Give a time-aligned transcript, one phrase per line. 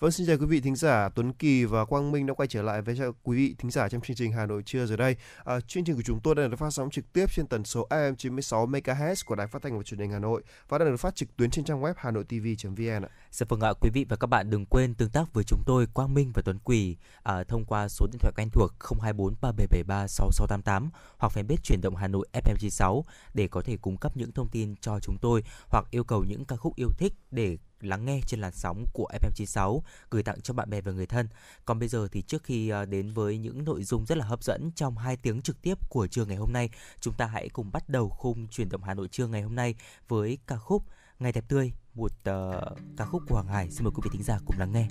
[0.00, 1.08] Vâng, xin chào quý vị thính giả.
[1.08, 4.00] Tuấn Kỳ và Quang Minh đã quay trở lại với quý vị thính giả trong
[4.00, 5.16] chương trình Hà Nội trưa giờ đây.
[5.44, 7.86] À, chương trình của chúng tôi đang được phát sóng trực tiếp trên tần số
[7.90, 10.96] AM 96 MHz của Đài Phát thanh và Truyền hình Hà Nội và đang được
[10.96, 13.08] phát trực tuyến trên trang web hanoitv.vn ạ.
[13.30, 15.86] Dạ vâng ạ, quý vị và các bạn đừng quên tương tác với chúng tôi
[15.94, 18.70] Quang Minh và Tuấn Quỳ à, thông qua số điện thoại quen thuộc
[19.00, 23.02] 024 3773 6688 hoặc fanpage chuyển động Hà Nội FM96
[23.34, 26.44] để có thể cung cấp những thông tin cho chúng tôi hoặc yêu cầu những
[26.44, 30.54] ca khúc yêu thích để lắng nghe trên làn sóng của FM96 gửi tặng cho
[30.54, 31.28] bạn bè và người thân.
[31.64, 34.42] Còn bây giờ thì trước khi à, đến với những nội dung rất là hấp
[34.42, 37.72] dẫn trong hai tiếng trực tiếp của trưa ngày hôm nay, chúng ta hãy cùng
[37.72, 39.74] bắt đầu khung chuyển động Hà Nội trưa ngày hôm nay
[40.08, 40.82] với ca khúc
[41.18, 43.70] Ngày đẹp tươi, một uh, ca khúc của Hoàng Hải.
[43.70, 44.88] Xin mời quý vị thính giả cùng lắng nghe.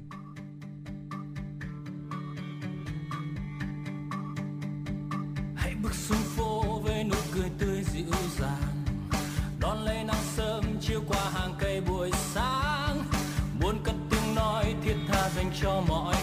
[5.56, 8.86] Hãy bước xuống phố với nụ cười tươi dịu dàng
[9.60, 12.67] đón lấy nắng sớm chiếu qua hàng cây buổi sáng
[15.60, 16.17] 今日も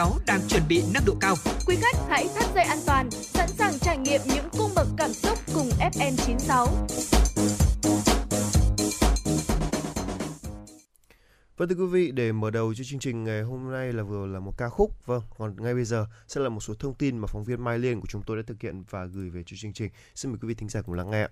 [0.00, 1.34] 6 đang chuẩn bị nâng độ cao.
[1.66, 5.12] Quý khách hãy thắt dây an toàn, sẵn sàng trải nghiệm những cung bậc cảm
[5.12, 6.66] xúc cùng FN96.
[11.56, 14.26] Vâng thưa quý vị, để mở đầu cho chương trình ngày hôm nay là vừa
[14.26, 15.06] là một ca khúc.
[15.06, 17.78] Vâng, còn ngay bây giờ sẽ là một số thông tin mà phóng viên Mai
[17.78, 19.90] Liên của chúng tôi đã thực hiện và gửi về cho chương trình.
[20.14, 21.28] Xin mời quý vị thính giả cùng lắng nghe.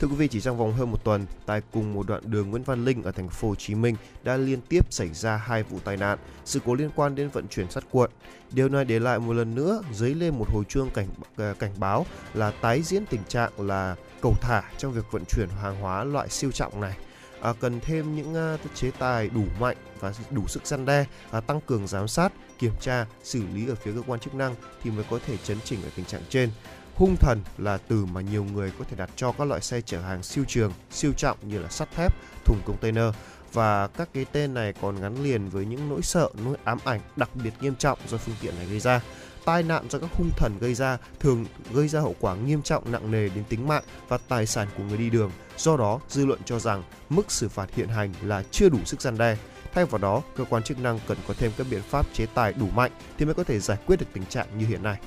[0.00, 2.62] Thưa quý vị, chỉ trong vòng hơn một tuần, tại cùng một đoạn đường Nguyễn
[2.62, 5.78] Văn Linh ở thành phố Hồ Chí Minh đã liên tiếp xảy ra hai vụ
[5.84, 8.10] tai nạn, sự cố liên quan đến vận chuyển sắt cuộn.
[8.50, 11.06] Điều này để lại một lần nữa dấy lên một hồi chuông cảnh
[11.36, 15.48] ờ, cảnh báo là tái diễn tình trạng là cầu thả trong việc vận chuyển
[15.62, 16.96] hàng hóa loại siêu trọng này.
[17.40, 21.40] À, cần thêm những uh, chế tài đủ mạnh và đủ sức gian đe, à,
[21.40, 24.90] tăng cường giám sát, kiểm tra, xử lý ở phía cơ quan chức năng thì
[24.90, 26.50] mới có thể chấn chỉnh ở tình trạng trên.
[26.98, 30.00] Hung thần là từ mà nhiều người có thể đặt cho các loại xe chở
[30.00, 32.14] hàng siêu trường, siêu trọng như là sắt thép,
[32.44, 33.04] thùng container
[33.52, 37.00] và các cái tên này còn gắn liền với những nỗi sợ, nỗi ám ảnh
[37.16, 39.00] đặc biệt nghiêm trọng do phương tiện này gây ra.
[39.44, 42.92] Tai nạn do các hung thần gây ra thường gây ra hậu quả nghiêm trọng
[42.92, 45.30] nặng nề đến tính mạng và tài sản của người đi đường.
[45.58, 49.00] Do đó, dư luận cho rằng mức xử phạt hiện hành là chưa đủ sức
[49.00, 49.36] gian đe.
[49.74, 52.52] Thay vào đó, cơ quan chức năng cần có thêm các biện pháp chế tài
[52.52, 54.98] đủ mạnh thì mới có thể giải quyết được tình trạng như hiện nay.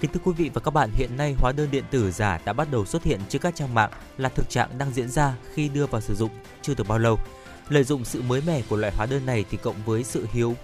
[0.00, 2.52] Kính thưa quý vị và các bạn, hiện nay hóa đơn điện tử giả đã
[2.52, 5.68] bắt đầu xuất hiện trên các trang mạng là thực trạng đang diễn ra khi
[5.68, 6.30] đưa vào sử dụng
[6.62, 7.18] chưa được bao lâu.
[7.68, 10.54] Lợi dụng sự mới mẻ của loại hóa đơn này thì cộng với sự hiếu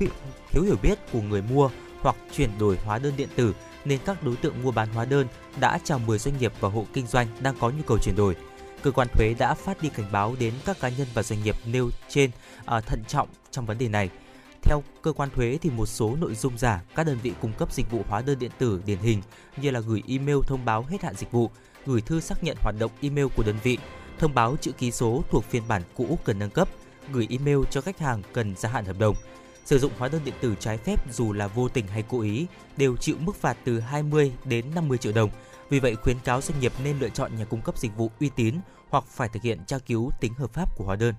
[0.50, 3.54] thiếu hiểu biết của người mua hoặc chuyển đổi hóa đơn điện tử
[3.84, 5.26] nên các đối tượng mua bán hóa đơn
[5.60, 8.36] đã chào mời doanh nghiệp và hộ kinh doanh đang có nhu cầu chuyển đổi.
[8.82, 11.56] Cơ quan thuế đã phát đi cảnh báo đến các cá nhân và doanh nghiệp
[11.66, 12.30] nêu trên
[12.64, 14.10] à, thận trọng trong vấn đề này–
[14.66, 17.72] theo cơ quan thuế thì một số nội dung giả các đơn vị cung cấp
[17.72, 19.22] dịch vụ hóa đơn điện tử điển hình
[19.56, 21.50] như là gửi email thông báo hết hạn dịch vụ,
[21.86, 23.78] gửi thư xác nhận hoạt động email của đơn vị,
[24.18, 26.68] thông báo chữ ký số thuộc phiên bản cũ cần nâng cấp,
[27.12, 29.16] gửi email cho khách hàng cần gia hạn hợp đồng.
[29.64, 32.46] Sử dụng hóa đơn điện tử trái phép dù là vô tình hay cố ý
[32.76, 35.30] đều chịu mức phạt từ 20 đến 50 triệu đồng.
[35.68, 38.30] Vì vậy khuyến cáo doanh nghiệp nên lựa chọn nhà cung cấp dịch vụ uy
[38.36, 38.54] tín
[38.88, 41.14] hoặc phải thực hiện tra cứu tính hợp pháp của hóa đơn.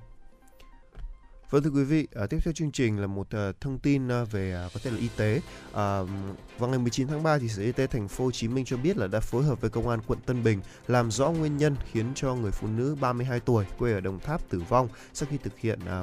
[1.50, 4.24] Vâng thưa quý vị, à, tiếp theo chương trình là một à, thông tin à,
[4.24, 5.42] về à, có thể là y tế.
[5.74, 6.00] À,
[6.58, 8.78] vào ngày 19 tháng 3 thì Sở Y tế thành phố Hồ Chí Minh cho
[8.78, 11.76] biết là đã phối hợp với công an quận Tân Bình làm rõ nguyên nhân
[11.92, 15.38] khiến cho người phụ nữ 32 tuổi quê ở Đồng Tháp tử vong sau khi
[15.44, 16.02] thực hiện à,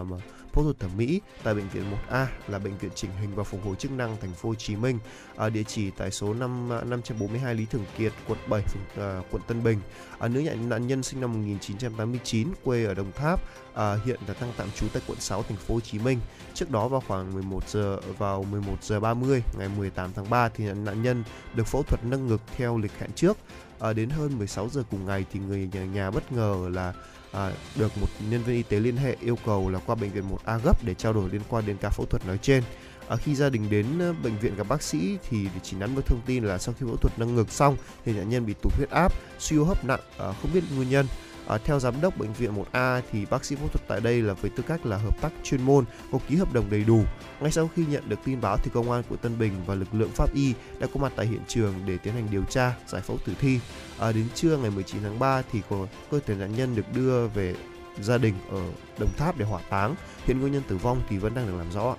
[0.55, 3.65] phẫu thuật thẩm mỹ tại bệnh viện 1A là bệnh viện chỉnh hình và phục
[3.65, 4.99] hồi chức năng thành phố Hồ Chí Minh,
[5.37, 8.63] ở địa chỉ tại số 5 542 à, Lý Thường Kiệt, quận 7,
[8.97, 9.79] à, quận Tân Bình.
[10.19, 13.41] À, nữ nhận nạn nhân sinh năm 1989, quê ở Đồng Tháp,
[13.75, 16.19] à, hiện là đang tạm trú tại quận 6 thành phố Hồ Chí Minh.
[16.55, 20.65] Trước đó vào khoảng 11 giờ vào 11 giờ 30 ngày 18 tháng 3 thì
[20.65, 21.25] nạn nhân
[21.55, 23.37] được phẫu thuật nâng ngực theo lịch hẹn trước.
[23.79, 26.93] À, đến hơn 16 giờ cùng ngày thì người nhà, nhà bất ngờ là
[27.35, 30.25] à, được một nhân viên y tế liên hệ yêu cầu là qua bệnh viện
[30.31, 32.63] 1A gấp để trao đổi liên quan đến ca phẫu thuật nói trên.
[33.09, 36.07] À, khi gia đình đến ờ, bệnh viện gặp bác sĩ thì chỉ nắm được
[36.07, 38.73] thông tin là sau khi phẫu thuật nâng ngực xong thì nạn nhân bị tụt
[38.77, 41.07] huyết áp, suy hô hấp nặng, à, không biết nguyên nhân.
[41.47, 44.35] À, theo giám đốc bệnh viện 1A thì bác sĩ phẫu thuật tại đây là
[44.35, 47.03] với tư cách là hợp tác chuyên môn, có ký hợp đồng đầy đủ.
[47.41, 49.95] Ngay sau khi nhận được tin báo thì công an quận Tân Bình và lực
[49.95, 53.03] lượng pháp y đã có mặt tại hiện trường để tiến hành điều tra, giải
[53.03, 53.61] phẫu tử thi.
[53.99, 57.27] À, đến trưa ngày 19 tháng 3 thì có cơ thể nạn nhân được đưa
[57.27, 57.55] về
[58.01, 58.63] gia đình ở
[58.99, 59.95] Đồng Tháp để hỏa táng.
[60.25, 61.97] Hiện nguyên nhân tử vong thì vẫn đang được làm rõ.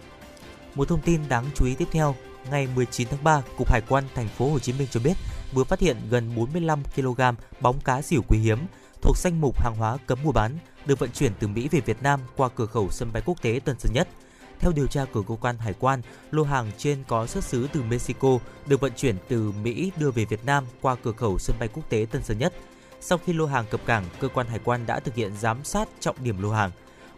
[0.75, 2.15] Một thông tin đáng chú ý tiếp theo,
[2.51, 5.13] ngày 19 tháng 3, Cục Hải quan thành phố Hồ Chí Minh cho biết
[5.53, 7.21] vừa phát hiện gần 45 kg
[7.61, 8.59] bóng cá xỉu quý hiếm
[9.05, 12.03] thuộc danh mục hàng hóa cấm mua bán được vận chuyển từ Mỹ về Việt
[12.03, 14.07] Nam qua cửa khẩu sân bay quốc tế Tân Sơn Nhất.
[14.59, 17.83] Theo điều tra của cơ quan hải quan, lô hàng trên có xuất xứ từ
[17.83, 21.69] Mexico được vận chuyển từ Mỹ đưa về Việt Nam qua cửa khẩu sân bay
[21.74, 22.53] quốc tế Tân Sơn Nhất.
[23.01, 25.89] Sau khi lô hàng cập cảng, cơ quan hải quan đã thực hiện giám sát
[26.00, 26.71] trọng điểm lô hàng.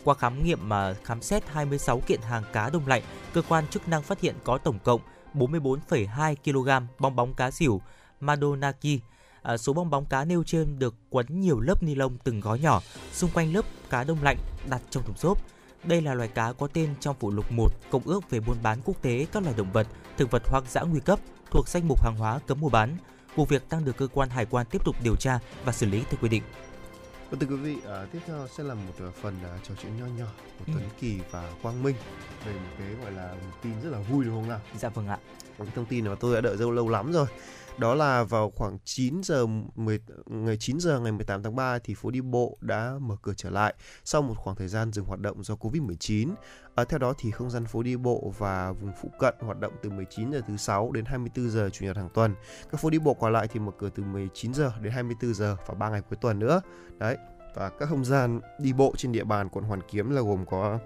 [0.03, 3.03] Qua khám nghiệm mà khám xét 26 kiện hàng cá đông lạnh,
[3.33, 5.01] cơ quan chức năng phát hiện có tổng cộng
[5.33, 7.81] 44,2 kg bong bóng cá xỉu
[8.19, 8.99] Madonaki,
[9.47, 12.59] À, số bong bóng cá nêu trên được quấn nhiều lớp ni lông từng gói
[12.59, 12.81] nhỏ
[13.13, 14.37] xung quanh lớp cá đông lạnh
[14.69, 15.37] đặt trong thùng xốp.
[15.83, 18.79] Đây là loài cá có tên trong phụ lục 1 Công ước về buôn bán
[18.85, 19.87] quốc tế các loài động vật,
[20.17, 21.19] thực vật hoang dã nguy cấp
[21.51, 22.97] thuộc danh mục hàng hóa cấm mua bán.
[23.35, 26.03] Vụ việc đang được cơ quan hải quan tiếp tục điều tra và xử lý
[26.09, 26.43] theo quy định.
[27.29, 29.97] Vâng thưa quý vị, à, tiếp theo sẽ là một uh, phần uh, trò chuyện
[29.99, 30.73] nho nhỏ của ừ.
[30.73, 31.95] Tuấn Kỳ và Quang Minh
[32.45, 34.59] về một cái gọi là một tin rất là vui đúng không nào?
[34.79, 35.17] Dạ vâng ạ.
[35.57, 37.27] Một thông tin mà tôi đã đợi lâu lâu lắm rồi
[37.77, 41.93] đó là vào khoảng 9 giờ 10 ngày 9 giờ ngày 18 tháng 3 thì
[41.93, 45.19] phố đi bộ đã mở cửa trở lại sau một khoảng thời gian dừng hoạt
[45.19, 46.33] động do Covid-19.
[46.75, 49.73] À, theo đó thì không gian phố đi bộ và vùng phụ cận hoạt động
[49.81, 52.35] từ 19 giờ thứ sáu đến 24 giờ chủ nhật hàng tuần.
[52.71, 55.57] Các phố đi bộ còn lại thì mở cửa từ 19 giờ đến 24 giờ
[55.67, 56.61] và 3 ngày cuối tuần nữa.
[56.97, 57.17] Đấy.
[57.55, 60.79] Và các không gian đi bộ trên địa bàn quận Hoàn Kiếm là gồm có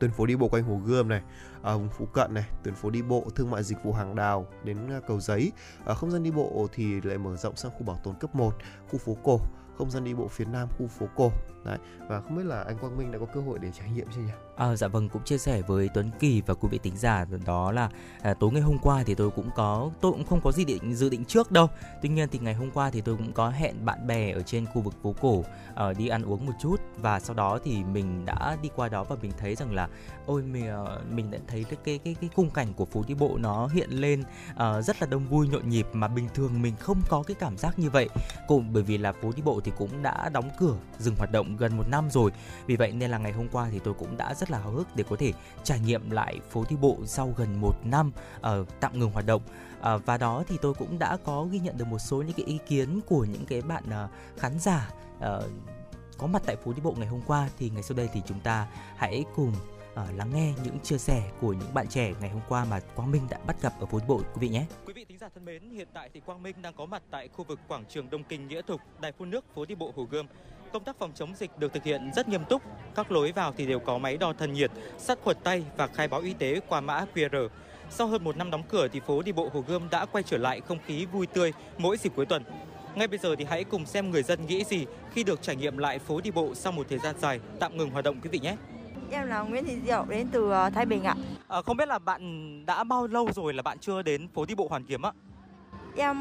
[0.00, 1.22] tuyến phố đi bộ quanh Hồ Gươm này,
[1.62, 4.46] ở vùng phụ cận này, tuyến phố đi bộ thương mại dịch vụ hàng đào
[4.64, 5.52] đến à, cầu giấy.
[5.84, 8.54] ở không gian đi bộ thì lại mở rộng sang khu bảo tồn cấp 1,
[8.90, 9.40] khu phố cổ,
[9.78, 11.30] không gian đi bộ phía nam khu phố cổ.
[11.64, 14.06] Đấy, và không biết là anh Quang Minh đã có cơ hội để trải nghiệm
[14.14, 14.32] chưa nhỉ?
[14.56, 17.72] À, dạ vâng cũng chia sẻ với Tuấn Kỳ và quý vị tính giả đó
[17.72, 17.90] là
[18.22, 20.94] à, tối ngày hôm qua thì tôi cũng có tôi cũng không có gì định
[20.94, 21.68] dự định trước đâu.
[22.02, 24.66] Tuy nhiên thì ngày hôm qua thì tôi cũng có hẹn bạn bè ở trên
[24.66, 28.24] khu vực phố cổ à, đi ăn uống một chút và sau đó thì mình
[28.24, 29.88] đã đi qua đó và mình thấy rằng là
[30.26, 33.14] ôi mình ờ, mình đã thấy cái cái cái cái khung cảnh của phố đi
[33.14, 34.22] bộ nó hiện lên
[34.56, 37.56] à, rất là đông vui nhộn nhịp mà bình thường mình không có cái cảm
[37.56, 38.08] giác như vậy.
[38.48, 41.49] Cũng bởi vì là phố đi bộ thì cũng đã đóng cửa dừng hoạt động
[41.56, 42.30] gần một năm rồi.
[42.66, 44.96] Vì vậy nên là ngày hôm qua thì tôi cũng đã rất là háo hức
[44.96, 45.32] để có thể
[45.64, 49.42] trải nghiệm lại phố đi bộ sau gần một năm uh, tạm ngừng hoạt động.
[49.78, 52.46] Uh, và đó thì tôi cũng đã có ghi nhận được một số những cái
[52.46, 55.44] ý kiến của những cái bạn uh, khán giả uh,
[56.18, 58.40] có mặt tại phố đi bộ ngày hôm qua thì ngày sau đây thì chúng
[58.40, 58.66] ta
[58.96, 59.52] hãy cùng
[59.92, 63.10] uh, lắng nghe những chia sẻ của những bạn trẻ ngày hôm qua mà Quang
[63.10, 64.66] Minh đã bắt gặp ở phố đi bộ quý vị nhé.
[64.86, 67.28] Quý vị thính giả thân mến, hiện tại thì Quang Minh đang có mặt tại
[67.28, 70.06] khu vực quảng trường Đông Kinh Nghĩa Thục, đài phun nước phố đi bộ Hồ
[70.10, 70.26] Gươm.
[70.72, 72.62] Công tác phòng chống dịch được thực hiện rất nghiêm túc.
[72.94, 76.08] Các lối vào thì đều có máy đo thân nhiệt, sát khuẩn tay và khai
[76.08, 77.48] báo y tế qua mã QR.
[77.90, 80.38] Sau hơn một năm đóng cửa thì phố đi bộ Hồ Gươm đã quay trở
[80.38, 82.42] lại không khí vui tươi mỗi dịp cuối tuần.
[82.94, 85.78] Ngay bây giờ thì hãy cùng xem người dân nghĩ gì khi được trải nghiệm
[85.78, 88.38] lại phố đi bộ sau một thời gian dài tạm ngừng hoạt động quý vị
[88.38, 88.56] nhé.
[89.10, 91.14] Em là Nguyễn Thị Diệu đến từ ờ, Thái Bình ạ.
[91.48, 94.54] À, không biết là bạn đã bao lâu rồi là bạn chưa đến phố đi
[94.54, 95.12] bộ Hoàn Kiếm ạ?
[95.96, 96.16] Em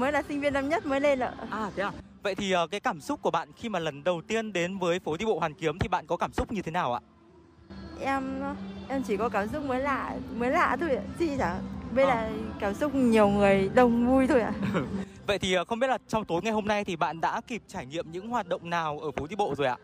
[0.00, 1.34] mới là sinh viên năm nhất mới lên ạ.
[1.50, 1.92] À thế à?
[2.24, 4.98] Vậy thì uh, cái cảm xúc của bạn khi mà lần đầu tiên đến với
[4.98, 7.00] phố đi bộ Hoàn Kiếm thì bạn có cảm xúc như thế nào ạ?
[8.00, 8.42] Em
[8.88, 12.14] em chỉ có cảm xúc mới lạ mới lạ thôi ạ, gì chẳng với à.
[12.14, 14.52] là cảm xúc nhiều người đông vui thôi ạ.
[15.26, 17.62] Vậy thì uh, không biết là trong tối ngày hôm nay thì bạn đã kịp
[17.68, 19.76] trải nghiệm những hoạt động nào ở phố đi bộ rồi ạ?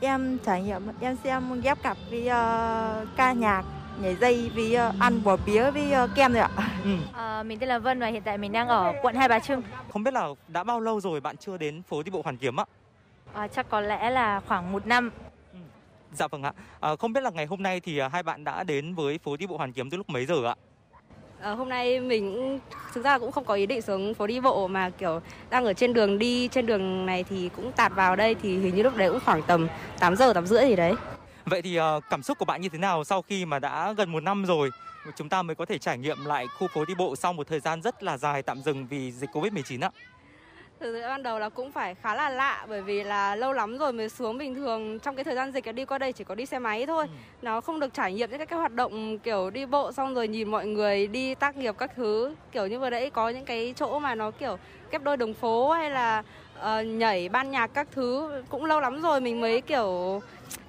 [0.00, 3.64] Em trải nghiệm em xem ghép cặp với uh, ca nhạc
[4.00, 6.50] nhảy dây với uh, ăn bò bía với uh, kem rồi ạ.
[6.84, 6.90] Ừ.
[7.12, 9.62] À, mình tên là Vân và hiện tại mình đang ở quận Hai Bà Trưng.
[9.92, 12.60] Không biết là đã bao lâu rồi bạn chưa đến phố đi bộ Hoàn Kiếm
[12.60, 12.64] ạ?
[13.32, 15.10] À, chắc có lẽ là khoảng một năm.
[15.52, 15.58] Ừ.
[16.12, 16.52] Dạ vâng ạ.
[16.80, 19.46] À, không biết là ngày hôm nay thì hai bạn đã đến với phố đi
[19.46, 20.54] bộ Hoàn Kiếm từ lúc mấy giờ ạ?
[21.40, 22.58] À, hôm nay mình
[22.92, 25.20] thực ra cũng không có ý định xuống phố đi bộ mà kiểu
[25.50, 28.74] đang ở trên đường đi trên đường này thì cũng tạt vào đây thì hình
[28.74, 30.94] như lúc đấy cũng khoảng tầm 8 giờ 8 rưỡi gì đấy.
[31.46, 34.12] Vậy thì uh, cảm xúc của bạn như thế nào sau khi mà đã gần
[34.12, 34.70] một năm rồi
[35.16, 37.60] chúng ta mới có thể trải nghiệm lại khu phố đi bộ sau một thời
[37.60, 39.90] gian rất là dài tạm dừng vì dịch Covid-19 ạ?
[40.80, 43.78] Thực sự ban đầu là cũng phải khá là lạ bởi vì là lâu lắm
[43.78, 46.34] rồi mới xuống bình thường trong cái thời gian dịch đi qua đây chỉ có
[46.34, 47.06] đi xe máy thôi.
[47.06, 47.14] Ừ.
[47.42, 50.28] Nó không được trải nghiệm những cái, cái hoạt động kiểu đi bộ xong rồi
[50.28, 53.74] nhìn mọi người đi tác nghiệp các thứ kiểu như vừa nãy có những cái
[53.76, 54.58] chỗ mà nó kiểu
[54.90, 56.22] kép đôi đường phố hay là
[56.58, 60.20] uh, nhảy ban nhạc các thứ cũng lâu lắm rồi mình mới kiểu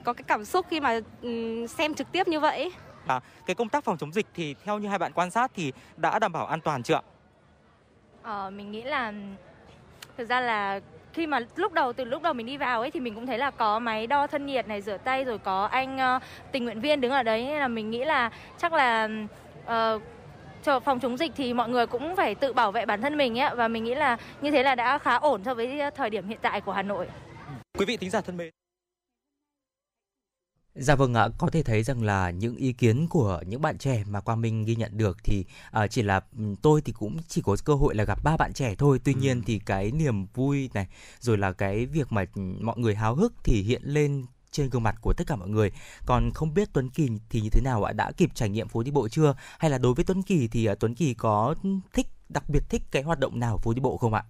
[0.05, 2.71] có cái cảm xúc khi mà um, xem trực tiếp như vậy.
[3.07, 5.73] À, cái công tác phòng chống dịch thì theo như hai bạn quan sát thì
[5.97, 7.01] đã đảm bảo an toàn chưa ạ?
[8.23, 9.13] Ờ, mình nghĩ là
[10.17, 10.79] thực ra là
[11.13, 13.37] khi mà lúc đầu từ lúc đầu mình đi vào ấy thì mình cũng thấy
[13.37, 16.21] là có máy đo thân nhiệt này rửa tay rồi có anh uh,
[16.51, 19.09] tình nguyện viên đứng ở đấy nên là mình nghĩ là chắc là
[19.63, 23.39] uh, phòng chống dịch thì mọi người cũng phải tự bảo vệ bản thân mình
[23.39, 26.27] ấy và mình nghĩ là như thế là đã khá ổn so với thời điểm
[26.27, 27.07] hiện tại của Hà Nội.
[27.77, 28.49] Quý vị thính giả thân mến,
[30.75, 34.03] Dạ vâng ạ, có thể thấy rằng là những ý kiến của những bạn trẻ
[34.09, 35.45] mà Quang Minh ghi nhận được thì
[35.83, 36.21] uh, chỉ là
[36.61, 38.99] tôi thì cũng chỉ có cơ hội là gặp ba bạn trẻ thôi.
[39.03, 40.87] Tuy nhiên thì cái niềm vui này
[41.19, 42.25] rồi là cái việc mà
[42.61, 45.71] mọi người háo hức thì hiện lên trên gương mặt của tất cả mọi người.
[46.05, 47.93] Còn không biết Tuấn Kỳ thì như thế nào ạ?
[47.93, 49.35] Đã kịp trải nghiệm phố đi bộ chưa?
[49.59, 51.55] Hay là đối với Tuấn Kỳ thì uh, Tuấn Kỳ có
[51.93, 54.23] thích đặc biệt thích cái hoạt động nào phố đi bộ không ạ?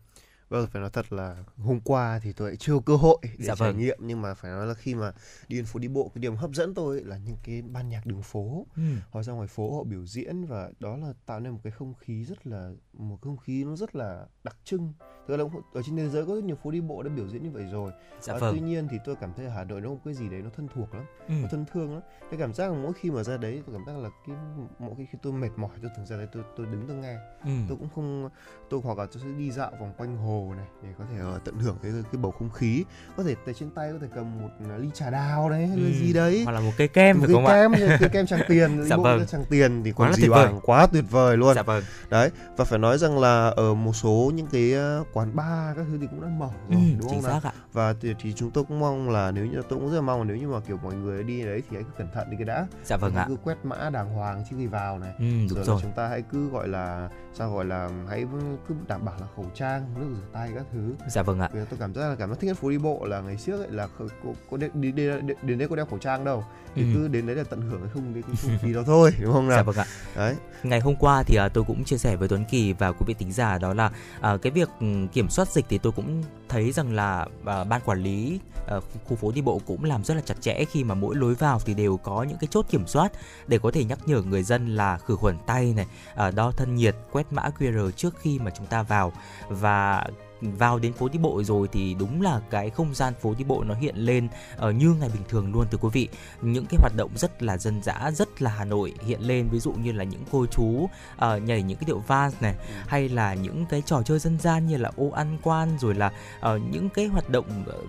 [0.50, 3.72] Vâng, phải nói thật là hôm qua thì tôi chưa cơ hội để dạ trải
[3.72, 3.80] vâng.
[3.80, 5.12] nghiệm nhưng mà phải nói là khi mà
[5.48, 8.06] đi đến phố đi bộ cái điểm hấp dẫn tôi là những cái ban nhạc
[8.06, 8.66] đường phố.
[8.76, 8.82] Ừ.
[9.12, 11.94] Họ ra ngoài phố họ biểu diễn và đó là tạo nên một cái không
[11.94, 14.94] khí rất là một không khí nó rất là đặc trưng
[15.28, 17.44] tức là ở trên thế giới có rất nhiều phố đi bộ đã biểu diễn
[17.44, 18.56] như vậy rồi dạ à, vâng.
[18.56, 20.68] tuy nhiên thì tôi cảm thấy hà nội nó có cái gì đấy nó thân
[20.76, 21.34] thuộc lắm ừ.
[21.42, 23.86] nó thân thương lắm cái cảm giác là mỗi khi mà ra đấy tôi cảm
[23.86, 24.36] giác là cái
[24.80, 27.18] mỗi khi, khi tôi mệt mỏi tôi thường ra đấy tôi tôi đứng tôi nghe
[27.44, 27.52] ừ.
[27.68, 28.30] tôi cũng không
[28.70, 31.44] tôi hoặc là tôi sẽ đi dạo vòng quanh hồ này để có thể uh,
[31.46, 32.84] tận hưởng cái cái bầu không khí
[33.18, 35.92] có thể tại trên tay có thể cầm một ly trà đào đấy hay ừ.
[35.92, 38.98] gì đấy hoặc là một cây kem một cây kem cây kem tràng tiền dạ
[38.98, 39.26] vâng.
[39.26, 41.84] tràng tiền thì còn gì bằng quá tuyệt vời luôn dạ vâng.
[42.10, 44.74] đấy và phải nói rằng là ở một số những cái
[45.14, 47.52] quán bar các thứ thì cũng đã mở rồi ừ, đúng không ạ.
[47.74, 50.20] và thì, thì chúng tôi cũng mong là nếu như tôi cũng rất là mong
[50.20, 52.38] là nếu như mà kiểu mọi người đi đấy thì hãy cứ cẩn thận đi
[52.38, 55.26] cái đã dạ vâng ạ cứ quét mã đàng hoàng trước khi vào này ừ,
[55.50, 55.80] đúng rồi, rồi.
[55.82, 58.26] chúng ta hãy cứ gọi là sao gọi là hãy
[58.68, 60.96] cứ đảm bảo là khẩu trang nước rửa tay các thứ.
[61.10, 61.50] Dạ vâng ạ.
[61.54, 63.72] Tôi cảm giác là cảm giác thích nhất phố đi bộ là ngày trước ấy
[63.72, 66.44] là có, có, có đến, đến, đến, đến đấy có đeo khẩu trang đâu.
[66.76, 66.88] Thì Ừ.
[66.94, 69.48] cứ đến đấy là tận hưởng cái không cái không khí đó thôi đúng không
[69.48, 69.58] nào?
[69.58, 69.86] Dạ vâng ạ.
[70.16, 70.36] đấy.
[70.64, 73.14] Ngày hôm qua thì à, tôi cũng chia sẻ với Tuấn Kỳ và quý vị
[73.14, 73.92] tính giả đó là
[74.22, 77.82] à, cái việc ừ, kiểm soát dịch thì tôi cũng thấy rằng là à, ban
[77.86, 80.96] quản lý à, khu phố đi bộ cũng làm rất là chặt chẽ khi mà
[80.96, 83.12] mỗi lối vào thì đều có những cái chốt kiểm soát
[83.48, 86.76] để có thể nhắc nhở người dân là khử khuẩn tay này, à, đo thân
[86.76, 89.14] nhiệt, quét mã QR trước khi mà chúng ta vào.
[89.50, 90.06] Và
[90.52, 93.64] vào đến phố đi bộ rồi thì đúng là cái không gian phố đi bộ
[93.64, 96.08] nó hiện lên ờ, như ngày bình thường luôn thưa quý vị.
[96.42, 99.60] Những cái hoạt động rất là dân dã rất là Hà Nội hiện lên ví
[99.60, 102.56] dụ như là những cô chú ờ, nhảy những cái điệu vals này
[102.88, 106.12] hay là những cái trò chơi dân gian như là ô ăn quan rồi là
[106.40, 107.46] ờ, những cái hoạt động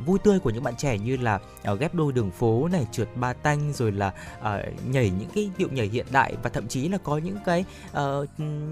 [0.07, 3.09] vui tươi của những bạn trẻ như là ờ, ghép đôi đường phố này trượt
[3.17, 6.89] ba tanh rồi là ờ, nhảy những cái điệu nhảy hiện đại và thậm chí
[6.89, 8.27] là có những cái ờ,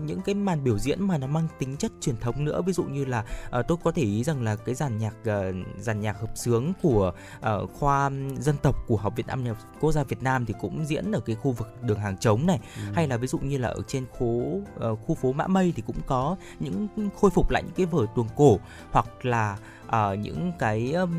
[0.07, 2.63] những cái màn biểu diễn mà nó mang tính chất truyền thống nữa.
[2.63, 5.53] Ví dụ như là ờ, tôi có thể ý rằng là cái dàn nhạc ờ,
[5.79, 9.93] dàn nhạc hợp xướng của ờ, khoa dân tộc của học viện âm nhạc quốc
[9.93, 12.61] gia Việt Nam thì cũng diễn ở cái khu vực đường hàng trống này.
[12.93, 15.83] Hay là ví dụ như là ở trên phố ờ, khu phố Mã Mây thì
[15.87, 16.89] cũng có những
[17.21, 18.59] khôi phục lại những cái vở tuồng cổ
[18.93, 21.13] hoặc là ờ, những cái um,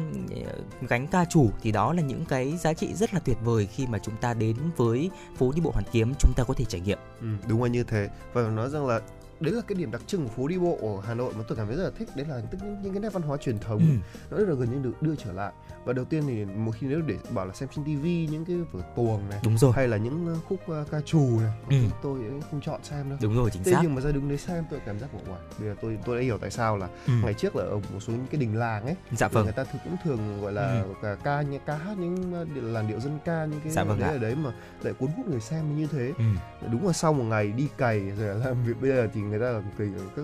[0.81, 3.87] gánh ca chủ thì đó là những cái giá trị rất là tuyệt vời khi
[3.87, 6.81] mà chúng ta đến với phố đi bộ Hoàn Kiếm chúng ta có thể trải
[6.81, 6.99] nghiệm.
[7.21, 8.09] Ừ, đúng là như thế.
[8.33, 8.99] Và nói rằng là
[9.39, 11.57] đấy là cái điểm đặc trưng của phố đi bộ ở Hà Nội mà tôi
[11.57, 12.09] cảm thấy rất là thích.
[12.15, 13.79] Đấy là tức những, những cái nét văn hóa truyền thống.
[13.79, 13.95] Ừ.
[14.31, 15.53] nó rất là gần như được đưa trở lại
[15.85, 18.55] và đầu tiên thì một khi nếu để bảo là xem trên tivi những cái
[18.71, 19.71] vở tuồng này Đúng rồi.
[19.75, 21.69] hay là những khúc uh, ca trù này Ừ.
[21.69, 22.19] thì tôi
[22.51, 23.79] không chọn xem đâu Đúng rồi, chính Thế xác.
[23.83, 26.15] nhưng mà ra đứng đấy xem tôi cảm giác của wow, bây giờ tôi tôi
[26.17, 27.13] đã hiểu tại sao là Ừ.
[27.23, 29.43] ngày trước là ở một số những cái đình làng ấy Dạ vâng.
[29.43, 30.93] người ta thường cũng thường gọi là Ừ.
[31.01, 32.33] cả ca như ca hát những
[32.73, 34.11] làn điệu dân ca những cái Dạ vâng đấy ạ.
[34.15, 34.51] ở đấy mà
[34.83, 36.23] lại cuốn hút người xem như thế Ừ.
[36.71, 39.39] đúng là sau một ngày đi cày rồi là làm việc bây giờ thì người
[39.39, 40.23] ta là cày các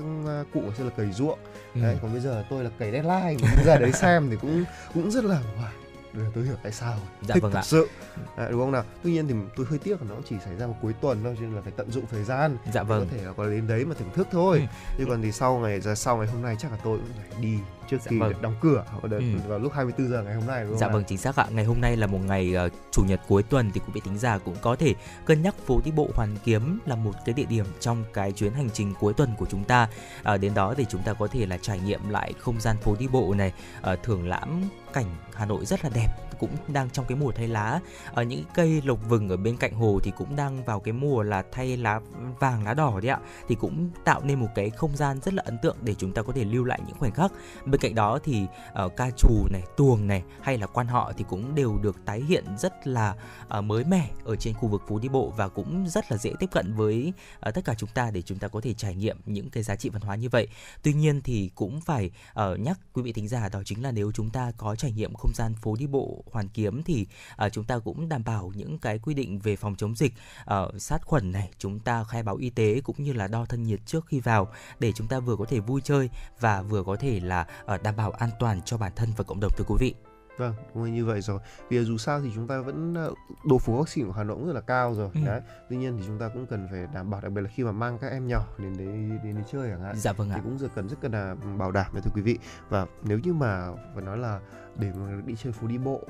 [0.54, 1.40] cụ xưa là cày ruộng
[1.76, 1.82] Ừ.
[1.82, 5.24] đấy còn bây giờ tôi là cày deadline ra đấy xem thì cũng cũng rất
[5.26, 5.68] là wow
[6.14, 7.64] Bây giờ tôi hiểu tại sao Dạ thích vâng thật ạ.
[7.64, 7.88] sự
[8.36, 10.66] à, đúng không nào tuy nhiên thì tôi hơi tiếc là nó chỉ xảy ra
[10.66, 13.08] vào cuối tuần thôi cho nên là phải tận dụng thời gian Dạ vâng.
[13.10, 14.66] có thể là có đến đấy mà thưởng thức thôi Ừ.
[14.98, 17.42] chứ còn thì sau ngày ra sau ngày hôm nay chắc là tôi cũng phải
[17.42, 17.58] đi
[17.90, 18.34] trước Dạ khi vâng.
[18.42, 19.22] đóng cửa vào, Ừ.
[19.48, 20.94] vào lúc 24 giờ ngày hôm nay đúng không Dạ nào?
[20.94, 21.48] vâng chính xác ạ.
[21.52, 24.18] Ngày hôm nay là một ngày ờ, chủ nhật cuối tuần thì quý vị tính
[24.18, 24.94] giả cũng có thể
[25.26, 28.54] cân nhắc phố đi bộ Hoàn Kiếm là một cái địa điểm trong cái chuyến
[28.54, 29.88] hành trình cuối tuần của chúng ta.
[30.24, 32.96] Ờ, đến đó thì chúng ta có thể là trải nghiệm lại không gian phố
[33.00, 34.62] đi bộ này, ờ, thưởng lãm
[34.94, 36.08] cảnh Hà Nội rất là đẹp
[36.42, 37.80] cũng đang trong cái mùa thay lá.
[38.14, 41.24] Ở những cây lộc vừng ở bên cạnh hồ thì cũng đang vào cái mùa
[41.24, 42.00] là thay lá
[42.40, 43.20] vàng lá đỏ đấy ạ.
[43.48, 46.22] Thì cũng tạo nên một cái không gian rất là ấn tượng để chúng ta
[46.22, 47.32] có thể lưu lại những khoảnh khắc.
[47.66, 48.46] Bên cạnh đó thì
[48.86, 52.22] uh, ca trù này tuồng này hay là quan họ thì cũng đều được tái
[52.22, 53.16] hiện rất là
[53.58, 56.34] uh, mới mẻ ở trên khu vực phố đi bộ và cũng rất là dễ
[56.40, 57.14] tiếp cận với
[57.48, 59.76] uh, tất cả chúng ta để chúng ta có thể trải nghiệm những cái giá
[59.76, 60.48] trị văn hóa như vậy.
[60.84, 64.12] Tuy nhiên thì cũng phải uh, nhắc quý vị thính giả đó chính là nếu
[64.12, 67.64] chúng ta có trải nghiệm không gian phố đi bộ hoàn kiếm thì ờ, chúng
[67.64, 70.14] ta cũng đảm bảo những cái quy định về phòng chống dịch
[70.46, 73.64] ờ, sát khuẩn này chúng ta khai báo y tế cũng như là đo thân
[73.64, 74.48] nhiệt trước khi vào
[74.80, 77.96] để chúng ta vừa có thể vui chơi và vừa có thể là ờ, đảm
[77.96, 80.11] bảo an toàn cho bản thân và cộng đồng thưa quý vị.
[80.42, 81.40] Vâng, đúng là như vậy rồi.
[81.70, 83.14] Vì dù sao thì chúng ta vẫn ờ,
[83.46, 85.10] độ phủ vaccine của Hà Nội cũng rất là cao rồi.
[85.14, 85.22] Ừ.
[85.26, 85.42] Đấy.
[85.70, 87.72] Tuy nhiên thì chúng ta cũng cần phải đảm bảo đặc biệt là khi mà
[87.72, 89.96] mang các em nhỏ đến đấy đến đấy chơi chẳng hạn.
[89.96, 90.42] Dạ vâng thì ạ.
[90.44, 92.38] cũng rất cần rất cần là bảo đảm thưa quý vị.
[92.70, 94.40] Và nếu như mà phải nói là
[94.76, 96.02] để mà đi chơi phố đi bộ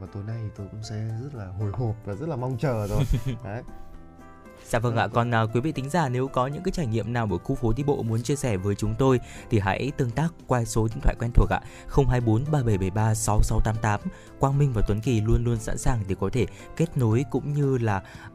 [0.00, 2.58] vào tối nay thì tôi cũng sẽ rất là hồi hộp và rất là mong
[2.58, 3.02] chờ rồi.
[3.44, 3.62] Đấy.
[4.66, 7.12] Dạ vâng ạ, còn à, quý vị tính giả nếu có những cái trải nghiệm
[7.12, 10.10] nào ở khu phố đi bộ muốn chia sẻ với chúng tôi thì hãy tương
[10.10, 14.00] tác qua số điện thoại quen thuộc ạ 024 3773 6688.
[14.38, 17.52] Quang Minh và Tuấn Kỳ luôn luôn sẵn sàng để có thể kết nối cũng
[17.52, 18.34] như là uh,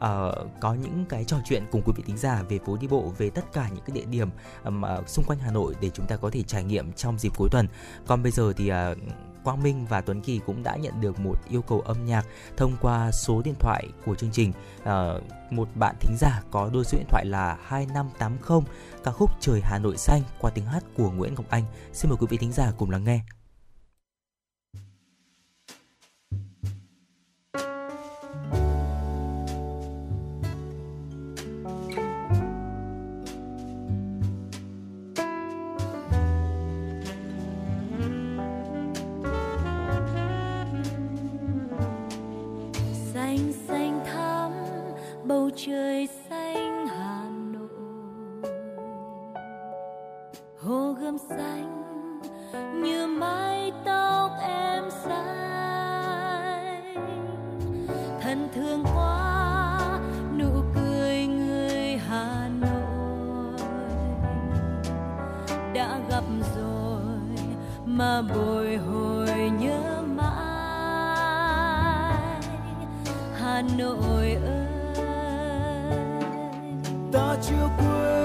[0.60, 3.30] có những cái trò chuyện cùng quý vị tính giả về phố đi bộ về
[3.30, 4.30] tất cả những cái địa điểm
[4.64, 7.32] mà ờ, xung quanh Hà Nội để chúng ta có thể trải nghiệm trong dịp
[7.38, 7.68] cuối tuần.
[8.08, 8.98] Còn bây giờ thì uh,
[9.44, 12.26] Quang Minh và Tuấn Kỳ cũng đã nhận được một yêu cầu âm nhạc
[12.58, 14.52] thông qua số điện thoại của chương trình.
[14.84, 15.14] À,
[15.52, 18.62] một bạn thính giả có đôi số điện thoại là 2580
[19.04, 21.64] ca khúc Trời Hà Nội xanh qua tiếng hát của Nguyễn Ngọc Anh.
[21.94, 23.22] Xin mời quý vị thính giả cùng lắng nghe.
[45.66, 47.24] Trời xanh hà
[47.54, 48.52] nội.
[50.60, 51.84] Hồ gươm xanh,
[52.84, 56.34] như mái tóc em xanh.
[58.22, 60.00] Thân thương quá
[60.40, 63.60] nụ cười người hà nội.
[65.74, 66.24] Đã gặp
[66.56, 67.02] rồi,
[67.86, 70.34] mà bồi hồi nhớ mãi.
[73.40, 74.53] Hà Nội ơi
[77.14, 78.23] ta chưa quên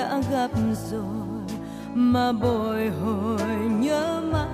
[0.00, 0.50] đã gặp
[0.90, 1.58] rồi
[1.94, 4.46] mà bồi hồi nhớ mãi.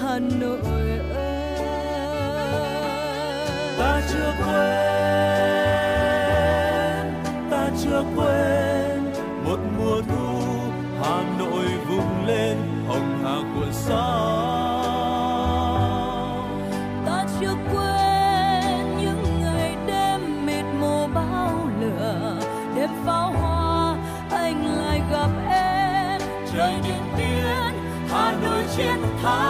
[0.00, 1.78] Hà Nội ơi.
[3.78, 4.99] Ta chưa quên.
[29.22, 29.49] Chiến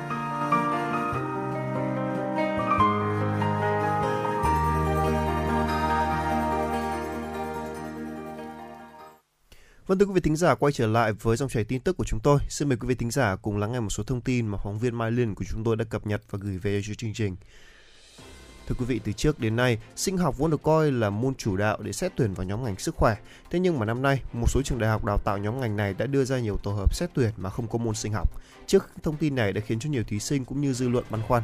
[9.91, 12.03] Vâng thưa quý vị thính giả quay trở lại với dòng chảy tin tức của
[12.03, 12.39] chúng tôi.
[12.49, 14.79] Xin mời quý vị thính giả cùng lắng nghe một số thông tin mà phóng
[14.79, 17.35] viên Mai Liên của chúng tôi đã cập nhật và gửi về cho chương trình.
[18.67, 21.57] Thưa quý vị, từ trước đến nay, sinh học vốn được coi là môn chủ
[21.57, 23.15] đạo để xét tuyển vào nhóm ngành sức khỏe.
[23.49, 25.93] Thế nhưng mà năm nay, một số trường đại học đào tạo nhóm ngành này
[25.93, 28.41] đã đưa ra nhiều tổ hợp xét tuyển mà không có môn sinh học.
[28.67, 31.21] Trước thông tin này đã khiến cho nhiều thí sinh cũng như dư luận băn
[31.27, 31.43] khoăn.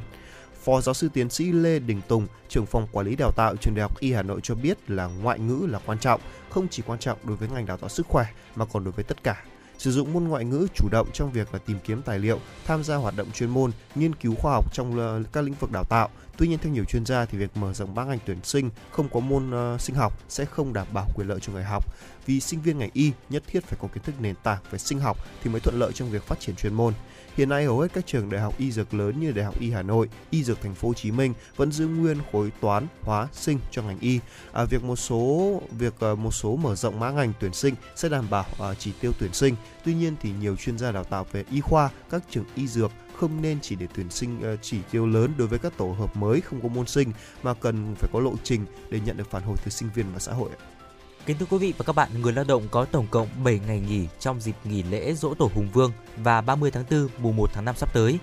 [0.63, 3.75] Phó giáo sư tiến sĩ Lê Đình Tùng, trưởng phòng quản lý đào tạo trường
[3.75, 6.83] Đại học Y Hà Nội cho biết là ngoại ngữ là quan trọng, không chỉ
[6.85, 9.43] quan trọng đối với ngành đào tạo sức khỏe mà còn đối với tất cả.
[9.77, 12.83] sử dụng môn ngoại ngữ chủ động trong việc là tìm kiếm tài liệu, tham
[12.83, 16.09] gia hoạt động chuyên môn, nghiên cứu khoa học trong các lĩnh vực đào tạo.
[16.37, 19.09] Tuy nhiên theo nhiều chuyên gia thì việc mở rộng ba ngành tuyển sinh không
[19.09, 21.85] có môn uh, sinh học sẽ không đảm bảo quyền lợi cho người học
[22.25, 24.99] vì sinh viên ngành y nhất thiết phải có kiến thức nền tảng về sinh
[24.99, 26.93] học thì mới thuận lợi trong việc phát triển chuyên môn.
[27.37, 29.71] Hiện nay hầu hết các trường đại học y dược lớn như Đại học Y
[29.71, 33.27] Hà Nội, Y Dược Thành phố Hồ Chí Minh vẫn giữ nguyên khối toán, hóa,
[33.33, 34.19] sinh cho ngành y.
[34.51, 38.09] À, việc một số việc ờ, một số mở rộng mã ngành tuyển sinh sẽ
[38.09, 39.55] đảm bảo à, chỉ tiêu tuyển sinh.
[39.85, 42.91] Tuy nhiên thì nhiều chuyên gia đào tạo về y khoa, các trường y dược
[43.15, 46.17] không nên chỉ để tuyển sinh ờ, chỉ tiêu lớn đối với các tổ hợp
[46.17, 47.11] mới không có môn sinh
[47.43, 50.19] mà cần phải có lộ trình để nhận được phản hồi từ sinh viên và
[50.19, 50.49] xã hội.
[51.27, 53.79] Kính thưa quý vị và các bạn, người lao động có tổng cộng 7 ngày
[53.79, 57.49] nghỉ trong dịp nghỉ lễ Dỗ Tổ Hùng Vương và 30 tháng 4 mùng 1
[57.53, 58.19] tháng 5 sắp tới.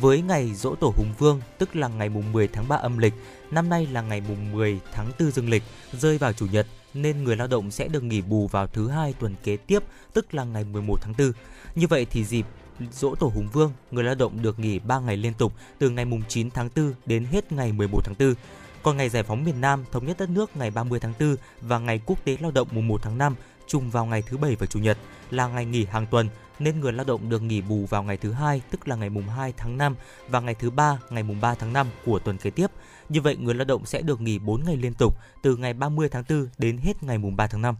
[0.00, 3.14] Với ngày Dỗ Tổ Hùng Vương, tức là ngày mùng 10 tháng 3 âm lịch,
[3.50, 7.24] năm nay là ngày mùng 10 tháng 4 dương lịch, rơi vào chủ nhật nên
[7.24, 10.44] người lao động sẽ được nghỉ bù vào thứ hai tuần kế tiếp, tức là
[10.44, 11.32] ngày 11 tháng 4.
[11.74, 12.46] Như vậy thì dịp
[12.92, 16.04] Dỗ Tổ Hùng Vương, người lao động được nghỉ 3 ngày liên tục từ ngày
[16.04, 18.34] mùng 9 tháng 4 đến hết ngày 11 tháng 4.
[18.86, 21.78] Còn ngày giải phóng miền Nam, thống nhất đất nước ngày 30 tháng 4 và
[21.78, 23.34] ngày quốc tế lao động mùng 1 tháng 5
[23.66, 24.98] trùng vào ngày thứ bảy và chủ nhật,
[25.30, 28.32] là ngày nghỉ hàng tuần, nên người lao động được nghỉ bù vào ngày thứ
[28.32, 29.96] hai, tức là ngày mùng 2 tháng 5
[30.28, 32.70] và ngày thứ ba, ngày mùng 3 tháng 5 của tuần kế tiếp.
[33.08, 36.08] Như vậy, người lao động sẽ được nghỉ 4 ngày liên tục từ ngày 30
[36.08, 37.76] tháng 4 đến hết ngày mùng 3 tháng 5.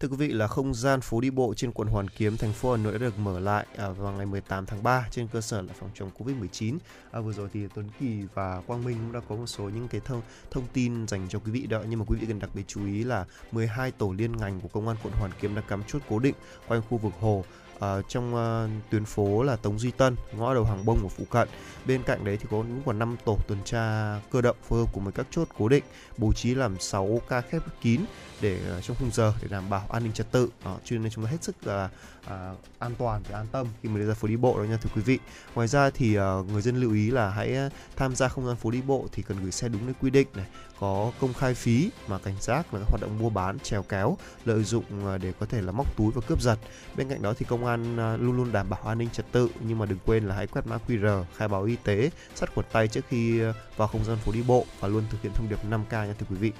[0.00, 2.70] Thưa quý vị là không gian phố đi bộ trên quận Hoàn Kiếm, thành phố
[2.70, 5.62] Hà Nội đã được mở lại à, vào ngày 18 tháng 3 trên cơ sở
[5.62, 6.78] là phòng chống Covid-19.
[7.10, 9.88] À, vừa rồi thì Tuấn Kỳ và Quang Minh cũng đã có một số những
[9.88, 12.50] cái thông thông tin dành cho quý vị đó nhưng mà quý vị cần đặc
[12.54, 15.62] biệt chú ý là 12 tổ liên ngành của công an quận Hoàn Kiếm đã
[15.62, 16.34] cắm chốt cố định
[16.68, 17.44] quanh khu vực hồ
[17.78, 21.24] uh, trong uh, tuyến phố là Tống Duy Tân, ngõ đầu Hàng Bông của phụ
[21.30, 21.48] cận.
[21.86, 24.92] Bên cạnh đấy thì có cũng còn 5 tổ tuần tra cơ động phối hợp
[24.92, 25.84] cùng với các chốt cố định
[26.16, 28.00] bố trí làm 6 ca khép kín
[28.40, 30.44] để uh, trong khung giờ để đảm bảo an ninh trật tự.
[30.44, 33.66] Uh, cho nên chúng ta hết sức là uh, À, an toàn và an tâm
[33.82, 35.18] khi mà đi ra phố đi bộ đó nha thưa quý vị.
[35.54, 38.56] Ngoài ra thì à, người dân lưu ý là hãy à, tham gia không gian
[38.56, 40.46] phố đi bộ thì cần gửi xe đúng nơi quy định này,
[40.80, 44.16] có công khai phí mà cảnh giác là các hoạt động mua bán trèo kéo
[44.44, 46.58] lợi dụng à, để có thể là móc túi và cướp giật.
[46.96, 49.78] Bên cạnh đó thì công an luôn luôn đảm bảo an ninh trật tự nhưng
[49.78, 52.88] mà đừng quên là hãy quét mã QR, khai báo y tế, sát khuẩn tay
[52.88, 53.40] trước khi
[53.76, 56.26] vào không gian phố đi bộ và luôn thực hiện thông điệp 5K nha thưa
[56.30, 56.52] quý vị.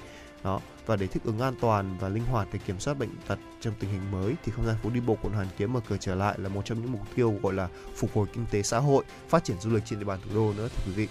[0.43, 3.39] Đó, và để thích ứng an toàn và linh hoạt để kiểm soát bệnh tật
[3.61, 5.97] trong tình hình mới thì không gian phố đi bộ quận Hoàn Kiếm mở cửa
[5.99, 8.79] trở lại là một trong những mục tiêu gọi là phục hồi kinh tế xã
[8.79, 11.07] hội, phát triển du lịch trên địa bàn thủ đô nữa thưa quý vị.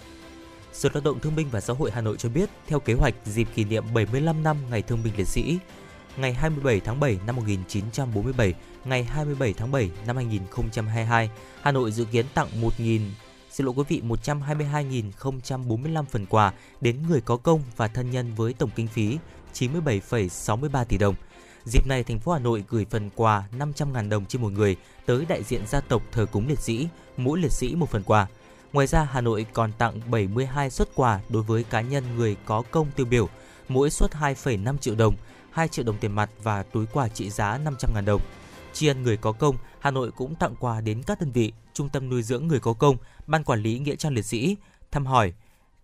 [0.73, 3.13] Sở Lao động Thương binh và Xã hội Hà Nội cho biết, theo kế hoạch
[3.25, 5.59] dịp kỷ niệm 75 năm Ngày Thương binh Liệt sĩ,
[6.17, 8.53] ngày 27 tháng 7 năm 1947,
[8.85, 11.29] ngày 27 tháng 7 năm 2022,
[11.61, 13.01] Hà Nội dự kiến tặng 1.000
[13.59, 18.53] xin lỗi quý vị 122.045 phần quà đến người có công và thân nhân với
[18.53, 19.17] tổng kinh phí
[19.53, 21.15] 97,63 tỷ đồng.
[21.65, 25.25] Dịp này, thành phố Hà Nội gửi phần quà 500.000 đồng trên một người tới
[25.29, 28.27] đại diện gia tộc thờ cúng liệt sĩ, mỗi liệt sĩ một phần quà.
[28.73, 32.63] Ngoài ra, Hà Nội còn tặng 72 suất quà đối với cá nhân người có
[32.71, 33.29] công tiêu biểu,
[33.69, 35.15] mỗi suất 2,5 triệu đồng,
[35.51, 38.21] 2 triệu đồng tiền mặt và túi quà trị giá 500.000 đồng.
[38.73, 41.89] Tri ân người có công, Hà Nội cũng tặng quà đến các đơn vị, trung
[41.89, 44.55] tâm nuôi dưỡng người có công, ban quản lý nghĩa trang liệt sĩ,
[44.91, 45.33] thăm hỏi,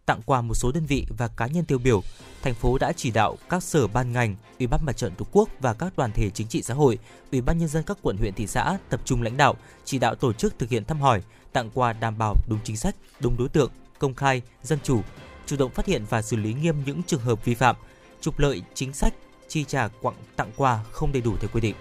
[0.05, 2.03] tặng quà một số đơn vị và cá nhân tiêu biểu.
[2.41, 5.49] Thành phố đã chỉ đạo các sở ban ngành, Ủy ban Mặt trận Tổ quốc
[5.59, 6.99] và các đoàn thể chính trị xã hội,
[7.31, 10.15] Ủy ban nhân dân các quận huyện thị xã tập trung lãnh đạo, chỉ đạo
[10.15, 11.21] tổ chức thực hiện thăm hỏi,
[11.53, 15.01] tặng quà đảm bảo đúng chính sách, đúng đối tượng, công khai, dân chủ,
[15.45, 17.75] chủ động phát hiện và xử lý nghiêm những trường hợp vi phạm,
[18.21, 19.13] trục lợi chính sách,
[19.47, 21.75] chi trả quặng tặng quà không đầy đủ theo quy định.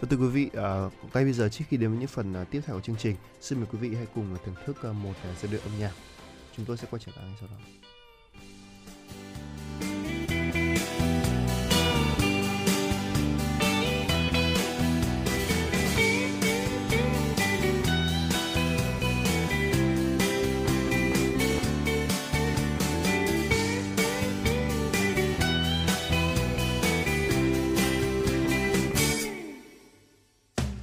[0.00, 2.50] Và thưa quý vị, uh, ngay bây giờ trước khi đến với những phần uh,
[2.50, 4.96] tiếp theo của chương trình, xin mời quý vị hãy cùng à, thưởng thức uh,
[4.96, 5.92] một uh, giai điệu âm nhạc.
[6.56, 7.56] Chúng tôi sẽ quay trở lại ngay sau đó.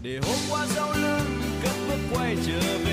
[0.06, 2.85] Để hôm qua sau lưng cất bước quay trở về.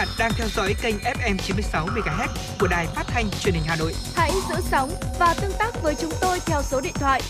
[0.00, 2.28] Bạn đang theo dõi kênh FM 96 MHz
[2.60, 3.94] của đài phát thanh truyền hình Hà Nội.
[4.14, 7.20] Hãy giữ sóng và tương tác với chúng tôi theo số điện thoại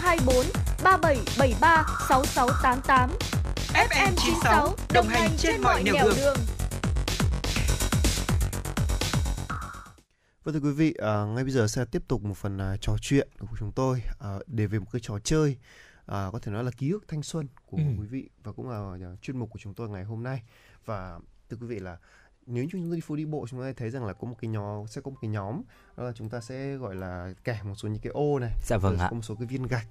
[0.00, 0.36] 024
[0.84, 3.10] 3773 6688.
[3.88, 6.36] FM 96 đồng hành trên mọi nẻo đường.
[10.44, 12.96] Vâng thưa quý vị, à, ngay bây giờ sẽ tiếp tục một phần à, trò
[13.00, 15.56] chuyện của chúng tôi à, để về một cái trò chơi
[16.06, 17.82] à, có thể nói là ký ức thanh xuân của Ừ.
[18.00, 20.42] quý vị và cũng là chuyên mục của chúng tôi ngày hôm nay.
[20.84, 21.18] Và
[21.54, 21.96] thưa quý vị là
[22.46, 24.34] nếu như chúng tôi đi phố đi bộ chúng ta thấy rằng là có một
[24.40, 25.62] cái nhóm sẽ có một cái nhóm
[25.96, 28.76] đó là chúng ta sẽ gọi là kẻ một số những cái ô này Dạ
[28.76, 29.06] vâng ạ.
[29.10, 29.86] có một số cái viên gạch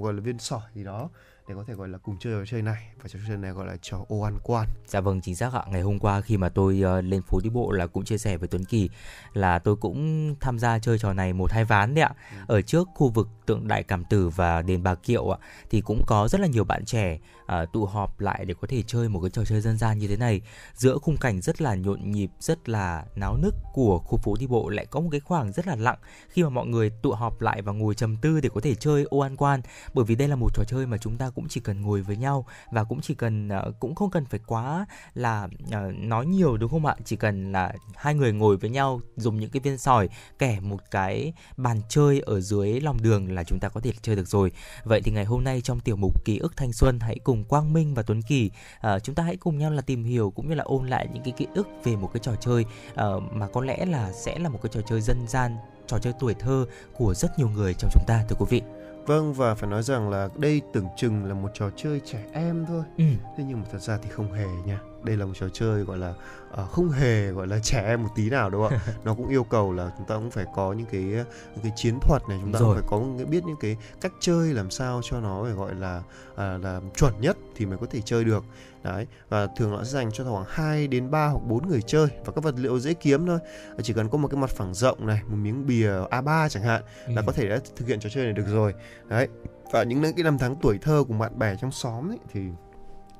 [0.00, 1.10] gọi là viên sỏi gì đó
[1.48, 3.66] để có thể gọi là cùng chơi trò chơi này và trò chơi này gọi
[3.66, 5.62] là trò ô ăn quan Dạ vâng chính xác ạ.
[5.70, 8.36] Ngày hôm qua khi mà tôi ờ, lên phố đi bộ là cũng chia sẻ
[8.36, 8.90] với Tuấn Kỳ
[9.32, 12.12] là tôi cũng tham gia chơi trò này một hai ván đấy ạ.
[12.46, 15.38] Ở trước khu vực tượng Đại Cảm Tử và đền Bà Kiệu ạ
[15.70, 18.82] thì cũng có rất là nhiều bạn trẻ ờ, tụ họp lại để có thể
[18.86, 20.40] chơi một cái trò chơi dân gian như thế này.
[20.74, 24.46] Giữa khung cảnh rất là nhộn nhịp, rất là náo nức của khu phố đi
[24.46, 27.40] bộ lại có một cái khoảng rất là lặng khi mà mọi người tụ họp
[27.40, 29.60] lại và ngồi trầm tư để có thể chơi ô ăn quan
[29.94, 32.16] bởi vì đây là một trò chơi mà chúng ta cũng chỉ cần ngồi với
[32.16, 36.56] nhau và cũng chỉ cần uh, cũng không cần phải quá là uh, nói nhiều
[36.56, 36.96] đúng không ạ?
[37.04, 40.80] Chỉ cần là hai người ngồi với nhau dùng những cái viên sỏi kẻ một
[40.90, 44.52] cái bàn chơi ở dưới lòng đường là chúng ta có thể chơi được rồi.
[44.84, 47.72] Vậy thì ngày hôm nay trong tiểu mục ký ức thanh xuân hãy cùng Quang
[47.72, 50.54] Minh và Tuấn Kỳ uh, chúng ta hãy cùng nhau là tìm hiểu cũng như
[50.54, 53.60] là ôn lại những cái ký ức về một cái trò chơi uh, mà có
[53.60, 56.66] lẽ là sẽ là một cái trò chơi dân gian trò chơi tuổi thơ
[56.96, 58.83] của rất nhiều người trong chúng ta thưa quý vị.
[59.06, 62.64] Vâng và phải nói rằng là đây tưởng chừng là một trò chơi trẻ em
[62.68, 62.82] thôi.
[62.98, 63.04] ừ.
[63.36, 64.80] Thế nhưng mà thật ra thì không hề nha.
[65.04, 66.14] Đây là một trò chơi gọi là
[66.50, 68.80] ờ, không hề gọi là trẻ em một tí nào đúng không ạ?
[69.04, 71.98] Nó cũng yêu cầu là chúng ta cũng phải có những cái những cái chiến
[72.00, 72.68] thuật này, chúng ta Rồi.
[72.68, 75.74] cũng phải có những- biết những cái cách chơi làm sao cho nó phải gọi
[75.74, 76.02] là
[76.36, 78.44] à, là chuẩn nhất thì mới có thể chơi được.
[78.82, 82.06] Đấy, và thường nó sẽ dành cho khoảng 2 đến 3 hoặc 4 người chơi
[82.24, 83.38] và các vật liệu dễ kiếm thôi.
[83.82, 86.82] Chỉ cần có một cái mặt phẳng rộng này, một miếng bìa A3 chẳng hạn
[87.08, 87.24] là Ừ.
[87.26, 88.74] có thể đã thực hiện trò chơi này được rồi.
[89.08, 89.28] Đấy.
[89.72, 92.40] Và những cái năm tháng tuổi thơ cùng bạn bè trong xóm ấy thì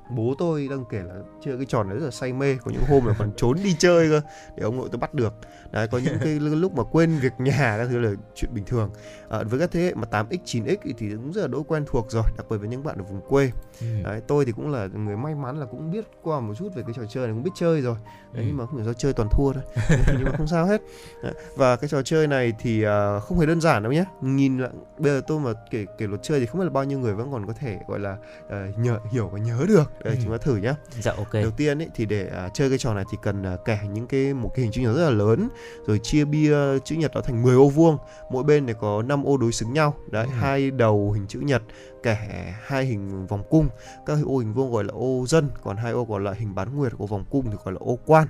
[0.09, 1.13] bố tôi đang kể là
[1.45, 3.75] chơi cái trò này rất là say mê có những hôm là còn trốn đi
[3.79, 4.21] chơi cơ
[4.55, 5.33] để ông nội tôi bắt được.
[5.71, 8.89] Đấy có những cái lúc mà quên việc nhà các thứ là chuyện bình thường.
[9.29, 12.11] À, với các thế hệ mà 8x 9x thì cũng rất là đỗi quen thuộc
[12.11, 13.51] rồi đặc biệt với những bạn ở vùng quê.
[13.81, 13.87] Ừ.
[14.03, 16.83] đấy tôi thì cũng là người may mắn là cũng biết qua một chút về
[16.83, 17.95] cái trò chơi này cũng biết chơi rồi.
[18.33, 18.47] Đấy, Ừ.
[18.47, 19.63] nhưng mà không hiểu sao chơi toàn thua thôi
[20.07, 20.81] nhưng mà không sao hết.
[21.23, 24.05] Đấy, và cái trò chơi này thì à, không hề đơn giản đâu nhé.
[24.21, 26.83] Nhìn lại bây giờ tôi mà kể kể luật chơi thì không biết là bao
[26.83, 28.17] nhiêu người vẫn còn có thể gọi là
[28.49, 30.15] à, nhớ hiểu và nhớ được Ừ.
[30.23, 30.75] chúng ta thử nhá.
[31.01, 31.33] Dạ ok.
[31.33, 34.07] Đầu tiên ấy thì để à, chơi cái trò này thì cần à, kẻ những
[34.07, 35.49] cái một cái hình chữ nhật rất là lớn
[35.87, 37.97] rồi chia bia chữ nhật đó thành 10 ô vuông.
[38.31, 39.93] Mỗi bên này có 5 ô đối xứng nhau.
[40.11, 40.33] Đấy Ừ.
[40.39, 41.61] hai đầu hình chữ nhật
[42.03, 43.67] kẻ hai hình vòng cung.
[44.05, 46.77] Các ô hình vuông gọi là ô dân còn hai ô còn lại hình bán
[46.77, 48.27] nguyệt của vòng cung thì gọi là ô quan.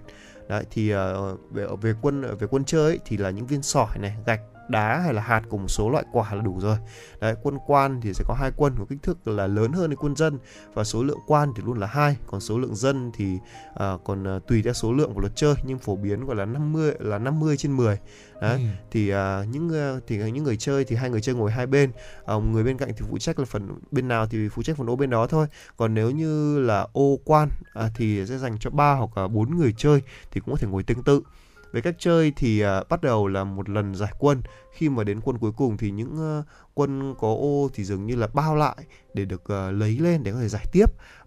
[0.49, 3.97] Đấy thì ờ, về về quân về quân chơi ấy, thì là những viên sỏi
[3.99, 6.77] này gạch đá hay là hạt của một số loại quả là đủ rồi.
[7.21, 9.97] Đấy quân quan thì sẽ có hai quân có kích thước là lớn hơn cái
[9.99, 10.39] quân dân
[10.73, 12.17] và số lượng quan thì luôn là hai.
[12.27, 13.37] Còn số lượng dân thì
[13.73, 16.45] uh, còn uh, tùy theo số lượng của luật chơi nhưng phổ biến gọi là
[16.45, 17.99] 50 là 50 trên 10
[18.41, 18.65] đấy ừ.
[18.91, 19.17] thì uh,
[19.51, 21.91] những uh, thì những người chơi thì hai người chơi ngồi hai bên.
[22.35, 24.89] Uh, người bên cạnh thì phụ trách là phần bên nào thì phụ trách phần
[24.89, 25.47] ô bên đó thôi.
[25.77, 27.49] Còn nếu như là ô quan
[27.85, 30.01] uh, thì sẽ dành cho ba hoặc bốn người chơi
[30.31, 31.21] thì cũng có thể ngồi tương tự
[31.71, 34.41] về cách chơi thì uh, bắt đầu là một lần giải quân
[34.73, 38.15] khi mà đến quân cuối cùng thì những uh, quân có ô thì dường như
[38.15, 38.77] là bao lại
[39.13, 40.85] để được uh, lấy lên để có thể giải tiếp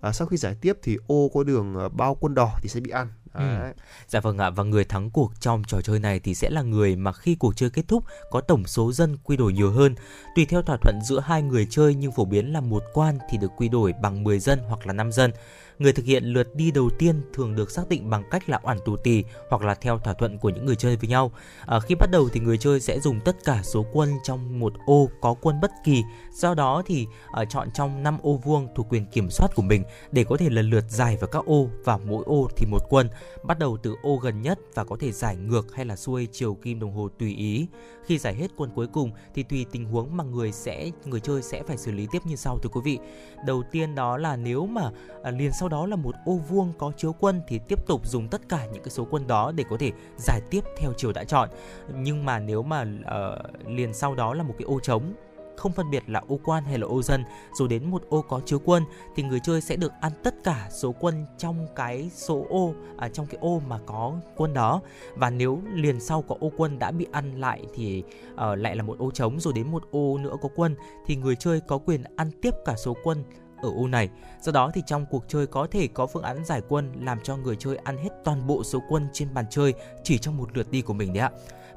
[0.09, 2.80] uh, sau khi giải tiếp thì ô có đường uh, bao quân đỏ thì sẽ
[2.80, 3.72] bị ăn Ừ.
[4.09, 6.97] Dạ vâng ạ và người thắng cuộc trong trò chơi này thì sẽ là người
[6.97, 9.95] mà khi cuộc chơi kết thúc có tổng số dân quy đổi nhiều hơn.
[10.36, 13.39] Tùy theo thỏa thuận giữa hai người chơi nhưng phổ biến là một quan thì
[13.39, 15.30] được quy đổi bằng 10 dân hoặc là 5 dân.
[15.79, 18.79] Người thực hiện lượt đi đầu tiên thường được xác định bằng cách là oản
[18.85, 21.33] tù tì hoặc là theo thỏa thuận của những người chơi với nhau.
[21.66, 24.72] À, khi bắt đầu thì người chơi sẽ dùng tất cả số quân trong một
[24.87, 26.03] ô có quân bất kỳ.
[26.33, 29.85] Do đó thì à, chọn trong 5 ô vuông thuộc quyền kiểm soát của mình
[30.12, 33.09] để có thể lần lượt giải vào các ô và mỗi ô thì một quân.
[33.45, 36.55] Bắt đầu từ ô gần nhất và có thể giải ngược hay là xuôi chiều
[36.55, 37.66] kim đồng hồ tùy ý.
[38.07, 41.43] Khi giải hết quân cuối cùng thì tùy tình huống mà người sẽ người chơi
[41.43, 42.99] sẽ phải xử lý tiếp như sau thưa quý vị.
[43.47, 44.91] Đầu tiên đó là nếu mà
[45.22, 48.29] à, liền sau đó là một ô vuông có chứa quân thì tiếp tục dùng
[48.29, 51.25] tất cả những cái số quân đó để có thể giải tiếp theo chiều đã
[51.25, 51.49] chọn.
[51.95, 55.12] Nhưng mà nếu mà uh, liền sau đó là một cái ô trống
[55.59, 58.41] không phân biệt là ô quan hay là ô dân rồi đến một ô có
[58.47, 58.85] chứa quân
[59.16, 63.09] thì người chơi sẽ được ăn tất cả số quân trong cái số ô à,
[63.09, 64.81] trong cái ô mà có quân đó
[65.14, 68.03] và nếu liền sau có ô quân đã bị ăn lại thì
[68.35, 70.75] uh, lại là một ô trống rồi đến một ô nữa có quân
[71.07, 73.25] thì người chơi có quyền ăn tiếp cả số quân
[73.63, 74.09] ở ô này.
[74.41, 77.37] Do đó thì trong cuộc chơi có thể có phương án giải quân làm cho
[77.37, 80.71] người chơi ăn hết toàn bộ số quân trên bàn chơi chỉ trong một lượt
[80.71, 81.31] đi của mình đấy ạ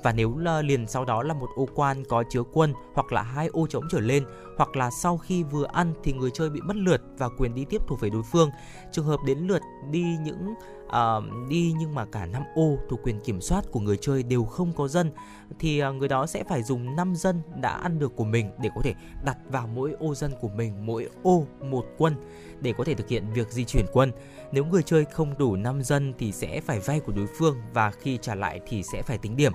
[0.03, 3.47] và nếu liền sau đó là một ô quan có chứa quân hoặc là hai
[3.47, 4.23] ô trống trở lên
[4.57, 7.65] hoặc là sau khi vừa ăn thì người chơi bị mất lượt và quyền đi
[7.65, 8.49] tiếp thuộc về đối phương.
[8.91, 10.53] Trường hợp đến lượt đi những
[10.91, 14.43] uh, đi nhưng mà cả năm ô thuộc quyền kiểm soát của người chơi đều
[14.43, 15.11] không có dân
[15.59, 18.69] thì uh, người đó sẽ phải dùng 5 dân đã ăn được của mình để
[18.75, 18.93] có thể
[19.23, 22.15] đặt vào mỗi ô dân của mình mỗi ô một quân
[22.61, 24.11] để có thể thực hiện việc di chuyển quân.
[24.51, 27.91] Nếu người chơi không đủ 5 dân thì sẽ phải vay của đối phương và
[27.91, 29.51] khi trả lại thì sẽ phải tính điểm.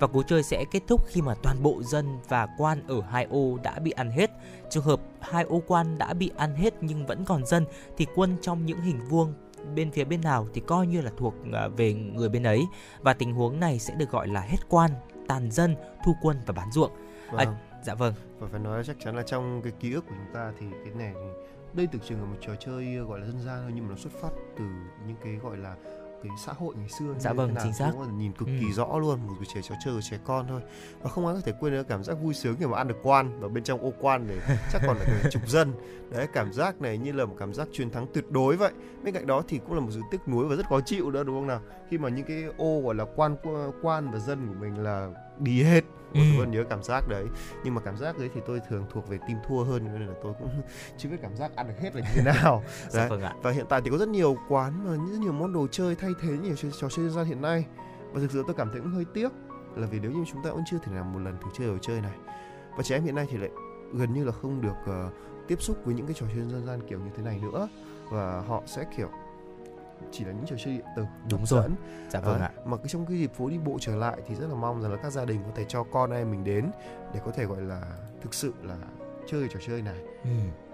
[0.00, 3.24] Và cuộc chơi sẽ kết thúc khi mà toàn bộ dân và quan ở hai
[3.30, 4.30] ô đã bị ăn hết.
[4.70, 7.64] Trường hợp hai ô quan đã bị ăn hết nhưng vẫn còn dân
[7.96, 9.34] thì quân trong những hình vuông
[9.74, 12.66] bên phía bên nào thì coi như là thuộc à, về người bên ấy
[13.00, 14.90] và tình huống này sẽ được gọi là hết quan,
[15.28, 16.90] tàn dân, thu quân và bán ruộng.
[17.28, 17.48] À, vâng.
[17.48, 18.14] À, dạ vâng.
[18.38, 20.94] Và phải nói chắc chắn là trong cái ký ức của chúng ta thì cái
[20.94, 23.84] này thì đây thực sự là một trò chơi gọi là dân gian thôi nhưng
[23.84, 24.64] mà nó xuất phát từ
[25.06, 25.76] những cái gọi là
[26.22, 27.92] cái xã hội ngày xưa dạ vâng chính xác.
[28.18, 28.54] nhìn cực ừ.
[28.60, 30.60] kỳ rõ luôn một trẻ trò chơi của trẻ con thôi.
[31.02, 32.98] Và không ai có thể quên được cảm giác vui sướng khi mà ăn được
[33.02, 35.72] quan và bên trong ô quan để chắc còn là chục dân.
[36.10, 38.72] Đấy cảm giác này như là một cảm giác chiến thắng tuyệt đối vậy.
[39.04, 41.24] Bên cạnh đó thì cũng là một sự tiếc nuối và rất khó chịu nữa
[41.24, 41.60] đúng không nào?
[41.90, 43.36] Khi mà những cái ô gọi là quan
[43.82, 45.10] quan và dân của mình là
[45.40, 45.84] đi hết.
[46.14, 46.20] Ừ.
[46.20, 47.26] tôi vẫn nhớ cảm giác đấy.
[47.64, 50.14] Nhưng mà cảm giác đấy thì tôi thường thuộc về team thua hơn nên là
[50.22, 50.62] tôi cũng
[50.98, 52.64] chưa biết cảm giác ăn được hết là như thế nào.
[52.88, 53.08] Dạ đấy.
[53.08, 55.94] vâng và hiện tại thì có rất nhiều quán và rất nhiều món đồ chơi
[55.94, 57.66] thay thế nhiều trò chơi dân gian hiện nay.
[58.12, 59.28] Và thực sự tôi cảm thấy cũng hơi tiếc
[59.76, 61.78] là vì nếu như chúng ta cũng chưa thể làm một lần thử chơi đồ
[61.78, 62.14] chơi này
[62.78, 63.50] và trẻ em hiện nay thì lại
[63.92, 65.12] gần như là không được uh,
[65.48, 67.68] tiếp xúc với những cái trò chơi dân gian kiểu như thế này nữa.
[68.10, 69.08] Và họ sẽ kiểu
[70.12, 71.62] chỉ là những trò chơi điện tử đúng rồi.
[71.62, 71.74] Dẫn.
[72.10, 72.60] dạ vâng à, ạ.
[72.64, 74.92] mà cái trong cái dịp phố đi bộ trở lại thì rất là mong rằng
[74.92, 76.70] là các gia đình có thể cho con em mình đến
[77.14, 77.82] để có thể gọi là
[78.20, 78.76] thực sự là
[79.26, 79.98] chơi trò chơi này.
[80.24, 80.30] Ừ.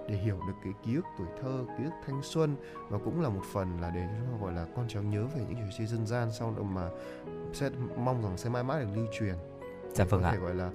[0.08, 2.56] để hiểu được cái ký ức tuổi thơ ký ức thanh xuân
[2.88, 4.06] và cũng là một phần là để
[4.40, 6.88] gọi là con cháu nhớ về những trò chơi dân gian sau đó mà
[7.52, 9.34] sẽ mong rằng sẽ mãi mãi được lưu truyền.
[9.94, 10.32] Dạ vâng ạ.
[10.32, 10.70] thể gọi là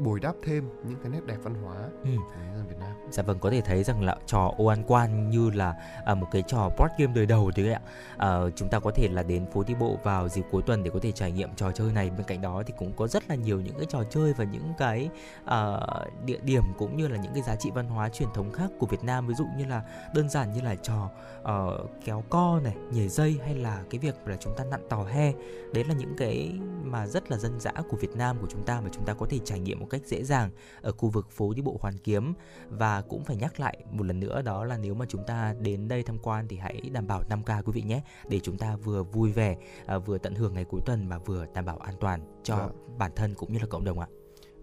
[0.00, 2.10] bồi đắp thêm những cái nét đẹp văn hóa ừ.
[2.54, 2.90] của Việt Nam.
[3.10, 5.74] Dạ vâng, có thể thấy rằng là trò ô ăn quan như là
[6.04, 7.80] à, một cái trò board game đời đầu đấy ạ.
[8.16, 10.90] À, chúng ta có thể là đến phố đi bộ vào dịp cuối tuần để
[10.90, 12.10] có thể trải nghiệm trò chơi này.
[12.10, 14.72] Bên cạnh đó thì cũng có rất là nhiều những cái trò chơi và những
[14.78, 15.10] cái
[15.44, 15.80] à,
[16.24, 18.86] địa điểm cũng như là những cái giá trị văn hóa truyền thống khác của
[18.86, 19.26] Việt Nam.
[19.26, 19.82] Ví dụ như là
[20.14, 24.14] đơn giản như là trò uh, kéo co này, nhảy dây hay là cái việc
[24.26, 25.32] là chúng ta nặn tò he.
[25.74, 28.80] Đấy là những cái mà rất là dân dã của Việt Nam của chúng ta
[28.80, 30.50] mà chúng ta có thể trải nghiệm một cách dễ dàng
[30.82, 32.34] ở khu vực phố đi bộ Hoàn Kiếm
[32.68, 35.88] và cũng phải nhắc lại một lần nữa đó là nếu mà chúng ta đến
[35.88, 39.02] đây tham quan thì hãy đảm bảo 5K quý vị nhé để chúng ta vừa
[39.02, 42.40] vui vẻ à, vừa tận hưởng ngày cuối tuần mà vừa đảm bảo an toàn
[42.42, 42.98] cho vâng.
[42.98, 44.06] bản thân cũng như là cộng đồng ạ.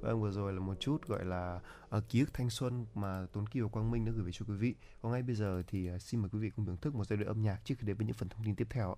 [0.02, 1.60] Vâng, vừa rồi là một chút gọi là
[1.98, 4.56] uh, ký ức thanh xuân mà Tuấn Kiều Quang Minh đã gửi về cho quý
[4.56, 4.76] vị.
[5.02, 7.18] Còn ngay bây giờ thì uh, xin mời quý vị cùng thưởng thức một giai
[7.18, 8.96] đoạn âm nhạc trước khi đến với những phần thông tin tiếp theo.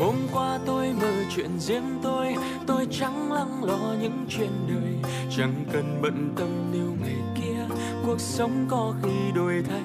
[0.00, 2.34] Hôm qua tôi mơ chuyện riêng tôi
[2.66, 5.12] tôi chẳng lắng lo những chuyện đời.
[5.36, 7.74] Chẳng cần bận tâm nếu ngày kia
[8.06, 9.82] cuộc sống có khi đổi thay.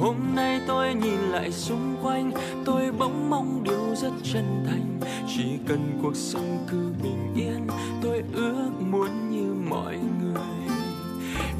[0.00, 2.32] Hôm nay tôi nhìn lại xung quanh,
[2.64, 5.00] tôi bỗng mong điều rất chân thành.
[5.28, 7.66] Chỉ cần cuộc sống cứ bình yên,
[8.02, 10.76] tôi ước muốn như mọi người.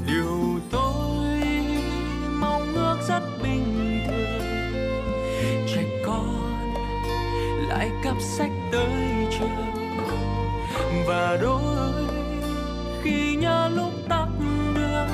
[0.07, 1.41] Điều tôi
[2.41, 3.88] mong ước rất bình
[7.79, 9.51] lại cặp sách tới trường.
[11.07, 11.93] Và đôi
[13.03, 14.26] khi nhớ lúc tắt
[14.74, 15.09] đường,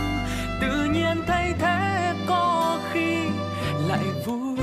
[0.60, 3.16] tự nhiên thấy thế có khi
[3.88, 4.56] lại vui.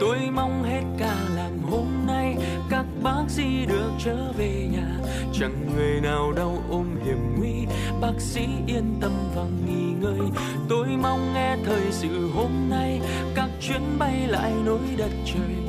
[0.00, 2.36] Tôi mong hết cả làng hôm nay
[2.70, 4.88] các bác sĩ được trở về nhà.
[5.32, 7.66] Chẳng người nào đau ôm hiểm nguy,
[8.00, 10.28] bác sĩ yên tâm và nghỉ ngơi.
[10.68, 13.00] Tôi mong nghe thời sự hôm nay,
[13.34, 15.65] các chuyến bay lại nối đất trời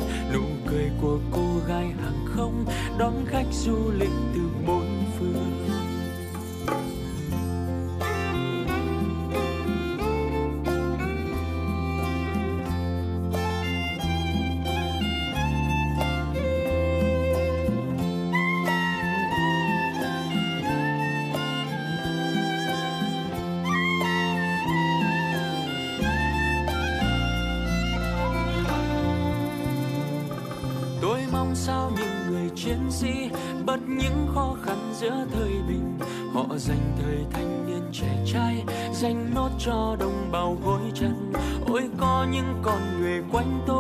[1.02, 2.66] của cô gái hàng không
[2.98, 5.67] đón khách du lịch từ bốn phương.
[35.00, 36.00] Giữa thời bình.
[36.34, 41.34] Họ dành thời thanh niên trẻ trai, dành nốt cho đồng bào gối chân
[41.68, 43.77] ôi, có những con người quanh tôi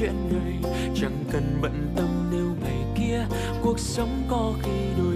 [0.00, 3.26] chuyện đời chẳng cần bận tâm nếu ngày kia
[3.62, 5.09] cuộc sống có khi đôi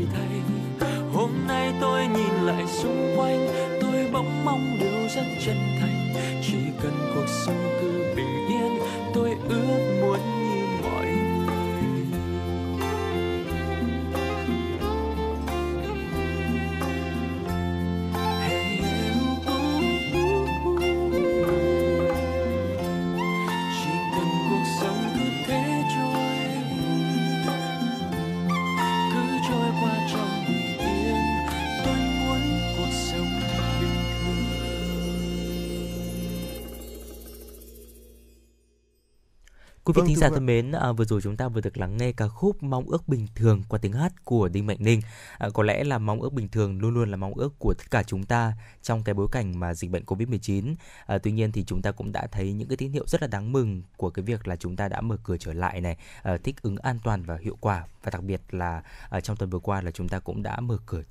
[39.94, 41.76] Quý vị Vâng, thính thưa giả thân mến, à, vừa rồi chúng ta vừa được
[41.76, 45.00] lắng nghe ca khúc Mong ước bình thường qua tiếng hát của Đinh Mạnh Ninh.
[45.38, 47.90] À, có lẽ là mong ước bình thường luôn luôn là mong ước của tất
[47.90, 50.74] cả chúng ta trong cái bối cảnh mà dịch bệnh Covid-19.
[51.06, 53.28] À, tuy nhiên thì chúng ta cũng đã thấy những cái tín hiệu rất là
[53.28, 56.36] đáng mừng của cái việc là chúng ta đã mở cửa trở lại này, à,
[56.44, 59.58] thích ứng an toàn và hiệu quả và đặc biệt là à, trong tuần vừa
[59.58, 61.02] qua là chúng ta cũng đã mở cửa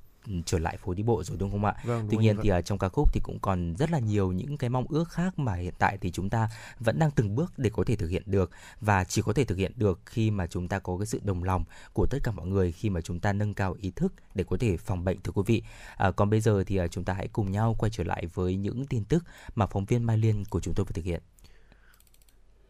[0.45, 1.75] trở lại phố đi bộ rồi đúng không ạ?
[1.83, 2.43] Vâng, Tuy nhiên vậy.
[2.43, 5.09] thì ở trong ca khúc thì cũng còn rất là nhiều những cái mong ước
[5.09, 6.49] khác mà hiện tại thì chúng ta
[6.79, 8.51] vẫn đang từng bước để có thể thực hiện được
[8.81, 11.43] và chỉ có thể thực hiện được khi mà chúng ta có cái sự đồng
[11.43, 11.63] lòng
[11.93, 14.57] của tất cả mọi người khi mà chúng ta nâng cao ý thức để có
[14.59, 15.63] thể phòng bệnh thưa quý vị.
[15.97, 18.55] À, còn bây giờ thì à, chúng ta hãy cùng nhau quay trở lại với
[18.55, 19.23] những tin tức
[19.55, 21.21] mà phóng viên Mai Liên của chúng tôi vừa thực hiện.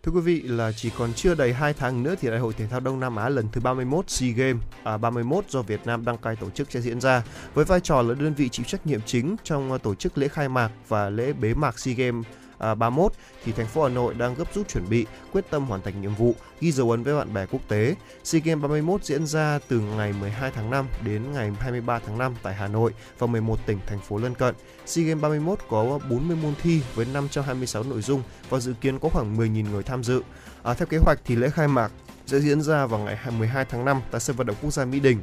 [0.05, 2.67] Thưa quý vị là chỉ còn chưa đầy 2 tháng nữa thì Đại hội Thể
[2.67, 6.17] thao Đông Nam Á lần thứ 31 SEA Games à, 31 do Việt Nam đăng
[6.17, 7.23] cai tổ chức sẽ diễn ra
[7.53, 10.27] với vai trò là đơn vị chịu trách nhiệm chính trong à, tổ chức lễ
[10.27, 12.25] khai mạc và lễ bế mạc SEA Games
[12.57, 15.81] à, 31 thì thành phố Hà Nội đang gấp rút chuẩn bị, quyết tâm hoàn
[15.81, 17.95] thành nhiệm vụ, ghi dấu ấn với bạn bè quốc tế.
[18.23, 22.35] SEA Games 31 diễn ra từ ngày 12 tháng 5 đến ngày 23 tháng 5
[22.43, 24.55] tại Hà Nội và 11 tỉnh thành phố lân cận.
[24.85, 29.09] SEA Games 31 có 40 môn thi với 526 nội dung và dự kiến có
[29.09, 30.21] khoảng 10.000 người tham dự.
[30.63, 31.91] À, theo kế hoạch thì lễ khai mạc
[32.25, 34.99] sẽ diễn ra vào ngày 12 tháng 5 tại sân vận động quốc gia Mỹ
[34.99, 35.21] Đình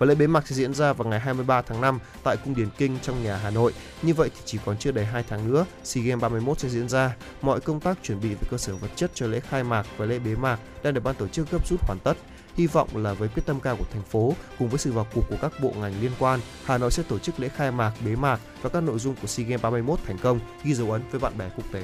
[0.00, 2.68] và lễ bế mạc sẽ diễn ra vào ngày 23 tháng 5 tại cung Điển
[2.78, 3.72] Kinh trong nhà Hà Nội.
[4.02, 6.88] Như vậy thì chỉ còn chưa đầy 2 tháng nữa, SEA Games 31 sẽ diễn
[6.88, 7.16] ra.
[7.42, 10.06] Mọi công tác chuẩn bị về cơ sở vật chất cho lễ khai mạc và
[10.06, 12.14] lễ bế mạc đang được ban tổ chức gấp rút hoàn tất.
[12.56, 15.22] Hy vọng là với quyết tâm cao của thành phố cùng với sự vào cuộc
[15.30, 18.16] của các bộ ngành liên quan, Hà Nội sẽ tổ chức lễ khai mạc, bế
[18.16, 21.20] mạc và các nội dung của SEA Games 31 thành công, ghi dấu ấn với
[21.20, 21.82] bạn bè quốc tế.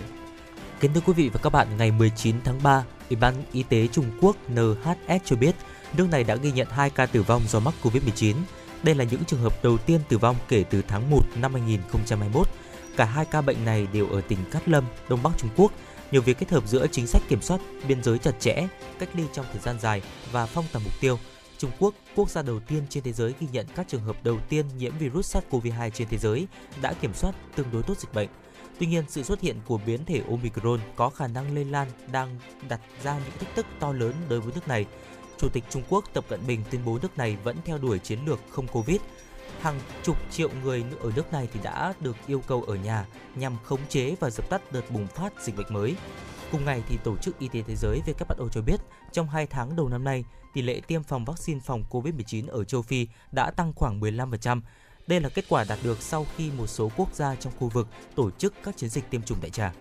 [0.80, 3.86] Kính thưa quý vị và các bạn, ngày 19 tháng 3, Ủy ban Y tế
[3.86, 5.54] Trung Quốc NHS cho biết
[5.96, 8.36] nước này đã ghi nhận 2 ca tử vong do mắc Covid-19.
[8.82, 12.48] Đây là những trường hợp đầu tiên tử vong kể từ tháng 1 năm 2021.
[12.96, 15.72] Cả hai ca bệnh này đều ở tỉnh Cát Lâm, Đông Bắc Trung Quốc.
[16.10, 18.66] Nhờ việc kết hợp giữa chính sách kiểm soát biên giới chặt chẽ,
[18.98, 21.18] cách ly trong thời gian dài và phong tỏa mục tiêu,
[21.58, 24.38] Trung Quốc, quốc gia đầu tiên trên thế giới ghi nhận các trường hợp đầu
[24.48, 26.46] tiên nhiễm virus SARS-CoV-2 trên thế giới,
[26.82, 28.28] đã kiểm soát tương đối tốt dịch bệnh.
[28.78, 32.38] Tuy nhiên, sự xuất hiện của biến thể Omicron có khả năng lây lan đang
[32.68, 34.86] đặt ra những thách thức to lớn đối với nước này.
[35.38, 38.18] Chủ tịch Trung Quốc Tập Cận Bình tuyên bố nước này vẫn theo đuổi chiến
[38.26, 39.00] lược không Covid.
[39.60, 43.56] Hàng chục triệu người ở nước này thì đã được yêu cầu ở nhà nhằm
[43.64, 45.96] khống chế và dập tắt đợt bùng phát dịch bệnh mới.
[46.52, 48.80] Cùng ngày thì Tổ chức Y tế Thế giới WHO cho biết
[49.12, 50.24] trong 2 tháng đầu năm nay,
[50.54, 54.60] tỷ lệ tiêm phòng vaccine phòng COVID-19 ở châu Phi đã tăng khoảng 15%.
[55.06, 57.88] Đây là kết quả đạt được sau khi một số quốc gia trong khu vực
[58.14, 59.72] tổ chức các chiến dịch tiêm chủng đại trà.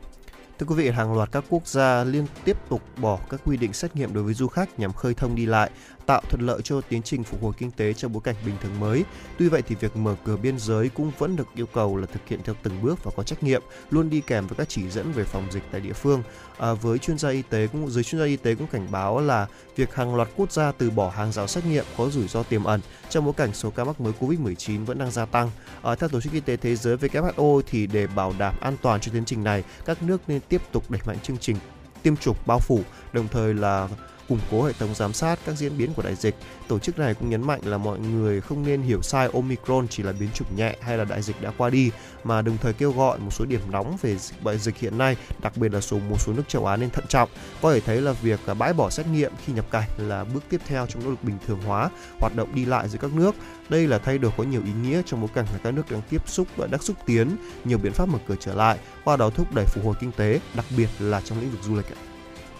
[0.59, 3.73] Thưa quý vị, hàng loạt các quốc gia liên tiếp tục bỏ các quy định
[3.73, 5.69] xét nghiệm đối với du khách nhằm khơi thông đi lại,
[6.05, 8.79] tạo thuận lợi cho tiến trình phục hồi kinh tế trong bối cảnh bình thường
[8.79, 9.03] mới.
[9.37, 12.27] Tuy vậy thì việc mở cửa biên giới cũng vẫn được yêu cầu là thực
[12.27, 15.11] hiện theo từng bước và có trách nhiệm, luôn đi kèm với các chỉ dẫn
[15.11, 16.23] về phòng dịch tại địa phương.
[16.57, 19.19] À, với chuyên gia y tế cũng giới chuyên gia y tế cũng cảnh báo
[19.19, 22.43] là việc hàng loạt quốc gia từ bỏ hàng rào xét nghiệm có rủi ro
[22.43, 25.51] tiềm ẩn trong bối cảnh số ca mắc mới Covid-19 vẫn đang gia tăng.
[25.81, 29.01] À, theo Tổ chức Y tế Thế giới WHO thì để bảo đảm an toàn
[29.01, 31.57] cho tiến trình này, các nước nên tiếp tục đẩy mạnh chương trình
[32.03, 32.81] tiêm chủng bao phủ,
[33.13, 33.89] đồng thời là
[34.29, 36.35] củng cố hệ thống giám sát các diễn biến của đại dịch.
[36.67, 40.03] Tổ chức này cũng nhấn mạnh là mọi người không nên hiểu sai Omicron chỉ
[40.03, 41.91] là biến chủng nhẹ hay là đại dịch đã qua đi,
[42.23, 45.57] mà đồng thời kêu gọi một số điểm nóng về bệnh dịch hiện nay, đặc
[45.57, 47.29] biệt là số một số nước châu Á nên thận trọng.
[47.61, 50.61] Có thể thấy là việc bãi bỏ xét nghiệm khi nhập cảnh là bước tiếp
[50.67, 53.35] theo trong nỗ lực bình thường hóa hoạt động đi lại giữa các nước.
[53.69, 56.01] Đây là thay đổi có nhiều ý nghĩa trong bối cảnh là các nước đang
[56.09, 59.29] tiếp xúc và đang xúc tiến nhiều biện pháp mở cửa trở lại, qua đó
[59.29, 61.85] thúc đẩy phục hồi kinh tế, đặc biệt là trong lĩnh vực du lịch.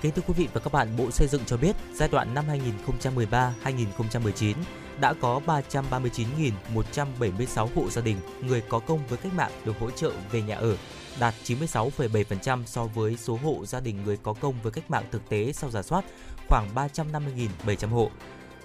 [0.02, 2.46] Kính thưa quý vị và các bạn, Bộ Xây dựng cho biết giai đoạn năm
[3.64, 4.56] 2013-2019
[5.00, 10.12] đã có 339.176 hộ gia đình người có công với cách mạng được hỗ trợ
[10.32, 10.78] về nhà ở,
[11.20, 15.30] đạt 96,7% so với số hộ gia đình người có công với cách mạng thực
[15.30, 16.06] tế sau giả soát
[16.50, 18.12] khoảng 350.700 hộ.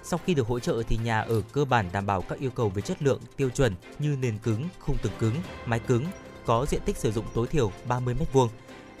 [0.03, 2.69] Sau khi được hỗ trợ thì nhà ở cơ bản đảm bảo các yêu cầu
[2.69, 6.05] về chất lượng, tiêu chuẩn như nền cứng, khung tường cứng, mái cứng,
[6.45, 8.47] có diện tích sử dụng tối thiểu 30 m2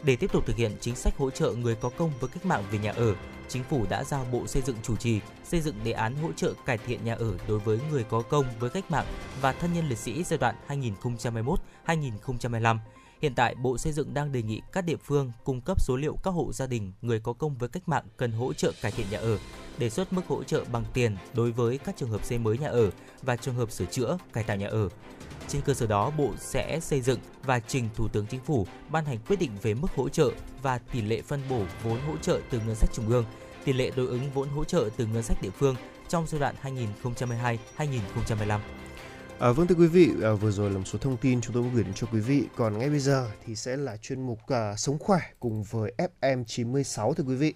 [0.03, 2.63] để tiếp tục thực hiện chính sách hỗ trợ người có công với cách mạng
[2.71, 3.15] về nhà ở,
[3.51, 6.53] Chính phủ đã giao Bộ Xây dựng chủ trì xây dựng đề án hỗ trợ
[6.65, 9.05] cải thiện nhà ở đối với người có công với cách mạng
[9.41, 10.55] và thân nhân liệt sĩ giai đoạn
[11.85, 12.77] 2021-2025.
[13.21, 16.17] Hiện tại, Bộ Xây dựng đang đề nghị các địa phương cung cấp số liệu
[16.23, 19.05] các hộ gia đình người có công với cách mạng cần hỗ trợ cải thiện
[19.11, 19.37] nhà ở,
[19.77, 22.67] đề xuất mức hỗ trợ bằng tiền đối với các trường hợp xây mới nhà
[22.67, 22.89] ở
[23.21, 24.89] và trường hợp sửa chữa, cải tạo nhà ở.
[25.47, 29.05] Trên cơ sở đó, Bộ sẽ xây dựng và trình Thủ tướng Chính phủ ban
[29.05, 32.39] hành quyết định về mức hỗ trợ và tỷ lệ phân bổ vốn hỗ trợ
[32.49, 33.25] từ ngân sách trung ương,
[33.65, 35.75] tỷ lệ đối ứng vốn hỗ trợ từ ngân sách địa phương
[36.07, 36.55] trong giai đoạn
[37.77, 38.59] 2022-2025.
[39.41, 41.63] À, vâng thưa quý vị, à, vừa rồi là một số thông tin chúng tôi
[41.63, 42.47] muốn gửi đến cho quý vị.
[42.55, 46.43] Còn ngay bây giờ thì sẽ là chuyên mục à, Sống khỏe cùng với FM
[46.43, 47.53] 96 thưa quý vị.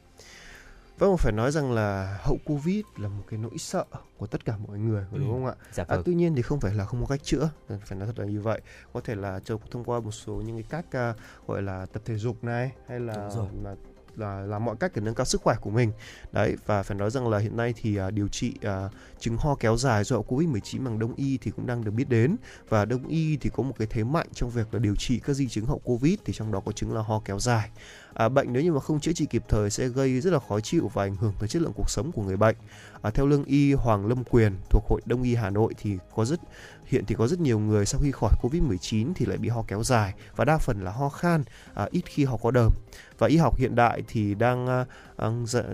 [0.98, 3.86] Vâng, phải nói rằng là hậu Covid là một cái nỗi sợ
[4.18, 5.34] của tất cả mọi người, đúng ừ.
[5.34, 5.54] không ạ?
[5.74, 6.00] Dạ vâng.
[6.00, 8.26] à, tuy nhiên thì không phải là không có cách chữa, phải nói thật là
[8.26, 8.62] như vậy.
[8.94, 9.40] Có thể là
[9.72, 13.00] thông qua một số những cái cách uh, gọi là tập thể dục này hay
[13.00, 13.30] là
[13.64, 13.76] mà
[14.16, 15.92] là làm mọi cách để nâng cao sức khỏe của mình.
[16.32, 19.38] Đấy và phải nói rằng là hiện nay thì uh, điều trị à, uh, chứng
[19.38, 22.36] ho kéo dài do covid 19 bằng đông y thì cũng đang được biết đến.
[22.70, 25.34] Và đông y thì có một cái thế mạnh trong việc là điều trị các
[25.34, 27.70] di chứng hậu covid thì trong đó có chứng là ho kéo dài.
[28.14, 30.60] À, bệnh nếu như mà không chữa trị kịp thời sẽ gây rất là khó
[30.60, 32.56] chịu và ảnh hưởng tới chất lượng cuộc sống của người bệnh.
[33.02, 36.26] À, theo lương y Hoàng Lâm Quyền thuộc hội Đông y Hà Nội thì có
[36.26, 36.40] rất
[36.86, 39.84] hiện thì có rất nhiều người sau khi khỏi Covid-19 thì lại bị ho kéo
[39.84, 42.72] dài và đa phần là ho khan, à, ít khi ho có đờm.
[43.18, 44.86] Và y học hiện đại thì đang à,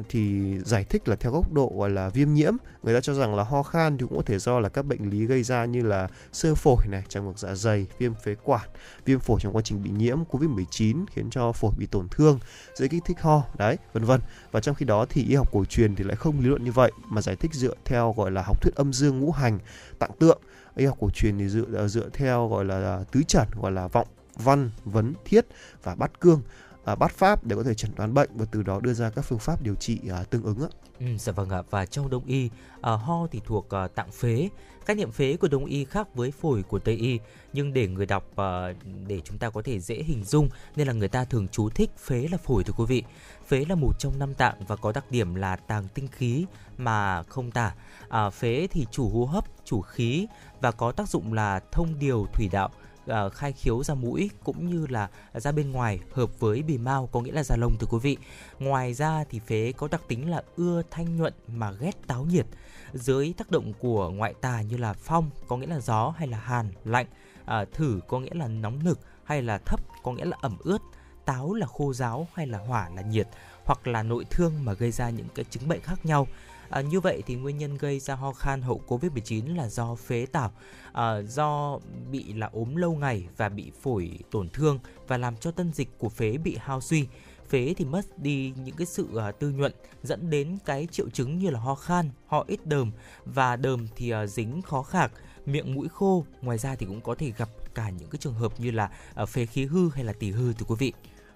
[0.09, 2.53] thì giải thích là theo góc độ gọi là viêm nhiễm.
[2.84, 5.09] Người ta cho rằng là ho khan thì cũng có thể do là các bệnh
[5.09, 8.70] lý gây ra như là sơ phổi này trào ngược dạ dày viêm phế quản.
[9.05, 12.39] Viêm phổi trong quá trình bị nhiễm covid 19 khiến cho phổi bị tổn thương
[12.76, 14.22] dễ kích thích ho đấy vân vân.
[14.51, 16.72] Và trong khi đó thì y học cổ truyền thì lại không lý luận như
[16.72, 19.59] vậy mà giải thích dựa theo gọi là học thuyết âm dương ngũ hành
[19.99, 20.41] tạng tượng
[20.76, 23.72] y học cổ truyền thì dựa ờ, dựa theo gọi là ờ, tứ trần gọi
[23.72, 25.45] là vọng văn vấn thiết
[25.84, 26.41] và bát cương
[26.86, 29.22] à, bắt pháp để có thể chẩn đoán bệnh và từ đó đưa ra các
[29.22, 30.69] phương pháp điều trị à, tương ứng ạ.
[30.99, 32.49] Ừ, dạ vâng ạ và trong đông y
[32.82, 34.49] à, ho thì thuộc à, tạng phế
[34.86, 37.19] Khái niệm phế của đông y khác với phổi của tây y,
[37.53, 38.74] nhưng để người đọc à,
[39.07, 41.89] để chúng ta có thể dễ hình dung nên là người ta thường chú thích
[41.97, 43.03] phế là phổi thưa quý vị.
[43.51, 46.45] Phế là một trong năm tạng và có đặc điểm là tàng tinh khí
[46.77, 47.73] mà không tả.
[48.09, 50.27] À, phế thì chủ hô hấp, chủ khí
[50.61, 52.69] và có tác dụng là thông điều thủy đạo
[53.07, 57.09] À, khai khiếu ra mũi cũng như là ra bên ngoài hợp với bì mao
[57.11, 58.17] có nghĩa là da lông thưa quý vị.
[58.59, 62.45] Ngoài ra thì phế có đặc tính là ưa thanh nhuận mà ghét táo nhiệt
[62.93, 66.37] dưới tác động của ngoại tà như là phong có nghĩa là gió hay là
[66.37, 67.07] hàn lạnh
[67.45, 70.81] à, thử có nghĩa là nóng nực hay là thấp có nghĩa là ẩm ướt
[71.26, 73.28] táo là khô giáo hay là hỏa là nhiệt
[73.65, 76.28] hoặc là nội thương mà gây ra những cái chứng bệnh khác nhau
[76.72, 80.26] À, như vậy thì nguyên nhân gây ra ho khan hậu Covid-19 là do phế
[80.26, 80.51] tảo,
[80.93, 81.80] à, do
[82.11, 85.89] bị là ốm lâu ngày và bị phổi tổn thương và làm cho tân dịch
[85.97, 87.07] của phế bị hao suy
[87.49, 89.72] phế thì mất đi những cái sự uh, tư nhuận
[90.03, 92.91] dẫn đến cái triệu chứng như là ho khan, ho ít đờm
[93.26, 95.11] và đờm thì uh, dính khó khạc,
[95.45, 96.26] miệng mũi khô.
[96.41, 98.91] Ngoài ra thì cũng có thể gặp cả những cái trường hợp như là
[99.22, 100.93] uh, phế khí hư hay là tỳ hư thưa quý vị.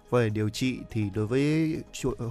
[0.09, 1.75] Về điều trị thì đối với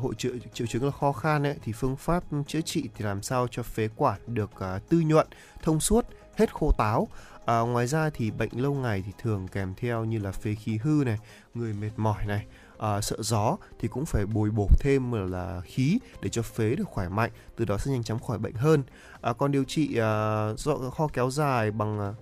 [0.01, 3.23] hội triệu, triệu chứng là ho khan ấy, thì phương pháp chữa trị thì làm
[3.23, 5.27] sao cho phế quản được uh, tư nhuận,
[5.63, 6.07] thông suốt,
[6.37, 7.09] hết khô táo.
[7.47, 10.79] À, ngoài ra thì bệnh lâu ngày thì thường kèm theo như là phế khí
[10.83, 11.19] hư này,
[11.55, 12.47] người mệt mỏi này,
[12.79, 16.89] à, sợ gió thì cũng phải bồi bổ thêm là khí để cho phế được
[16.89, 18.83] khỏe mạnh từ đó sẽ nhanh chóng khỏi bệnh hơn
[19.21, 22.13] à, còn điều trị à, do ho kéo dài bằng à,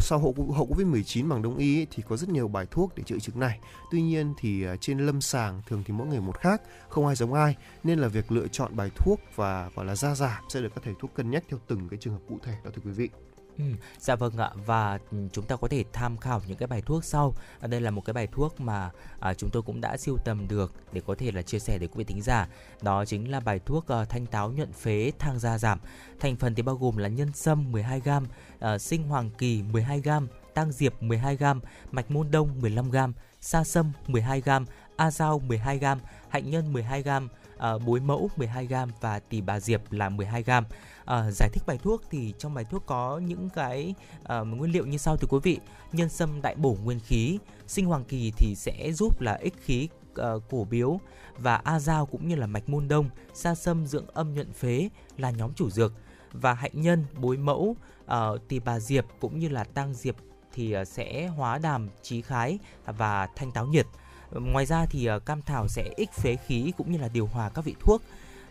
[0.00, 3.02] sau hậu hậu Covid-19 bằng đông y ấy, thì có rất nhiều bài thuốc để
[3.06, 3.58] chữa chứng này.
[3.90, 7.16] Tuy nhiên thì à, trên lâm sàng thường thì mỗi người một khác, không ai
[7.16, 10.60] giống ai nên là việc lựa chọn bài thuốc và gọi là gia giảm sẽ
[10.60, 12.82] được các thầy thuốc cân nhắc theo từng cái trường hợp cụ thể đó thưa
[12.84, 13.27] quý vị.
[13.58, 13.64] Ừ,
[13.98, 17.04] dạ vâng ạ và ừ, chúng ta có thể tham khảo những cái bài thuốc
[17.04, 17.34] sau.
[17.60, 18.90] À, đây là một cái bài thuốc mà
[19.20, 21.90] à, chúng tôi cũng đã siêu tầm được để có thể là chia sẻ đến
[21.90, 22.48] quý vị thính giả.
[22.82, 25.78] Đó chính là bài thuốc uh, thanh táo nhuận phế thang da giảm.
[26.20, 28.28] Thành phần thì bao gồm là nhân sâm 12g, uh,
[28.58, 34.64] ờ, sinh hoàng kỳ 12g, tang diệp 12g, mạch môn đông 15g, sa sâm 12g,
[34.96, 35.96] a dao 12g,
[36.28, 37.28] hạnh nhân 12g,
[37.58, 40.62] Ờ, uh, bối mẫu 12g và tỳ bà diệp là 12g à,
[41.04, 43.94] ờ, giải thích bài thuốc thì trong bài thuốc có những cái
[44.24, 45.58] à, nguyên liệu như sau thưa quý vị.
[45.92, 49.88] Nhân sâm đại bổ nguyên khí sinh hoàng kỳ thì sẽ giúp là ích khí
[50.20, 51.00] uh, cổ biếu
[51.38, 54.88] và a dao cũng như là mạch môn đông sa sâm dưỡng âm nhuận phế
[55.16, 55.92] là nhóm chủ dược.
[56.32, 58.14] Và hạnh nhân bối mẫu uh,
[58.48, 60.16] tỳ bà diệp cũng như là tăng diệp
[60.52, 63.86] thì sẽ hóa đàm trí khái và thanh táo nhiệt
[64.32, 67.48] ngoài ra thì ờ, cam thảo sẽ ích phế khí cũng như là điều hòa
[67.48, 68.02] các vị thuốc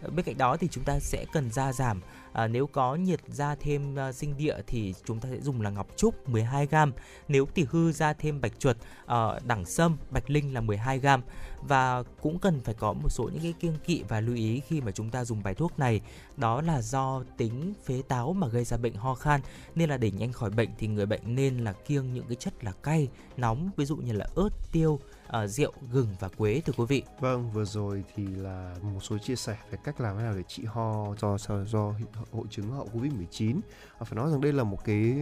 [0.02, 2.02] ờ, bên cạnh đó thì chúng ta sẽ cần gia giảm
[2.38, 5.88] À, nếu có nhiệt ra thêm sinh địa thì chúng ta sẽ dùng là ngọc
[5.96, 6.92] trúc 12g.
[7.28, 11.20] Nếu tỉ hư ra thêm bạch chuột, à, đẳng sâm, bạch linh là 12g.
[11.62, 14.82] Và cũng cần phải có một số những cái kiêng kỵ và lưu ý khi
[14.82, 16.02] mà chúng ta dùng bài thuốc này.
[16.38, 19.42] Đó là do tính phế táo mà gây ra bệnh ho khan.
[19.76, 22.64] Nên là để nhanh khỏi bệnh thì người bệnh nên là kiêng những cái chất
[22.64, 23.08] là cay,
[23.38, 27.04] nóng, ví dụ như là ớt, tiêu, uh, rượu, gừng và quế thưa quý vị.
[27.20, 30.44] Vâng, vừa rồi thì là một số chia sẻ về cách làm thế nào để
[30.44, 31.94] trị ho do do
[32.32, 33.60] hội chứng hậu Covid-19.
[34.00, 35.16] Và phải nói rằng đây là một cái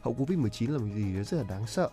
[0.00, 1.90] hậu Covid-19 là một gì rất là đáng sợ.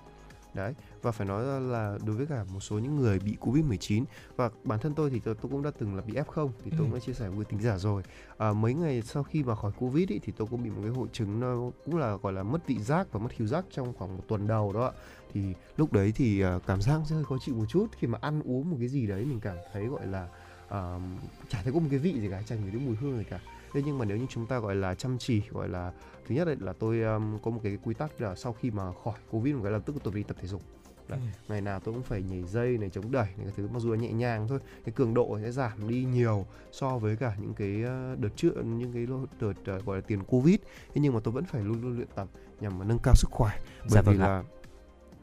[0.53, 4.03] Đấy, và phải nói là đối với cả một số những người bị Covid-19
[4.36, 6.80] và bản thân tôi thì tôi, tôi cũng đã từng là bị F0 thì tôi
[6.80, 6.84] ừ.
[6.84, 8.03] cũng đã chia sẻ với tính giả rồi.
[8.38, 10.91] À, mấy ngày sau khi mà khỏi Covid ý, thì tôi cũng bị một cái
[10.91, 13.93] hội chứng nó cũng là gọi là mất vị giác và mất khiếu giác trong
[13.93, 14.91] khoảng một tuần đầu đó ạ
[15.34, 17.88] thì lúc đấy thì uh, cảm giác sẽ hơi khó chịu một chút.
[17.97, 20.27] Khi mà ăn uống một cái gì đấy mình cảm thấy gọi là
[20.67, 21.01] uh,
[21.49, 23.39] chả thấy có một cái vị gì cả chẳng thấy mùi hương gì cả.
[23.73, 25.91] Thế nhưng mà nếu như chúng ta gọi là chăm chỉ gọi là
[26.27, 29.13] thứ nhất là tôi um, có một cái quy tắc là sau khi mà khỏi
[29.31, 30.61] covid một cái lập tức tôi đi tập thể dục.
[31.07, 31.19] Đấy.
[31.21, 31.25] Ừ.
[31.49, 33.91] ngày nào tôi cũng phải nhảy dây này chống đẩy này cái thứ mặc dù
[33.91, 37.53] là nhẹ nhàng thôi cái cường độ sẽ giảm đi nhiều so với cả những
[37.53, 37.81] cái
[38.17, 39.07] đợt trước những cái
[39.39, 40.55] đợt uh, gọi là tiền covid.
[40.93, 42.27] Thế nhưng mà tôi vẫn phải luôn luôn luyện tập
[42.59, 43.59] nhằm mà nâng cao sức khỏe.
[43.79, 44.43] Bởi dạ, vì vâng là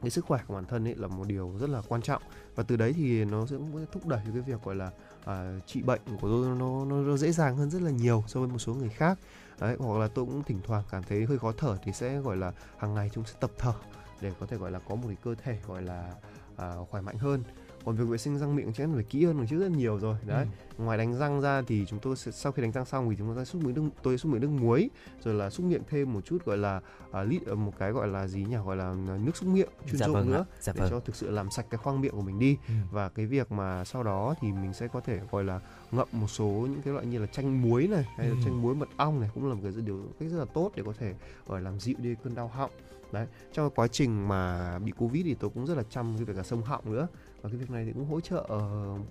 [0.01, 2.21] cái sức khỏe của bản thân ấy là một điều rất là quan trọng.
[2.55, 3.55] Và từ đấy thì nó sẽ
[3.91, 4.91] thúc đẩy cái việc gọi là
[5.25, 8.39] à, trị bệnh của tôi nó, nó nó dễ dàng hơn rất là nhiều so
[8.39, 9.19] với một số người khác.
[9.59, 12.37] Đấy hoặc là tôi cũng thỉnh thoảng cảm thấy hơi khó thở thì sẽ gọi
[12.37, 13.73] là hàng ngày chúng sẽ tập thở
[14.21, 16.13] để có thể gọi là có một cái cơ thể gọi là
[16.57, 17.43] à, khỏe mạnh hơn
[17.85, 20.15] còn việc vệ sinh răng miệng chắc phải kỹ hơn một chút rất nhiều rồi
[20.25, 20.45] đấy
[20.77, 20.83] ừ.
[20.83, 23.35] ngoài đánh răng ra thì chúng tôi sẽ, sau khi đánh răng xong thì chúng
[23.35, 24.89] tôi sẽ xúc miệng nước tôi xúc miệng nước muối
[25.23, 28.07] rồi là xúc miệng thêm một chút gọi là uh, lít uh, một cái gọi
[28.07, 30.81] là gì nhỉ gọi là nước xúc miệng chuyên dạ dụng vâng nữa dạ để
[30.81, 30.89] vâng.
[30.91, 32.73] cho thực sự làm sạch cái khoang miệng của mình đi ừ.
[32.91, 35.59] và cái việc mà sau đó thì mình sẽ có thể gọi là
[35.91, 38.45] ngậm một số những cái loại như là chanh muối này hay là Ừ.
[38.45, 40.83] chanh muối mật ong này cũng là một cái điều cách rất là tốt để
[40.85, 41.15] có thể
[41.47, 42.71] gọi là làm dịu đi cơn đau họng
[43.11, 46.33] đấy trong quá trình mà bị covid thì tôi cũng rất là chăm cái việc
[46.35, 47.07] cả sông họng nữa
[47.41, 48.59] và cái việc này thì cũng hỗ trợ ờ,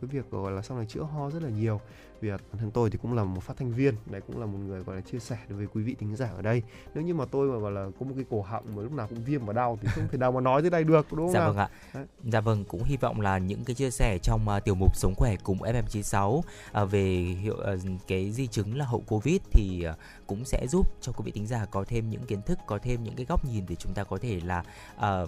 [0.01, 1.81] cái việc ờ, gọi là sau này chữa ho rất là nhiều
[2.29, 4.59] là bản thân tôi thì cũng là một phát thanh viên đấy cũng là một
[4.59, 6.63] người gọi là chia sẻ đối với quý vị thính giả ở đây
[6.95, 9.07] nếu như mà tôi mà gọi là có một cái cổ họng mà lúc nào
[9.09, 11.33] cũng viêm và đau thì không thể nào mà nói tới đây được đúng không
[11.33, 11.49] Dạ nào?
[11.49, 11.69] vâng ạ.
[11.95, 12.07] Đấy.
[12.25, 15.15] Dạ vâng, cũng hy vọng là những cái chia sẻ trong à, tiểu mục Sống
[15.17, 16.41] khỏe cùng FM96
[16.73, 17.07] à, về
[17.43, 17.75] hiệu à,
[18.09, 19.95] cái di chứng là hậu Covid thì à,
[20.27, 23.03] cũng sẽ giúp cho quý vị thính giả có thêm những kiến thức, có thêm
[23.03, 24.63] những cái góc nhìn để chúng ta có thể là
[24.97, 25.21] à,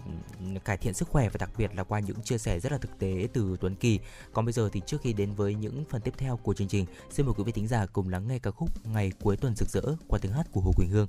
[0.64, 2.98] cải thiện sức khỏe và đặc biệt là qua những chia sẻ rất là thực
[2.98, 4.00] tế từ Tuấn Kỳ.
[4.32, 6.81] Còn bây giờ thì trước khi đến với những phần tiếp theo của chương trình,
[7.10, 9.68] xin mời quý vị thính giả cùng lắng nghe ca khúc Ngày cuối tuần rực
[9.68, 11.06] rỡ qua tiếng hát của Hồ Quỳnh Hương.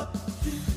[0.00, 0.69] up.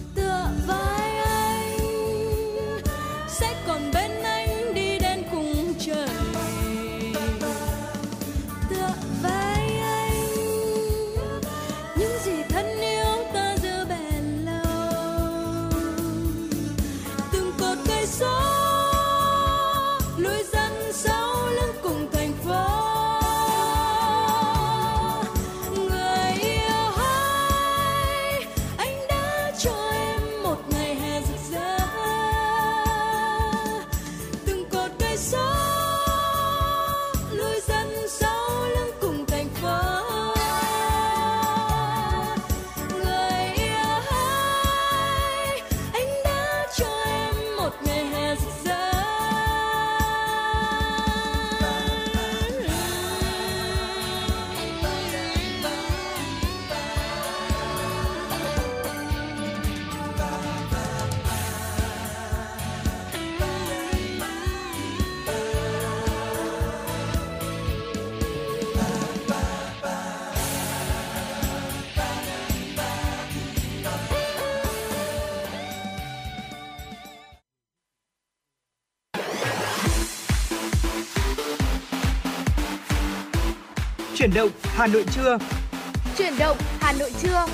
[84.24, 85.38] Chuyển động Hà Nội trưa.
[86.17, 87.45] Chuyển động Hà Nội trưa.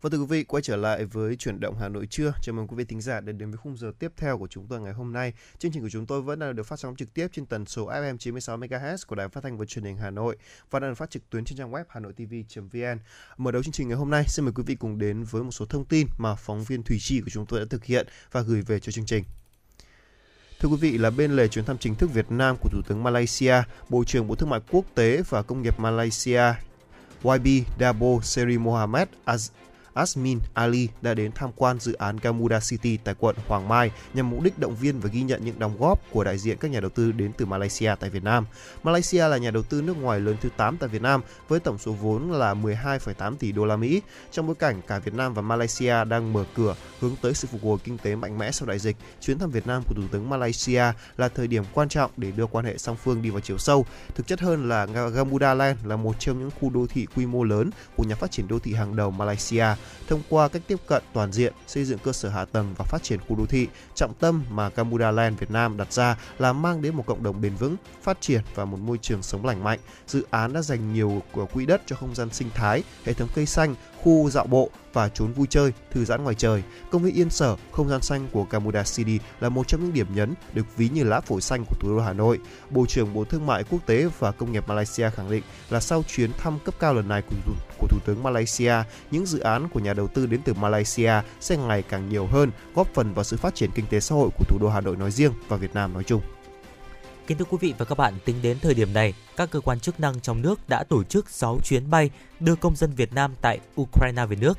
[0.00, 2.32] Và thưa quý vị, quay trở lại với chuyển động Hà Nội trưa.
[2.42, 4.66] Chào mừng quý vị thính giả đến đến với khung giờ tiếp theo của chúng
[4.68, 5.32] tôi ngày hôm nay.
[5.58, 7.90] Chương trình của chúng tôi vẫn đang được phát sóng trực tiếp trên tần số
[7.90, 10.36] FM 96 MHz của Đài Phát thanh và Truyền hình Hà Nội
[10.70, 12.98] và đang được phát trực tuyến trên trang web hanoitv.vn.
[13.36, 15.50] Mở đầu chương trình ngày hôm nay, xin mời quý vị cùng đến với một
[15.50, 18.40] số thông tin mà phóng viên Thủy Chi của chúng tôi đã thực hiện và
[18.40, 19.24] gửi về cho chương trình.
[20.60, 23.02] Thưa quý vị, là bên lề chuyến thăm chính thức Việt Nam của Thủ tướng
[23.02, 23.54] Malaysia,
[23.88, 26.42] Bộ trưởng Bộ Thương mại Quốc tế và Công nghiệp Malaysia
[27.22, 27.46] YB
[27.80, 29.50] Dabo Seri Mohamed Az
[29.96, 34.30] Asmin Ali đã đến tham quan dự án Gamuda City tại quận Hoàng Mai nhằm
[34.30, 36.80] mục đích động viên và ghi nhận những đóng góp của đại diện các nhà
[36.80, 38.46] đầu tư đến từ Malaysia tại Việt Nam.
[38.82, 41.78] Malaysia là nhà đầu tư nước ngoài lớn thứ 8 tại Việt Nam với tổng
[41.78, 44.02] số vốn là 12,8 tỷ đô la Mỹ.
[44.32, 47.62] Trong bối cảnh cả Việt Nam và Malaysia đang mở cửa hướng tới sự phục
[47.64, 50.30] hồi kinh tế mạnh mẽ sau đại dịch, chuyến thăm Việt Nam của Thủ tướng
[50.30, 50.82] Malaysia
[51.16, 53.86] là thời điểm quan trọng để đưa quan hệ song phương đi vào chiều sâu.
[54.14, 57.44] Thực chất hơn là Gamuda Land là một trong những khu đô thị quy mô
[57.44, 59.66] lớn của nhà phát triển đô thị hàng đầu Malaysia
[60.08, 63.02] thông qua cách tiếp cận toàn diện, xây dựng cơ sở hạ tầng và phát
[63.02, 63.68] triển khu đô thị.
[63.94, 67.40] Trọng tâm mà Gamuda Land Việt Nam đặt ra là mang đến một cộng đồng
[67.40, 69.78] bền vững, phát triển và một môi trường sống lành mạnh.
[70.06, 73.28] Dự án đã dành nhiều của quỹ đất cho không gian sinh thái, hệ thống
[73.34, 73.74] cây xanh,
[74.06, 76.62] khu dạo bộ và trốn vui chơi, thư giãn ngoài trời.
[76.90, 80.06] Công viên Yên Sở, không gian xanh của Gamuda City là một trong những điểm
[80.14, 82.38] nhấn được ví như lá phổi xanh của thủ đô Hà Nội.
[82.70, 86.02] Bộ trưởng Bộ Thương mại Quốc tế và Công nghiệp Malaysia khẳng định là sau
[86.02, 88.74] chuyến thăm cấp cao lần này của, thủ, của Thủ tướng Malaysia,
[89.10, 92.50] những dự án của nhà đầu tư đến từ Malaysia sẽ ngày càng nhiều hơn,
[92.74, 94.96] góp phần vào sự phát triển kinh tế xã hội của thủ đô Hà Nội
[94.96, 96.20] nói riêng và Việt Nam nói chung.
[97.26, 99.80] Kính thưa quý vị và các bạn, tính đến thời điểm này, các cơ quan
[99.80, 102.10] chức năng trong nước đã tổ chức 6 chuyến bay
[102.40, 104.58] đưa công dân Việt Nam tại Ukraine về nước.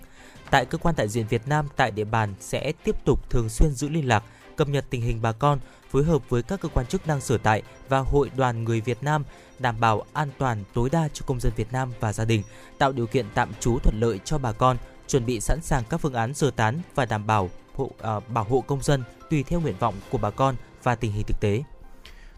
[0.50, 3.72] Tại cơ quan đại diện Việt Nam tại địa bàn sẽ tiếp tục thường xuyên
[3.72, 4.24] giữ liên lạc,
[4.56, 5.60] cập nhật tình hình bà con,
[5.92, 9.04] phối hợp với các cơ quan chức năng sở tại và hội đoàn người Việt
[9.04, 9.24] Nam
[9.60, 12.44] đảm bảo an toàn tối đa cho công dân Việt Nam và gia đình,
[12.78, 15.98] tạo điều kiện tạm trú thuận lợi cho bà con, chuẩn bị sẵn sàng các
[15.98, 19.60] phương án sơ tán và đảm bảo hộ, à, bảo hộ công dân tùy theo
[19.62, 21.64] nguyện vọng của bà con và tình hình thực tế.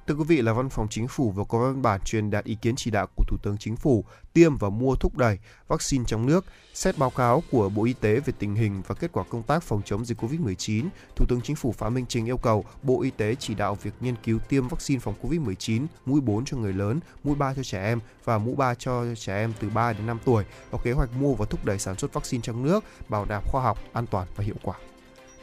[0.09, 2.57] Thưa quý vị là Văn phòng Chính phủ vừa có văn bản truyền đạt ý
[2.61, 6.25] kiến chỉ đạo của Thủ tướng Chính phủ tiêm và mua thúc đẩy vaccine trong
[6.25, 6.45] nước.
[6.73, 9.63] Xét báo cáo của Bộ Y tế về tình hình và kết quả công tác
[9.63, 13.09] phòng chống dịch COVID-19, Thủ tướng Chính phủ Phạm Minh Chính yêu cầu Bộ Y
[13.09, 16.99] tế chỉ đạo việc nghiên cứu tiêm vaccine phòng COVID-19 mũi 4 cho người lớn,
[17.23, 20.19] mũi 3 cho trẻ em và mũi 3 cho trẻ em từ 3 đến 5
[20.25, 23.43] tuổi, có kế hoạch mua và thúc đẩy sản xuất vaccine trong nước, bảo đảm
[23.45, 24.75] khoa học, an toàn và hiệu quả.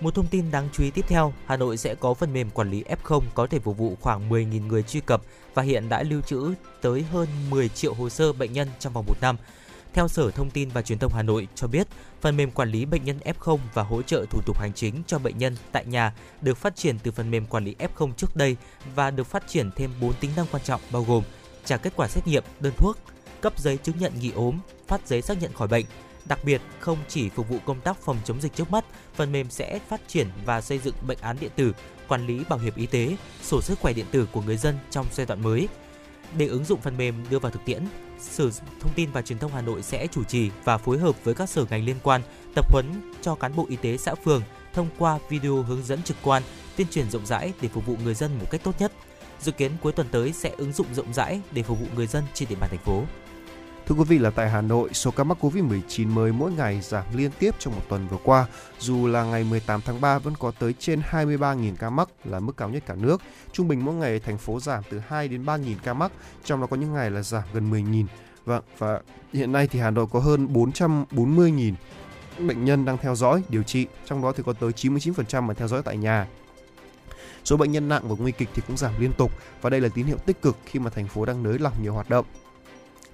[0.01, 2.71] Một thông tin đáng chú ý tiếp theo, Hà Nội sẽ có phần mềm quản
[2.71, 5.23] lý F0 có thể phục vụ khoảng 10.000 người truy cập
[5.55, 9.05] và hiện đã lưu trữ tới hơn 10 triệu hồ sơ bệnh nhân trong vòng
[9.07, 9.37] một năm.
[9.93, 11.87] Theo Sở Thông tin và Truyền thông Hà Nội cho biết,
[12.21, 15.19] phần mềm quản lý bệnh nhân F0 và hỗ trợ thủ tục hành chính cho
[15.19, 18.57] bệnh nhân tại nhà được phát triển từ phần mềm quản lý F0 trước đây
[18.95, 21.23] và được phát triển thêm 4 tính năng quan trọng bao gồm
[21.65, 22.99] trả kết quả xét nghiệm, đơn thuốc,
[23.41, 25.85] cấp giấy chứng nhận nghỉ ốm, phát giấy xác nhận khỏi bệnh,
[26.29, 29.51] Đặc biệt, không chỉ phục vụ công tác phòng chống dịch trước mắt, phần mềm
[29.51, 31.73] sẽ phát triển và xây dựng bệnh án điện tử,
[32.09, 35.07] quản lý bảo hiểm y tế, sổ sức khỏe điện tử của người dân trong
[35.13, 35.69] giai đoạn mới.
[36.39, 37.87] Để ứng dụng phần mềm đưa vào thực tiễn,
[38.21, 38.51] Sở
[38.81, 41.49] Thông tin và Truyền thông Hà Nội sẽ chủ trì và phối hợp với các
[41.49, 42.23] sở ngành liên quan
[42.55, 46.17] tập huấn cho cán bộ y tế xã phường thông qua video hướng dẫn trực
[46.23, 46.43] quan,
[46.77, 48.93] tuyên truyền rộng rãi để phục vụ người dân một cách tốt nhất.
[49.41, 52.25] Dự kiến cuối tuần tới sẽ ứng dụng rộng rãi để phục vụ người dân
[52.35, 53.05] trên địa bàn thành phố.
[53.87, 57.05] Thưa quý vị là tại Hà Nội, số ca mắc Covid-19 mới mỗi ngày giảm
[57.15, 58.47] liên tiếp trong một tuần vừa qua.
[58.79, 62.57] Dù là ngày 18 tháng 3 vẫn có tới trên 23.000 ca mắc là mức
[62.57, 63.23] cao nhất cả nước.
[63.53, 66.13] Trung bình mỗi ngày thành phố giảm từ 2 đến 3.000 ca mắc,
[66.45, 68.07] trong đó có những ngày là giảm gần 10.000.
[68.45, 69.01] Vâng, và
[69.33, 71.75] hiện nay thì Hà Nội có hơn 440.000
[72.39, 75.69] bệnh nhân đang theo dõi, điều trị, trong đó thì có tới 99% mà theo
[75.69, 76.27] dõi tại nhà.
[77.45, 79.33] Số bệnh nhân nặng và nguy kịch thì cũng giảm liên tục
[79.63, 81.95] và đây là tín hiệu tích cực khi mà thành phố đang nới lỏng nhiều
[81.95, 82.27] hoạt động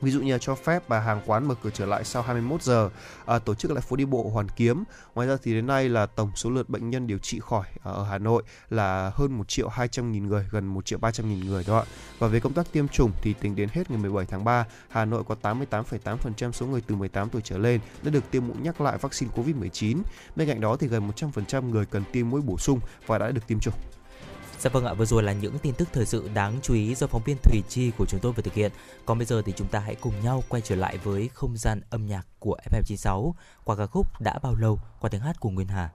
[0.03, 2.63] ví dụ như là cho phép bà hàng quán mở cửa trở lại sau 21
[2.63, 2.91] giờ,
[3.27, 4.85] à, tổ chức lại phố đi bộ Hoàn Kiếm.
[5.15, 7.91] Ngoài ra thì đến nay là tổng số lượt bệnh nhân điều trị khỏi à,
[7.91, 11.47] ở Hà Nội là hơn 1 triệu 200 nghìn người, gần 1 triệu 300 nghìn
[11.47, 11.85] người đó ạ.
[12.19, 15.05] Và về công tác tiêm chủng thì tính đến hết ngày 17 tháng 3, Hà
[15.05, 18.81] Nội có 88,8% số người từ 18 tuổi trở lên đã được tiêm mũi nhắc
[18.81, 20.03] lại vaccine COVID-19.
[20.37, 23.47] Bên cạnh đó thì gần 100% người cần tiêm mũi bổ sung và đã được
[23.47, 23.75] tiêm chủng.
[24.63, 27.07] Dạ vâng ạ, vừa rồi là những tin tức thời sự đáng chú ý do
[27.07, 28.73] phóng viên Thủy Chi của chúng tôi vừa thực hiện.
[29.07, 31.81] Còn bây giờ thì chúng ta hãy cùng nhau quay trở lại với không gian
[31.91, 33.33] âm nhạc của FM96
[33.65, 35.91] qua ca khúc Đã bao lâu qua tiếng hát của Nguyên Hà.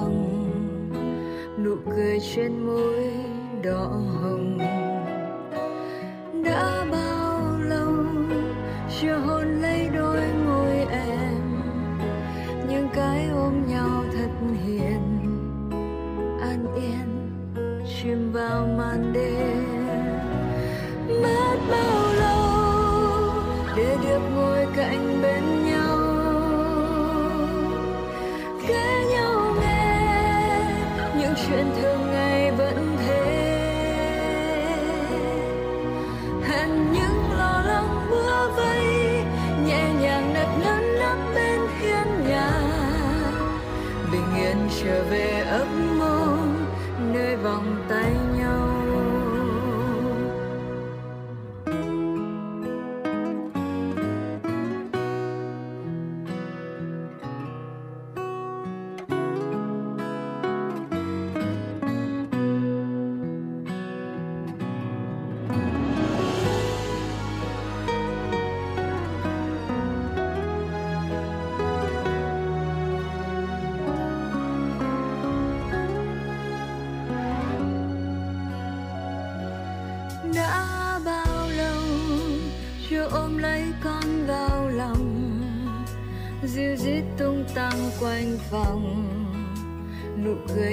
[0.00, 0.50] phòng
[1.64, 3.12] nụ cười trên môi
[3.62, 3.86] đỏ
[4.22, 4.33] hồng.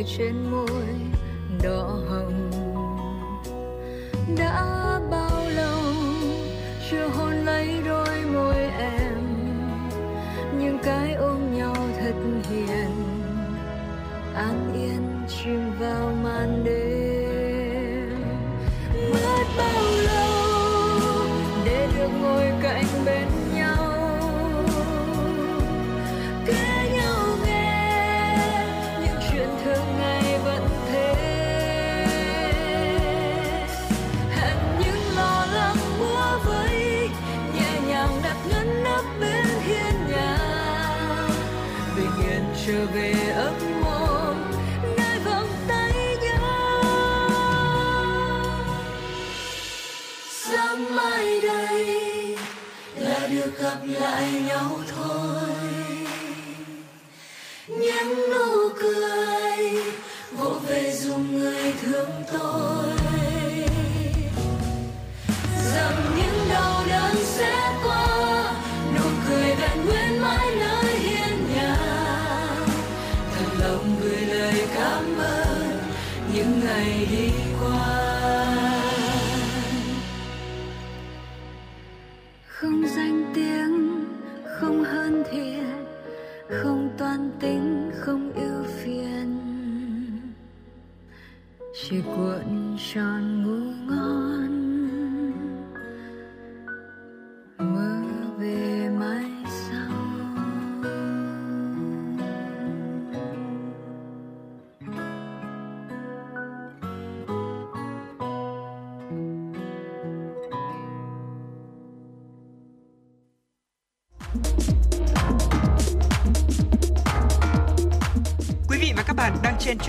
[0.02, 0.91] lời trên môi.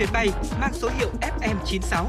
[0.03, 2.05] chuyến bay mang số hiệu FM96.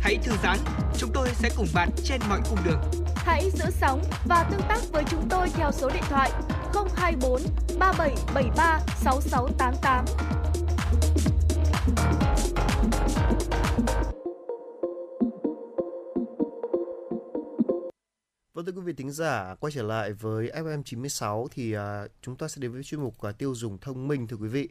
[0.00, 0.58] Hãy thư giãn,
[0.98, 2.80] chúng tôi sẽ cùng bạn trên mọi cung đường.
[3.16, 6.30] Hãy giữ sóng và tương tác với chúng tôi theo số điện thoại
[6.96, 7.42] 024
[7.78, 10.04] 3773 6688.
[18.54, 22.48] Vâng thưa quý vị thính giả, quay trở lại với FM96 thì à, chúng ta
[22.48, 24.68] sẽ đến với chuyên mục à, tiêu dùng thông minh thưa quý vị.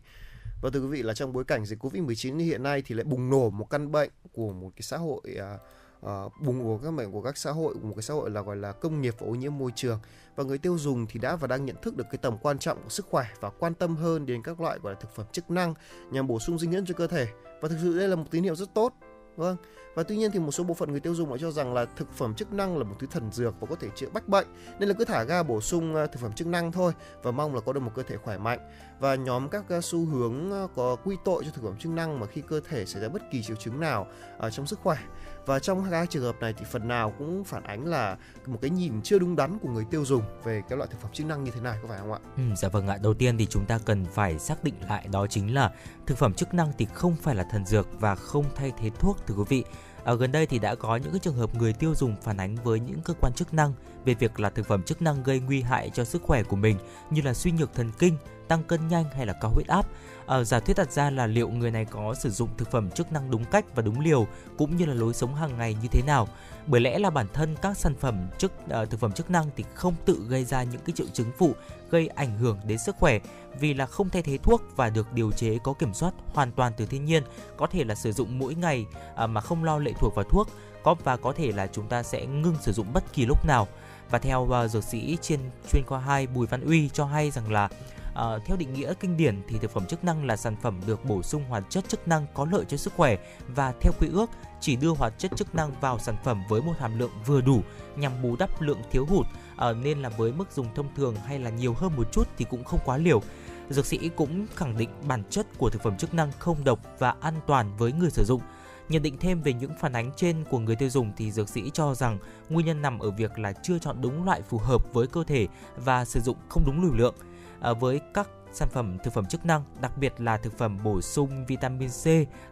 [0.64, 3.30] Và thưa quý vị là trong bối cảnh dịch Covid-19 hiện nay thì lại bùng
[3.30, 5.58] nổ một căn bệnh của một cái xã hội à,
[6.02, 8.42] à, bùng của các bệnh của các xã hội của một cái xã hội là
[8.42, 10.00] gọi là công nghiệp và ô nhiễm môi trường.
[10.36, 12.84] Và người tiêu dùng thì đã và đang nhận thức được cái tầm quan trọng
[12.84, 15.52] của sức khỏe và quan tâm hơn đến các loại gọi là thực phẩm chức
[15.52, 15.74] năng
[16.12, 17.28] nhằm bổ sung dinh dưỡng cho cơ thể.
[17.62, 18.94] Và thực sự đây là một tín hiệu rất tốt
[19.36, 19.58] vâng
[19.96, 21.86] và tuy nhiên thì một số bộ phận người tiêu dùng lại cho rằng là
[21.86, 24.48] thực phẩm chức năng là một thứ thần dược và có thể chữa bách bệnh,
[24.80, 26.94] nên là cứ thả ga bổ sung à, thực phẩm chức năng thôi
[27.24, 28.60] và mong là có được một cơ thể khỏe mạnh.
[29.00, 32.20] Và nhóm các à, xu hướng à, có quy tội cho thực phẩm chức năng
[32.20, 34.08] mà khi cơ thể xảy ra bất kỳ triệu chứng nào
[34.38, 34.98] ở trong sức khỏe
[35.46, 38.70] và trong hai trường hợp này thì phần nào cũng phản ánh là một cái
[38.70, 41.44] nhìn chưa đúng đắn của người tiêu dùng về cái loại thực phẩm chức năng
[41.44, 42.20] như thế này có phải không ạ?
[42.38, 42.98] Ừ, dạ vâng ạ.
[43.02, 45.72] Đầu tiên thì chúng ta cần phải xác định lại đó chính là
[46.08, 49.18] thực phẩm chức năng thì không phải là thần dược và không thay thế thuốc
[49.28, 49.64] thưa quý vị.
[50.04, 52.56] Ở gần đây thì đã có những cái trường hợp người tiêu dùng phản ánh
[52.56, 53.74] với những cơ quan chức năng
[54.06, 56.78] về việc là thực phẩm chức năng gây nguy hại cho sức khỏe của mình
[57.10, 58.18] như là suy nhược thần kinh,
[58.48, 59.86] tăng cân nhanh hay là cao huyết áp
[60.26, 63.12] uh, giả thuyết đặt ra là liệu người này có sử dụng thực phẩm chức
[63.12, 64.28] năng đúng cách và đúng liều
[64.58, 66.28] cũng như là lối sống hàng ngày như thế nào?
[66.68, 69.64] Bởi lẽ là bản thân các sản phẩm chức uh, thực phẩm chức năng thì
[69.74, 71.54] không tự gây ra những cái triệu chứng phụ
[71.90, 73.20] gây ảnh hưởng đến sức khỏe
[73.60, 76.74] vì là không thay thế thuốc và được điều chế có kiểm soát hoàn toàn
[76.78, 77.24] từ thiên nhiên
[77.58, 78.86] có thể là sử dụng mỗi ngày
[79.24, 80.48] uh, mà không lo lệ thuộc vào thuốc
[80.84, 83.68] có và có thể là chúng ta sẽ ngưng sử dụng bất kỳ lúc nào.
[84.10, 85.40] Và theo uh, dược sĩ trên
[85.72, 87.70] chuyên khoa 2 Bùi Văn Uy cho hay rằng là
[88.14, 91.06] À, theo định nghĩa kinh điển thì thực phẩm chức năng là sản phẩm được
[91.06, 93.18] bổ sung hoạt chất chức năng có lợi cho sức khỏe
[93.48, 94.30] và theo quy ước
[94.60, 97.62] chỉ đưa hoạt chất chức năng vào sản phẩm với một hàm lượng vừa đủ
[97.96, 99.26] nhằm bù đắp lượng thiếu hụt
[99.58, 102.46] à, nên là với mức dùng thông thường hay là nhiều hơn một chút thì
[102.50, 103.22] cũng không quá liều.
[103.70, 107.16] Dược sĩ cũng khẳng định bản chất của thực phẩm chức năng không độc và
[107.22, 108.42] an toàn với người sử dụng.
[108.90, 111.72] Nhận định thêm về những phản ánh trên của người tiêu dùng thì dược sĩ
[111.74, 112.18] cho rằng
[112.50, 115.48] nguyên nhân nằm ở việc là chưa chọn đúng loại phù hợp với cơ thể
[115.78, 117.16] và sử dụng không đúng liều lượng
[117.64, 121.02] À, với các sản phẩm thực phẩm chức năng, đặc biệt là thực phẩm bổ
[121.02, 122.06] sung vitamin C,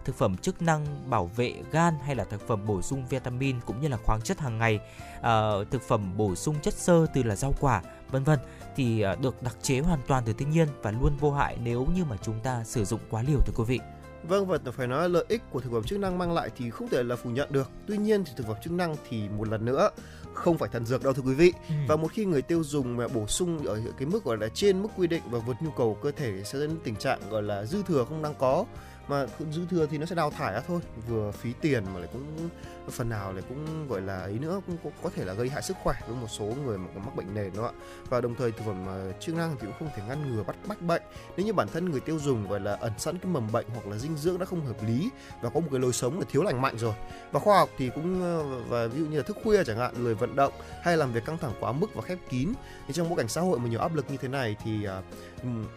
[0.05, 3.81] thực phẩm chức năng bảo vệ gan hay là thực phẩm bổ sung vitamin cũng
[3.81, 4.79] như là khoáng chất hàng ngày,
[5.21, 7.81] à, thực phẩm bổ sung chất xơ từ là rau quả,
[8.11, 8.39] vân vân
[8.75, 11.88] thì à, được đặc chế hoàn toàn từ thiên nhiên và luôn vô hại nếu
[11.95, 13.79] như mà chúng ta sử dụng quá liều thưa quý vị.
[14.23, 16.89] Vâng và phải nói lợi ích của thực phẩm chức năng mang lại thì không
[16.89, 17.69] thể là phủ nhận được.
[17.88, 19.89] Tuy nhiên thì thực phẩm chức năng thì một lần nữa
[20.33, 21.53] không phải thần dược đâu thưa quý vị.
[21.69, 21.75] Ừ.
[21.87, 24.81] Và một khi người tiêu dùng mà bổ sung ở cái mức gọi là trên
[24.81, 27.43] mức quy định và vượt nhu cầu cơ thể sẽ dẫn đến tình trạng gọi
[27.43, 28.65] là dư thừa không đang có
[29.07, 32.09] mà dư thừa thì nó sẽ đào thải ra thôi vừa phí tiền mà lại
[32.13, 32.49] cũng
[32.89, 35.61] phần nào thì cũng gọi là ấy nữa cũng có, có thể là gây hại
[35.61, 37.71] sức khỏe với một số người mà có mắc bệnh nền đó ạ.
[38.09, 40.55] Và đồng thời thực phẩm à, chức năng thì cũng không thể ngăn ngừa bắt
[40.67, 41.01] bách bệnh.
[41.37, 43.87] Nếu như bản thân người tiêu dùng gọi là ẩn sẵn cái mầm bệnh hoặc
[43.87, 45.09] là dinh dưỡng đã không hợp lý
[45.41, 46.93] và có một cái lối sống là thiếu lành mạnh rồi
[47.31, 49.93] và khoa học thì cũng ờ, và ví dụ như là thức khuya chẳng hạn
[49.97, 52.53] lười vận động hay làm việc căng thẳng quá mức và khép kín
[52.87, 55.03] thì trong bối cảnh xã hội mà nhiều áp lực như thế này thì uh,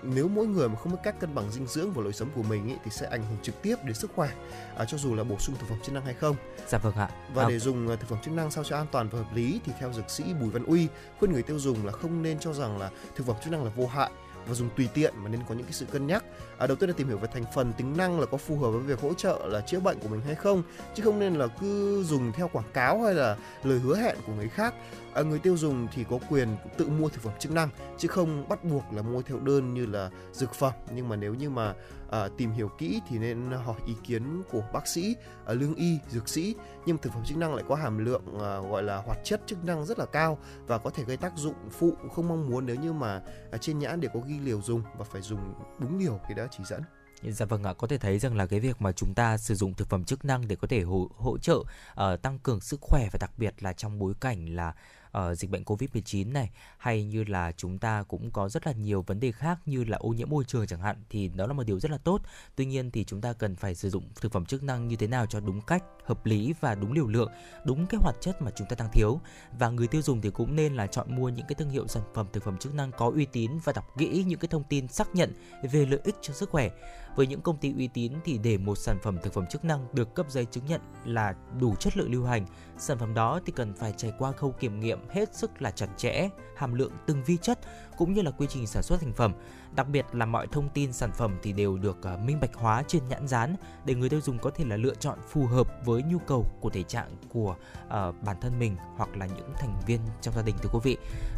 [0.03, 2.43] nếu mỗi người mà không biết cách cân bằng dinh dưỡng và lối sống của
[2.43, 4.31] mình ý, thì sẽ ảnh hưởng trực tiếp đến sức khỏe.
[4.77, 6.37] À, cho dù là bổ sung thực phẩm chức năng hay không.
[6.69, 7.09] Dạ vâng ạ.
[7.35, 7.49] Và à.
[7.49, 9.93] để dùng thực phẩm chức năng sao cho an toàn và hợp lý thì theo
[9.93, 10.89] dược sĩ Bùi Văn Uy
[11.19, 13.71] khuyên người tiêu dùng là không nên cho rằng là thực phẩm chức năng là
[13.77, 14.11] vô hại
[14.47, 16.25] và dùng tùy tiện mà nên có những cái sự cân nhắc.
[16.59, 18.71] À, đầu tiên là tìm hiểu về thành phần tính năng là có phù hợp
[18.71, 20.63] với việc hỗ trợ là chữa bệnh của mình hay không
[20.95, 24.33] chứ không nên là cứ dùng theo quảng cáo hay là lời hứa hẹn của
[24.33, 24.75] người khác.
[25.15, 27.69] À, người tiêu dùng thì có quyền tự mua thực phẩm chức năng
[27.99, 30.73] chứ không bắt buộc là mua theo đơn như là dược phẩm.
[30.95, 31.75] Nhưng mà nếu như mà
[32.11, 35.17] à, tìm hiểu kỹ thì nên hỏi ý kiến của bác sĩ
[35.47, 36.55] à, lương y dược sĩ.
[36.87, 39.65] Nhưng thực phẩm chức năng lại có hàm lượng à, gọi là hoạt chất chức
[39.65, 42.77] năng rất là cao và có thể gây tác dụng phụ không mong muốn nếu
[42.77, 46.21] như mà à, trên nhãn để có ghi liều dùng và phải dùng đúng liều
[46.29, 46.83] khi đã chỉ dẫn
[47.23, 49.75] Dạ vâng ạ, có thể thấy rằng là cái việc mà chúng ta sử dụng
[49.75, 53.09] thực phẩm chức năng để có thể hỗ, hỗ trợ uh, tăng cường sức khỏe
[53.13, 54.75] và đặc biệt là trong bối cảnh là
[55.19, 59.03] uh, dịch bệnh Covid-19 này hay như là chúng ta cũng có rất là nhiều
[59.03, 61.63] vấn đề khác như là ô nhiễm môi trường chẳng hạn thì đó là một
[61.63, 62.21] điều rất là tốt.
[62.57, 65.07] Tuy nhiên thì chúng ta cần phải sử dụng thực phẩm chức năng như thế
[65.07, 67.31] nào cho đúng cách, hợp lý và đúng liều lượng,
[67.65, 69.21] đúng cái hoạt chất mà chúng ta đang thiếu.
[69.59, 72.03] Và người tiêu dùng thì cũng nên là chọn mua những cái thương hiệu sản
[72.15, 74.89] phẩm thực phẩm chức năng có uy tín và đọc kỹ những cái thông tin
[74.89, 75.33] xác nhận
[75.73, 76.71] về lợi ích cho sức khỏe
[77.17, 79.87] với những công ty uy tín thì để một sản phẩm thực phẩm chức năng
[79.93, 82.47] được cấp giấy chứng nhận là đủ chất lượng lưu hành,
[82.79, 85.89] sản phẩm đó thì cần phải trải qua khâu kiểm nghiệm hết sức là chặt
[85.97, 87.59] chẽ, hàm lượng từng vi chất
[87.97, 89.33] cũng như là quy trình sản xuất thành phẩm.
[89.77, 92.83] Đặc biệt là mọi thông tin sản phẩm thì đều được ờ, minh bạch hóa
[92.89, 96.03] trên nhãn dán để người tiêu dùng có thể là lựa chọn phù hợp với
[96.03, 97.57] nhu cầu của thể trạng của
[97.87, 100.97] uh, bản thân mình hoặc là những thành viên trong gia đình thưa quý vị.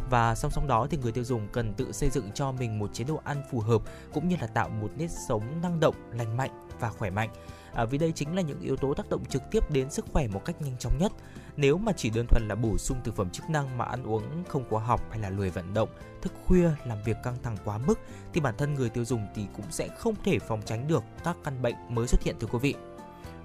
[0.09, 2.93] Và song song đó thì người tiêu dùng cần tự xây dựng cho mình một
[2.93, 3.81] chế độ ăn phù hợp
[4.13, 7.29] cũng như là tạo một nếp sống năng động, lành mạnh và khỏe mạnh.
[7.73, 10.27] À, vì đây chính là những yếu tố tác động trực tiếp đến sức khỏe
[10.27, 11.11] một cách nhanh chóng nhất.
[11.57, 14.23] Nếu mà chỉ đơn thuần là bổ sung thực phẩm chức năng mà ăn uống
[14.49, 15.89] không có học hay là lười vận động,
[16.21, 17.99] thức khuya, làm việc căng thẳng quá mức
[18.33, 21.37] thì bản thân người tiêu dùng thì cũng sẽ không thể phòng tránh được các
[21.43, 22.75] căn bệnh mới xuất hiện thưa quý vị.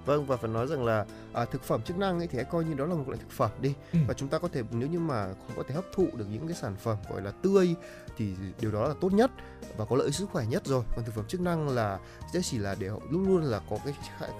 [0.05, 2.63] Vâng và phải nói rằng là à, thực phẩm chức năng ấy thì hãy coi
[2.63, 3.99] như đó là một loại thực phẩm đi Ừ.
[4.07, 6.47] và chúng ta có thể nếu như mà không có thể hấp thụ được những
[6.47, 7.75] cái sản phẩm gọi là tươi
[8.17, 9.31] thì điều đó là tốt nhất
[9.77, 10.83] và có lợi sức khỏe nhất rồi.
[10.95, 11.99] Còn thực phẩm chức năng là
[12.33, 13.93] sẽ chỉ là để luôn luôn là có cái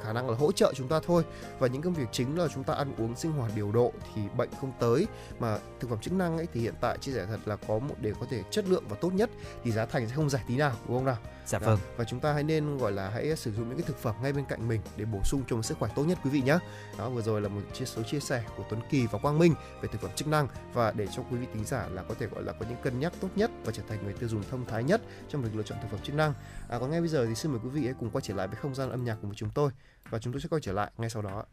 [0.03, 1.23] khả, năng là hỗ trợ chúng ta thôi.
[1.59, 4.21] Và những công việc chính là chúng ta ăn uống sinh hoạt điều độ thì
[4.37, 5.07] bệnh không tới.
[5.39, 7.95] Mà thực phẩm chức năng ấy thì hiện tại chia sẻ thật là có một
[8.01, 9.29] để có thể chất lượng và tốt nhất
[9.63, 11.17] thì giá thành sẽ không rẻ tí nào đúng không nào?
[11.45, 11.79] Dạ vâng.
[11.97, 14.33] và chúng ta hãy nên gọi là hãy sử dụng những cái thực phẩm ngay
[14.33, 16.57] bên cạnh mình để bổ sung cho một sức khỏe tốt nhất quý vị nhé
[16.97, 19.53] đó vừa rồi là một chia số chia sẻ của Tuấn Kỳ và Quang Minh
[19.81, 20.47] về thực phẩm chức năng.
[20.73, 22.99] Và để cho quý vị tính giả là có thể gọi là có những cân
[22.99, 25.63] nhắc tốt nhất và trở thành người tiêu dùng thông thái nhất trong việc lựa
[25.63, 26.33] chọn thực phẩm chức năng.
[26.69, 28.47] À, còn ngay bây giờ thì xin mời quý vị hãy cùng quay trở lại
[28.47, 29.71] với không gian âm nhạc của chúng tôi.
[30.09, 31.45] Và chúng tôi sẽ quay trở lại ngay sau đó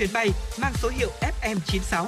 [0.00, 1.08] chuyến bay mang số hiệu
[1.42, 2.06] FM96.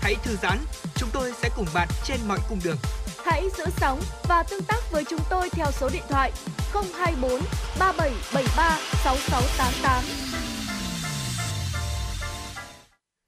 [0.00, 0.58] Hãy thư giãn,
[0.94, 2.76] chúng tôi sẽ cùng bạn trên mọi cung đường.
[3.24, 6.32] Hãy giữ sóng và tương tác với chúng tôi theo số điện thoại
[6.72, 7.30] 024
[7.78, 10.04] 3773 6688.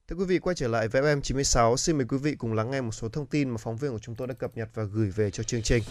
[0.08, 2.80] Thưa quý vị, quay trở lại với FM96, xin mời quý vị cùng lắng nghe
[2.80, 5.10] một số thông tin mà phóng viên của chúng tôi đã cập nhật và gửi
[5.10, 5.82] về cho chương trình.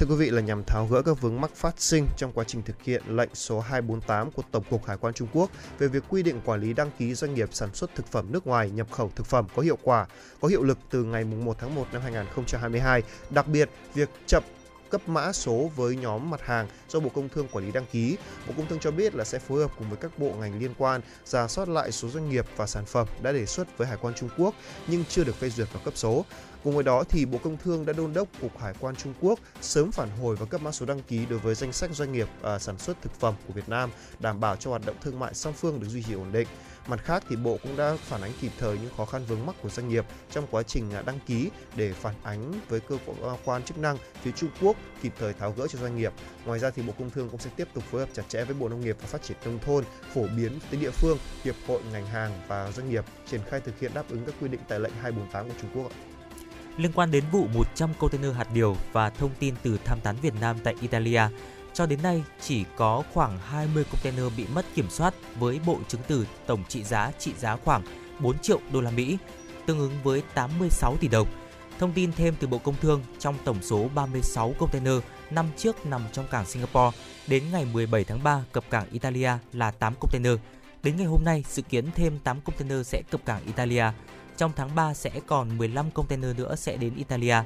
[0.00, 2.62] Thưa quý vị là nhằm tháo gỡ các vướng mắc phát sinh trong quá trình
[2.62, 6.22] thực hiện lệnh số 248 của Tổng cục Hải quan Trung Quốc về việc quy
[6.22, 9.12] định quản lý đăng ký doanh nghiệp sản xuất thực phẩm nước ngoài nhập khẩu
[9.16, 10.06] thực phẩm có hiệu quả,
[10.40, 13.02] có hiệu lực từ ngày 1 tháng 1 năm 2022.
[13.30, 14.42] Đặc biệt, việc chậm
[14.90, 18.16] cấp mã số với nhóm mặt hàng do Bộ Công Thương quản lý đăng ký.
[18.48, 20.74] Bộ Công Thương cho biết là sẽ phối hợp cùng với các bộ ngành liên
[20.78, 23.96] quan giả soát lại số doanh nghiệp và sản phẩm đã đề xuất với Hải
[24.00, 24.54] quan Trung Quốc
[24.86, 26.24] nhưng chưa được phê duyệt và cấp số.
[26.64, 29.38] Cùng với đó thì Bộ Công Thương đã đôn đốc Cục Hải quan Trung Quốc
[29.60, 32.28] sớm phản hồi và cấp mã số đăng ký đối với danh sách doanh nghiệp
[32.42, 35.34] à, sản xuất thực phẩm của Việt Nam, đảm bảo cho hoạt động thương mại
[35.34, 36.48] song phương được duy trì ổn định.
[36.86, 39.56] Mặt khác thì Bộ cũng đã phản ánh kịp thời những khó khăn vướng mắc
[39.62, 43.32] của doanh nghiệp trong quá trình à, đăng ký để phản ánh với cơ à,
[43.44, 46.12] quan chức năng phía Trung Quốc kịp thời tháo gỡ cho doanh nghiệp.
[46.46, 48.54] Ngoài ra thì Bộ Công Thương cũng sẽ tiếp tục phối hợp chặt chẽ với
[48.54, 49.84] Bộ Nông nghiệp và Phát triển nông thôn,
[50.14, 53.80] phổ biến tới địa phương, hiệp hội ngành hàng và doanh nghiệp triển khai thực
[53.80, 55.92] hiện đáp ứng các quy định tại lệnh 248 của Trung Quốc.
[56.80, 60.34] Liên quan đến vụ 100 container hạt điều và thông tin từ tham tán Việt
[60.40, 61.22] Nam tại Italia,
[61.72, 66.00] cho đến nay chỉ có khoảng 20 container bị mất kiểm soát với bộ chứng
[66.08, 67.82] từ tổng trị giá trị giá khoảng
[68.20, 69.18] 4 triệu đô la Mỹ,
[69.66, 71.28] tương ứng với 86 tỷ đồng.
[71.78, 74.98] Thông tin thêm từ Bộ Công Thương, trong tổng số 36 container
[75.30, 79.70] năm trước nằm trong cảng Singapore, đến ngày 17 tháng 3 cập cảng Italia là
[79.70, 80.34] 8 container.
[80.82, 83.84] Đến ngày hôm nay, dự kiến thêm 8 container sẽ cập cảng Italia.
[84.40, 87.36] Trong tháng 3 sẽ còn 15 container nữa sẽ đến Italia.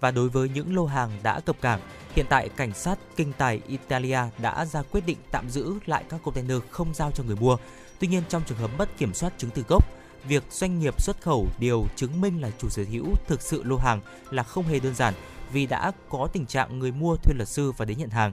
[0.00, 1.80] Và đối với những lô hàng đã cập cảng,
[2.14, 6.20] hiện tại cảnh sát kinh tài Italia đã ra quyết định tạm giữ lại các
[6.24, 7.56] container không giao cho người mua.
[7.98, 9.84] Tuy nhiên trong trường hợp mất kiểm soát chứng từ gốc,
[10.28, 13.76] việc doanh nghiệp xuất khẩu điều chứng minh là chủ sở hữu thực sự lô
[13.76, 14.00] hàng
[14.30, 15.14] là không hề đơn giản
[15.52, 18.32] vì đã có tình trạng người mua thuê luật sư và đến nhận hàng.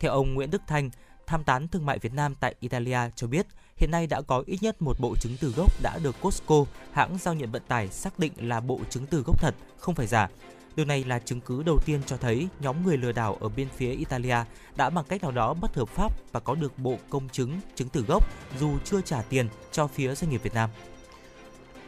[0.00, 0.90] Theo ông Nguyễn Đức Thanh,
[1.26, 3.46] tham tán thương mại Việt Nam tại Italia cho biết,
[3.80, 7.18] hiện nay đã có ít nhất một bộ chứng từ gốc đã được Costco, hãng
[7.20, 10.28] giao nhận vận tải xác định là bộ chứng từ gốc thật, không phải giả.
[10.76, 13.68] Điều này là chứng cứ đầu tiên cho thấy nhóm người lừa đảo ở bên
[13.76, 14.36] phía Italia
[14.76, 17.88] đã bằng cách nào đó bất hợp pháp và có được bộ công chứng chứng
[17.88, 18.28] từ gốc
[18.58, 20.70] dù chưa trả tiền cho phía doanh nghiệp Việt Nam.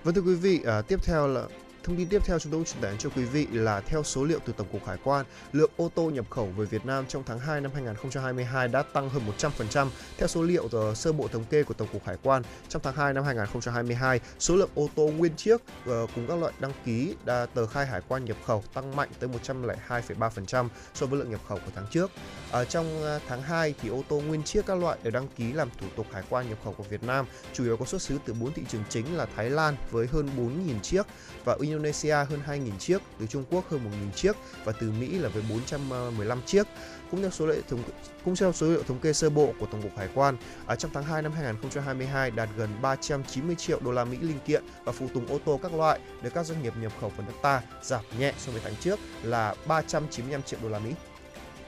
[0.05, 1.43] Vâng thưa quý vị, à, tiếp theo là
[1.85, 4.39] Thông tin tiếp theo chúng tôi truyền tải cho quý vị là theo số liệu
[4.47, 7.39] từ Tổng cục Hải quan, lượng ô tô nhập khẩu về Việt Nam trong tháng
[7.39, 9.89] 2 năm 2022 đã tăng hơn 100%.
[10.19, 12.95] Theo số liệu từ sơ bộ thống kê của Tổng cục Hải quan, trong tháng
[12.95, 17.15] 2 năm 2022, số lượng ô tô nguyên chiếc ờ, cùng các loại đăng ký
[17.25, 21.41] đa tờ khai hải quan nhập khẩu tăng mạnh tới 102,3% so với lượng nhập
[21.49, 22.11] khẩu của tháng trước.
[22.51, 25.53] Ở trong ờ, tháng 2 thì ô tô nguyên chiếc các loại đều đăng ký
[25.53, 28.19] làm thủ tục hải quan nhập khẩu của Việt Nam, chủ yếu có xuất xứ
[28.25, 31.07] từ bốn thị trường chính là Thái Lan với hơn 4.000 chiếc
[31.45, 35.29] và Indonesia hơn 2.000 chiếc, từ Trung Quốc hơn 1.000 chiếc và từ Mỹ là
[35.29, 36.67] với 415 chiếc.
[37.11, 37.83] Cũng theo số liệu thống
[38.25, 40.37] cũng theo số liệu thống kê sơ bộ của Tổng cục Hải quan,
[40.67, 44.63] ở trong tháng 2 năm 2022 đạt gần 390 triệu đô la Mỹ linh kiện
[44.85, 47.35] và phụ tùng ô tô các loại được các doanh nghiệp nhập khẩu vào nước
[47.43, 50.91] ta giảm nhẹ so với tháng trước là 395 triệu đô la Mỹ.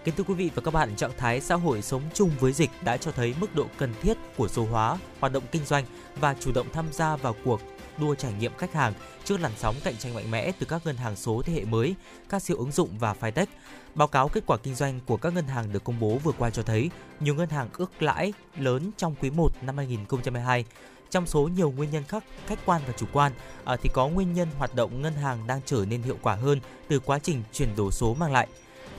[0.04, 2.70] Kính thưa quý vị và các bạn, trạng thái xã hội sống chung với dịch
[2.84, 5.84] đã cho thấy mức độ cần thiết của số hóa, hoạt động kinh doanh
[6.16, 7.60] và chủ động tham gia vào cuộc
[7.98, 8.92] đua trải nghiệm khách hàng
[9.24, 11.94] trước làn sóng cạnh tranh mạnh mẽ từ các ngân hàng số thế hệ mới,
[12.28, 13.46] các siêu ứng dụng và fintech.
[13.94, 16.50] Báo cáo kết quả kinh doanh của các ngân hàng được công bố vừa qua
[16.50, 16.90] cho thấy
[17.20, 20.64] nhiều ngân hàng ước lãi lớn trong quý 1 năm 2022.
[21.10, 23.32] Trong số nhiều nguyên nhân khác khách quan và chủ quan
[23.64, 26.60] à, thì có nguyên nhân hoạt động ngân hàng đang trở nên hiệu quả hơn
[26.88, 28.48] từ quá trình chuyển đổi số mang lại.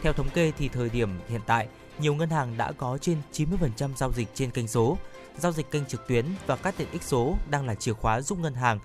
[0.02, 1.68] Theo thống kê thì thời điểm hiện tại,
[2.00, 4.98] nhiều ngân hàng đã có trên 90% giao dịch trên kênh số.
[5.38, 8.40] Giao dịch kênh trực tuyến và các tiện ích số đang là chìa khóa giúp
[8.40, 8.80] ngân hàng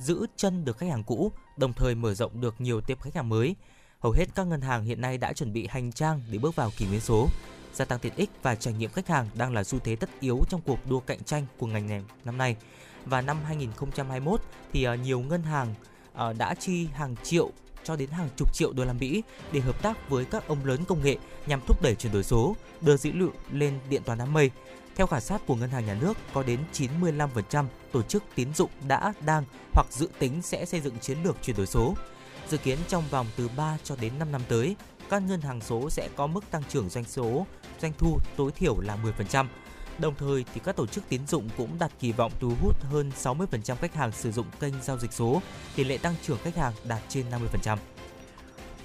[0.00, 3.28] giữ chân được khách hàng cũ, đồng thời mở rộng được nhiều tiếp khách hàng
[3.28, 3.56] mới.
[4.00, 6.70] Hầu hết các ngân hàng hiện nay đã chuẩn bị hành trang để bước vào
[6.76, 7.28] kỷ nguyên số.
[7.74, 10.40] Gia tăng tiện ích và trải nghiệm khách hàng đang là xu thế tất yếu
[10.48, 12.56] trong cuộc đua cạnh tranh của ngành này năm nay.
[13.04, 14.40] Và năm 2021
[14.72, 15.74] thì à, nhiều ngân hàng
[16.14, 17.50] à, đã chi hàng triệu
[17.84, 19.22] cho đến hàng chục triệu đô la Mỹ
[19.52, 22.56] để hợp tác với các ông lớn công nghệ nhằm thúc đẩy chuyển đổi số,
[22.80, 24.50] đưa dữ liệu lên điện toán đám mây.
[25.00, 28.70] Theo khảo sát của Ngân hàng Nhà nước, có đến 95% tổ chức tín dụng
[28.88, 31.94] đã, đang hoặc dự tính sẽ xây dựng chiến lược chuyển đổi số.
[32.48, 34.76] Dự kiến trong vòng từ 3 cho đến 5 năm tới,
[35.10, 37.46] các ngân hàng số sẽ có mức tăng trưởng doanh số,
[37.80, 39.46] doanh thu tối thiểu là 10%.
[39.98, 43.10] Đồng thời thì các tổ chức tín dụng cũng đặt kỳ vọng thu hút hơn
[43.22, 45.42] 60% khách hàng sử dụng kênh giao dịch số,
[45.76, 47.76] tỷ lệ tăng trưởng khách hàng đạt trên 50%.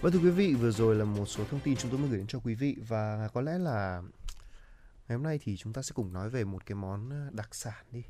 [0.02, 2.18] Vâng thưa quý vị, vừa rồi là một số thông tin chúng tôi mới gửi
[2.18, 4.02] đến cho quý vị và có lẽ là
[5.08, 7.56] ngày hôm nay thì chúng ta sẽ cùng nói về một cái món ờ, đặc
[7.56, 8.04] sản đi.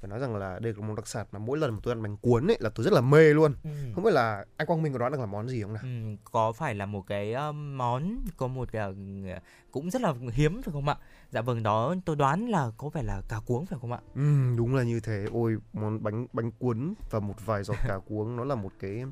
[0.00, 2.02] Phải nói rằng là đây là món đặc sản mà mỗi lần mà tôi ăn
[2.02, 3.54] bánh cuốn ấy là tôi rất là mê luôn.
[3.64, 3.70] Ừ.
[3.94, 5.82] không biết là anh Quang Minh có đoán được là món gì không nào?
[5.82, 5.88] Ừ,
[6.24, 10.62] có phải là một cái uh, món có một cái uh, cũng rất là hiếm
[10.62, 10.96] phải không ạ?
[11.30, 14.00] Dạ vâng đó tôi đoán là có phải là cà cuống phải không ạ?
[14.14, 15.26] Ừ, đúng là như thế.
[15.32, 19.04] Ôi món bánh bánh cuốn và một vài giọt cà cuống nó là một cái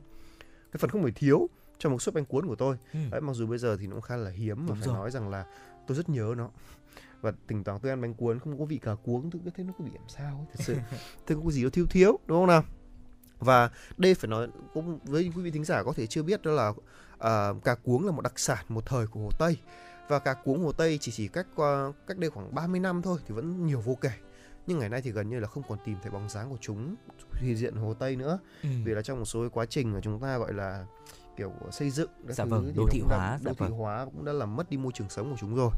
[0.73, 1.49] cái phần không thể thiếu
[1.79, 2.77] cho một suất bánh cuốn của tôi.
[2.93, 2.99] Ừ.
[3.11, 4.95] đấy, mặc dù bây giờ thì nó cũng khá là hiếm mà Đúng phải rồi.
[4.95, 5.45] nói rằng là
[5.87, 6.51] tôi rất nhớ nó
[7.23, 9.65] và thỉnh thoảng tôi ăn bánh cuốn không có vị cà cuống tôi cứ thấy
[9.65, 10.77] nó có bị làm sao ấy, thật sự.
[11.27, 12.65] Tôi có gì đó thiếu thiếu đúng không nào?
[13.39, 16.51] Và đây phải nói cũng với quý vị thính giả có thể chưa biết đó
[16.51, 16.73] là
[17.19, 19.57] à, cà cuống là một đặc sản một thời của Hồ Tây.
[20.09, 23.19] Và cà cuống Hồ Tây chỉ chỉ cách qua cách đây khoảng 30 năm thôi
[23.29, 24.11] thì vẫn nhiều vô kể.
[24.67, 26.95] Nhưng ngày nay thì gần như là không còn tìm thấy bóng dáng của chúng
[27.35, 28.39] hiện diện Hồ Tây nữa.
[28.63, 28.69] Ừ.
[28.85, 30.87] vì là trong một số cái quá trình mà chúng ta gọi là
[31.37, 33.57] kiểu xây dựng Dạ thứ vâng, thì đô nó thị đã- hóa, đô dạ thị
[33.59, 33.71] vâng.
[33.79, 35.71] hóa cũng đã làm mất đi môi trường sống của chúng rồi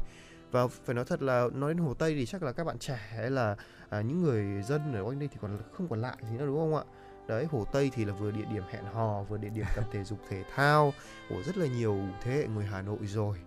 [0.55, 2.99] và phải nói thật là nói đến Hồ Tây thì chắc là các bạn trẻ
[3.09, 3.55] hay là
[3.89, 6.57] à, những người dân ở quanh đây thì còn không còn lạ gì nữa đúng
[6.57, 6.83] không ạ?
[7.27, 10.03] Đấy Hồ Tây thì là vừa địa điểm hẹn hò vừa địa điểm tập thể
[10.03, 10.93] dục thể thao
[11.29, 13.37] của rất là nhiều thế hệ người Hà Nội rồi.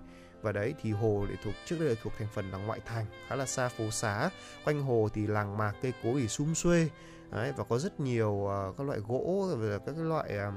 [0.43, 3.07] Và đấy thì hồ để thuộc trước đây là thuộc thành phần là ngoại thành
[3.29, 4.31] khá là xa phố xá.
[4.65, 6.89] Quanh hồ thì làng mạc cây cối thì sum xuê.
[7.31, 10.55] Đấy, và có rất nhiều uh, các loại gỗ và các cái loại um,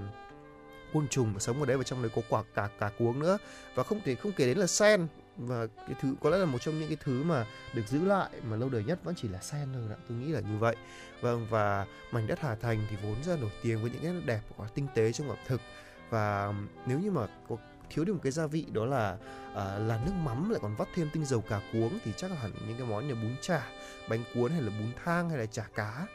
[0.94, 3.38] côn trùng sống ở đấy và trong đấy có quả cả cả cuống nữa.
[3.76, 5.08] Và không thể không kể đến là sen
[5.48, 8.30] và cái thứ có lẽ là một trong những cái thứ mà được giữ lại
[8.50, 10.76] mà lâu đời nhất vẫn chỉ là sen thôi ạ tôi nghĩ là như vậy.
[11.22, 14.42] Vâng và mảnh đất Hà Thành thì vốn ra nổi tiếng với những cái đẹp
[14.58, 15.62] và tinh tế trong ẩm thực.
[16.10, 16.54] Và
[16.86, 17.58] nếu như mà có
[17.90, 19.18] thiếu đi một cái gia vị đó là
[19.52, 22.38] uh, là nước mắm lại còn vắt thêm tinh dầu cà cuống thì chắc là
[22.38, 23.68] hẳn những cái món như bún chả
[24.10, 26.08] bánh cuốn hay là bún thang hay là chả cá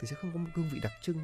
[0.00, 1.18] thì sẽ không có một hương vị đặc trưng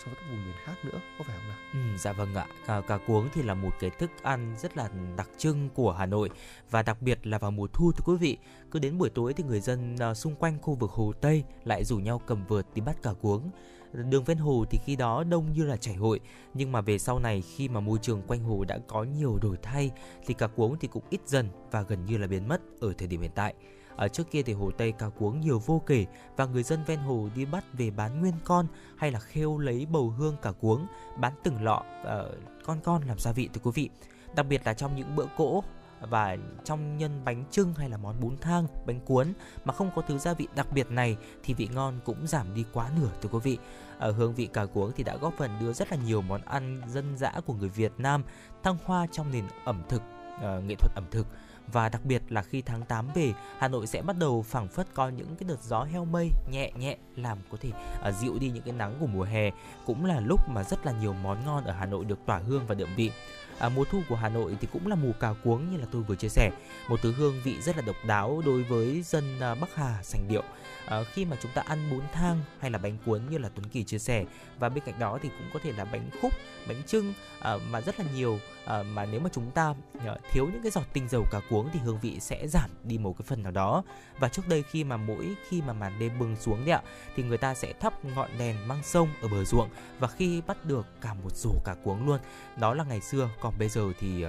[0.00, 2.46] so với các vùng miền khác nữa có phải không nào Ừ, dạ vâng ạ,
[2.66, 6.06] cà, cà cuống thì là một cái thức ăn rất là đặc trưng của Hà
[6.06, 6.30] Nội
[6.70, 8.38] và đặc biệt là vào mùa thu thưa quý vị.
[8.70, 11.84] Cứ đến buổi tối thì người dân à, xung quanh khu vực Hồ Tây lại
[11.84, 13.50] rủ nhau cầm vợt đi bắt cà cuống.
[13.92, 16.20] Đường ven hồ thì khi đó đông như là chảy hội
[16.54, 19.56] Nhưng mà về sau này khi mà môi trường quanh hồ đã có nhiều đổi
[19.62, 19.90] thay
[20.26, 23.08] Thì cà cuống thì cũng ít dần và gần như là biến mất ở thời
[23.08, 23.54] điểm hiện tại
[24.00, 26.06] ở trước kia thì hồ Tây cà cuống nhiều vô kể
[26.36, 28.66] và người dân ven hồ đi bắt về bán nguyên con
[28.96, 30.86] hay là khêu lấy bầu hương cà cuống
[31.16, 33.90] bán từng lọ ở con con làm gia vị thưa quý vị.
[34.34, 35.64] Đặc biệt là trong những bữa cỗ
[36.00, 39.32] và trong nhân bánh trưng hay là món bún thang, bánh cuốn
[39.64, 42.64] mà không có thứ gia vị đặc biệt này thì vị ngon cũng giảm đi
[42.72, 43.58] quá nửa thưa quý vị.
[43.98, 46.82] Ở hương vị cà cuống thì đã góp phần đưa rất là nhiều món ăn
[46.88, 48.22] dân dã của người Việt Nam
[48.62, 50.02] thăng hoa trong nền ẩm thực,
[50.36, 51.26] uh, nghệ thuật ẩm thực
[51.72, 54.86] và đặc biệt là khi tháng 8 về, Hà Nội sẽ bắt đầu phảng phất
[54.94, 57.70] có những cái đợt gió heo mây nhẹ nhẹ làm có thể
[58.08, 59.50] uh, dịu đi những cái nắng của mùa hè.
[59.86, 62.66] Cũng là lúc mà rất là nhiều món ngon ở Hà Nội được tỏa hương
[62.66, 63.10] và đượm vị.
[63.58, 66.02] À, mùa thu của Hà Nội thì cũng là mùa cà cuống như là tôi
[66.02, 66.50] vừa chia sẻ,
[66.88, 70.28] một thứ hương vị rất là độc đáo đối với dân à, Bắc Hà sành
[70.28, 70.42] điệu.
[70.90, 73.68] À, khi mà chúng ta ăn bún thang hay là bánh cuốn như là Tuấn
[73.68, 74.24] Kỳ chia sẻ
[74.58, 76.32] và bên cạnh đó thì cũng có thể là bánh khúc,
[76.68, 79.74] bánh trưng à, ờ, mà rất là nhiều à, mà nếu mà chúng ta
[80.06, 82.98] à, thiếu những cái giọt tinh dầu cà cuống thì hương vị sẽ giảm đi
[82.98, 83.82] một cái phần nào đó.
[84.18, 86.82] Và trước đây khi mà mỗi khi mà màn đêm bừng xuống đấy ạ
[87.16, 89.68] thì người ta sẽ thắp ngọn đèn mang sông ở bờ ruộng
[89.98, 92.18] và khi bắt được cả một rổ cà cuống luôn.
[92.56, 94.24] Đó là ngày xưa còn bây giờ thì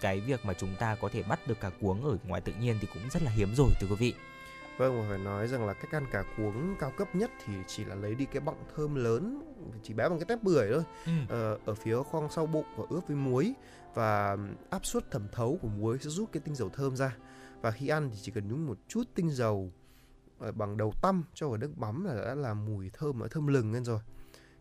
[0.00, 2.78] cái việc mà chúng ta có thể bắt được cà cuống ở ngoài tự nhiên
[2.80, 4.14] thì cũng rất là hiếm rồi thưa quý vị.
[4.80, 7.84] Vâng và phải nói rằng là cách ăn cà cuống cao cấp nhất thì chỉ
[7.84, 9.42] là lấy đi cái bọng thơm lớn
[9.82, 10.84] chỉ bé bằng cái tép bưởi thôi.
[11.06, 11.12] Ừ.
[11.28, 13.54] ờ, ở phía khoang sau bụng và ướp với muối.
[13.94, 14.36] Và
[14.70, 17.16] áp suất thẩm thấu của muối sẽ rút cái tinh dầu thơm ra.
[17.60, 19.72] Và khi ăn thì chỉ cần nhúng một chút tinh dầu
[20.38, 23.46] ờ, bằng đầu tăm cho vào nước mắm là đã làm mùi thơm ở thơm
[23.46, 24.00] lừng lên rồi.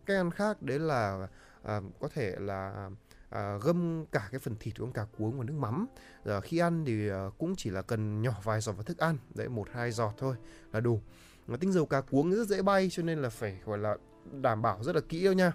[0.05, 1.27] Cách ăn khác đấy là
[1.63, 2.89] à, có thể là
[3.29, 5.87] à, gâm cả cái phần thịt của con cá cuống vào nước mắm.
[6.25, 9.17] À, khi ăn thì à, cũng chỉ là cần nhỏ vài giọt vào thức ăn
[9.35, 10.35] đấy một hai giọt thôi
[10.73, 11.01] là đủ.
[11.47, 13.97] Và tinh dầu cá cuống rất dễ bay cho nên là phải gọi là
[14.41, 15.53] đảm bảo rất là kỹ đâu nha.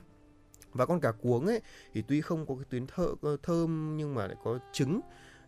[0.72, 1.60] Và con cá cuống ấy
[1.92, 3.08] thì tuy không có cái tuyến thợ,
[3.42, 5.00] thơm nhưng mà lại có trứng.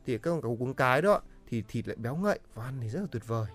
[0.06, 2.88] Thì các con cá cuống cái đó thì thịt lại béo ngậy và ăn thì
[2.88, 3.46] rất là tuyệt vời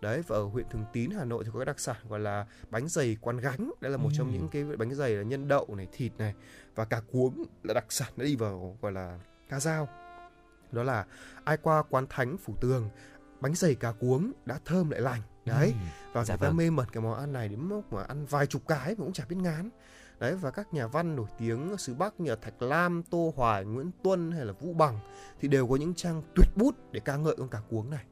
[0.00, 2.46] đấy và ở huyện Thường Tín Hà Nội thì có cái đặc sản gọi là
[2.70, 3.70] bánh dày quán gánh.
[3.80, 4.36] Đây là một trong Ừm.
[4.36, 6.34] những cái bánh dày là nhân đậu này thịt này
[6.74, 9.18] và cà cuống là đặc sản nó đi vào gọi là
[9.48, 9.88] ca dao.
[10.72, 11.06] Đó là
[11.44, 12.90] ai qua quán thánh phủ tường
[13.40, 15.20] bánh dày cà cuống đã thơm lại lành.
[15.44, 16.56] Đấy Ừ, và dạ người ta vâng.
[16.56, 19.12] mê mẩn cái món ăn này đến mức mà ăn vài chục cái mà cũng
[19.12, 19.70] chả biết ngán.
[20.18, 23.32] Đấy và các nhà văn nổi tiếng ở xứ Bắc như là Thạch Lam, Tô
[23.36, 24.98] Hoài, Nguyễn Tuân hay là Vũ Bằng
[25.40, 28.04] thì đều có những trang tuyệt bút để ca ngợi con cà cuống này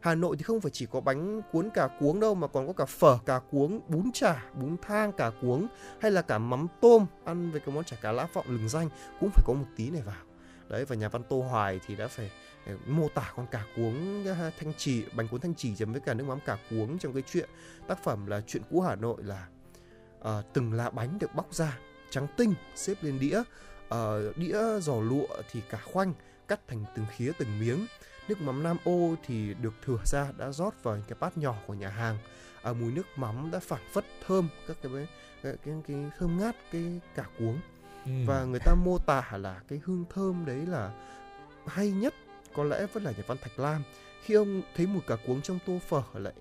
[0.00, 2.72] Hà Nội thì không phải chỉ có bánh cuốn cà cuống đâu mà còn có
[2.72, 5.66] cả phở cà cuống, bún chả, bún thang cà cuống
[6.00, 8.88] hay là cả mắm tôm ăn với cái món chả cá lã vọng lừng danh
[9.20, 10.22] cũng phải có một tí này vào.
[10.68, 12.30] Đấy và nhà văn Tô Hoài thì đã phải
[12.66, 16.00] ờ, mô tả con cà cuống ờ, thanh trì, bánh cuốn thanh trì chấm với
[16.00, 17.48] cả nước mắm cà cuống trong cái chuyện
[17.86, 19.46] tác phẩm là chuyện cũ Hà Nội là
[20.20, 21.78] uh, từng lá bánh được bóc ra
[22.10, 23.42] trắng tinh xếp lên đĩa
[23.94, 26.12] uh, đĩa giò lụa thì cả khoanh
[26.48, 27.86] cắt thành từng khía từng miếng
[28.30, 31.54] nước mắm Nam ô thì được thửa ra đã rót vào những cái bát nhỏ
[31.66, 32.18] của nhà hàng
[32.62, 34.92] à, mùi nước mắm đã phảng phất thơm các cái
[35.42, 37.60] cái, cái, cái thơm ngát cái cà cuống
[38.06, 38.12] Ừ.
[38.26, 40.92] và người ta mô tả là cái hương thơm đấy là
[41.66, 42.14] hay nhất
[42.54, 43.82] có lẽ vẫn là nhà văn Thạch Lam
[44.22, 46.32] khi ông thấy mùi cà cuống trong tô phở lại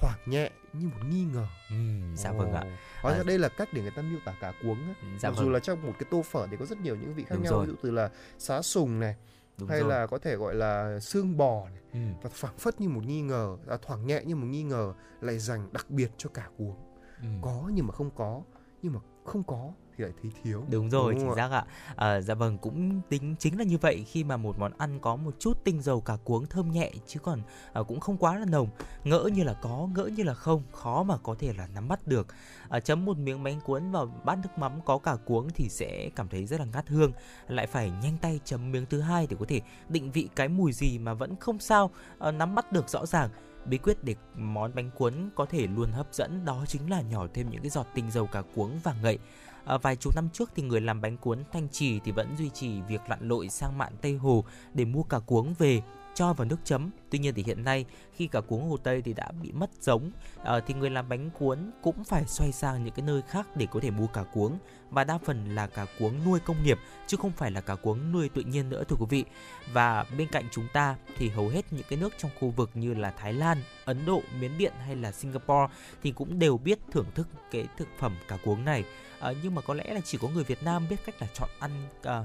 [0.00, 1.46] thoảng nhẹ như một nghi ngờ.
[1.70, 1.76] Ừ,
[2.16, 2.62] dạ vâng ạ.
[3.02, 4.94] Hóa ra À, đây là cách để người ta miêu tả cà cuống á.
[5.20, 5.52] Dạ Mặc dù vâng.
[5.52, 7.52] là trong một cái tô phở thì có rất nhiều những vị khác Đúng nhau,
[7.52, 7.66] rồi.
[7.66, 9.14] ví dụ từ là xá sùng này,
[9.58, 9.88] Đúng hay rồi.
[9.88, 11.98] là có thể gọi là xương bò này, Ừ.
[12.22, 15.38] và phảng phất như một nghi ngờ, à, thoảng nhẹ như một nghi ngờ lại
[15.38, 16.76] dành đặc biệt cho cà cuống.
[17.22, 17.28] Ừ.
[17.42, 18.42] Có nhưng mà không có,
[18.82, 20.64] nhưng mà không có thì lại thấy thiếu.
[20.70, 21.64] Đúng rồi, không chính xác ạ.
[21.96, 25.16] À, dạ vâng, cũng tính chính là như vậy khi mà một món ăn có
[25.16, 27.40] một chút tinh dầu cà cuống thơm nhẹ chứ còn
[27.72, 28.68] à, cũng không quá là nồng.
[29.04, 32.06] Ngỡ như là có, ngỡ như là không, khó mà có thể là nắm bắt
[32.06, 32.26] được.
[32.68, 36.10] À, chấm một miếng bánh cuốn vào bát nước mắm có cà cuống thì sẽ
[36.16, 37.12] cảm thấy rất là ngát hương.
[37.48, 40.72] Lại phải nhanh tay chấm miếng thứ hai để có thể định vị cái mùi
[40.72, 43.30] gì mà vẫn không sao à, nắm bắt được rõ ràng.
[43.68, 47.26] Bí quyết để món bánh cuốn có thể luôn hấp dẫn đó chính là nhỏ
[47.34, 49.18] thêm những cái giọt tinh dầu cà cuống và ngậy.
[49.64, 52.50] À, vài chục năm trước thì người làm bánh cuốn Thanh Trì thì vẫn duy
[52.50, 55.82] trì việc lặn lội sang mạn Tây Hồ để mua cà cuống về
[56.14, 56.90] cho vào nước chấm.
[57.10, 60.10] Tuy nhiên thì hiện nay khi cà cuống Hồ Tây thì đã bị mất giống
[60.44, 63.66] à, thì người làm bánh cuốn cũng phải xoay sang những cái nơi khác để
[63.70, 64.58] có thể mua cà cuống
[64.90, 68.12] và đa phần là cá cuống nuôi công nghiệp chứ không phải là cá cuống
[68.12, 69.24] nuôi tự nhiên nữa thưa quý vị.
[69.72, 72.94] Và bên cạnh chúng ta thì hầu hết những cái nước trong khu vực như
[72.94, 77.06] là Thái Lan, Ấn Độ, Miến Điện hay là Singapore thì cũng đều biết thưởng
[77.14, 78.84] thức cái thực phẩm cá cuống này.
[79.20, 81.48] À, nhưng mà có lẽ là chỉ có người Việt Nam biết cách là chọn
[81.58, 81.70] ăn
[82.02, 82.24] à,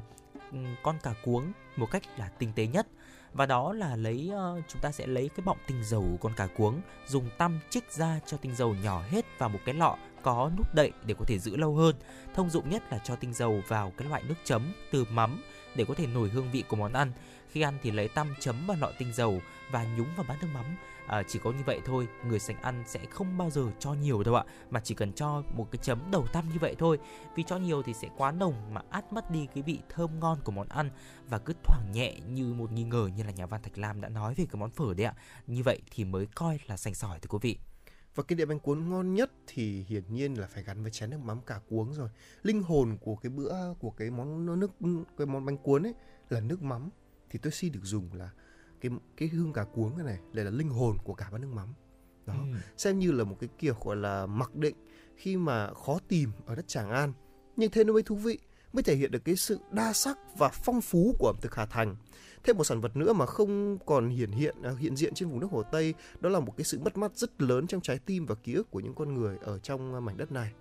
[0.83, 2.87] con cá cuống một cách là tinh tế nhất
[3.33, 6.33] và đó là lấy ờ, chúng ta sẽ lấy cái bọng tinh dầu của con
[6.35, 9.97] cá cuống dùng tăm chích ra cho tinh dầu nhỏ hết vào một cái lọ
[10.23, 11.95] có nút đậy để có thể giữ lâu hơn.
[12.33, 15.41] Thông dụng nhất là cho tinh dầu vào cái loại nước chấm từ mắm
[15.75, 17.11] để có thể nổi hương vị của món ăn.
[17.49, 19.41] Khi ăn thì lấy tăm chấm vào lọ tinh dầu
[19.71, 20.65] và nhúng vào bát nước mắm.
[21.07, 24.23] À, chỉ có như vậy thôi người sành ăn sẽ không bao giờ cho nhiều
[24.23, 26.99] đâu ạ mà chỉ cần cho một cái chấm đầu tăm như vậy thôi.
[27.35, 30.39] Vì cho nhiều thì sẽ quá nồng mà át mất đi cái vị thơm ngon
[30.43, 30.89] của món ăn
[31.29, 34.09] và cứ thoảng nhẹ như một nghi ngờ như là nhà văn Thạch Lam đã
[34.09, 35.13] nói về cái món phở đấy ạ.
[35.47, 37.57] Như vậy thì mới coi là sành sỏi thưa quý vị.
[38.15, 41.09] Và cái đĩa bánh cuốn ngon nhất thì hiển nhiên là phải gắn với chén
[41.09, 42.09] nước mắm cà cuống rồi.
[42.43, 44.71] Linh hồn của cái bữa của cái món nước
[45.17, 45.93] cái món bánh cuốn ấy
[46.29, 46.89] là nước mắm
[47.29, 48.29] thì tôi xin được dùng là
[48.81, 51.51] cái cái hương cà cuống cái này lại là linh hồn của cả bát nước
[51.53, 51.73] mắm.
[52.25, 52.57] Đó, Ừ.
[52.77, 54.75] xem như là một cái kiểu gọi là mặc định
[55.15, 57.13] khi mà khó tìm ở đất Tràng An.
[57.55, 58.39] Nhưng thế nó mới thú vị,
[58.73, 61.65] mới thể hiện được cái sự đa sắc và phong phú của ẩm thực Hà
[61.65, 61.95] Thành.
[62.43, 65.39] Thêm một sản vật nữa mà không còn hiển hiện à, hiện diện trên vùng
[65.39, 68.25] nước Hồ Tây, đó là một cái sự mất mát rất lớn trong trái tim
[68.25, 70.53] và ký ức của những con người ở trong à, mảnh đất này.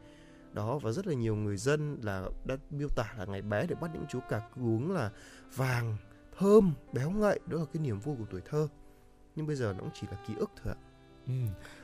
[0.53, 3.75] Đó và rất là nhiều người dân là đã miêu tả là ngày bé để
[3.81, 5.11] bắt những chú cà cuống là
[5.55, 5.97] vàng,
[6.39, 8.69] thơm, béo ngậy, đó là cái niềm vui của tuổi thơ.
[9.37, 10.92] Nhưng bây giờ nó cũng chỉ là ký ức thôi ạ.
[11.27, 11.35] Ừ,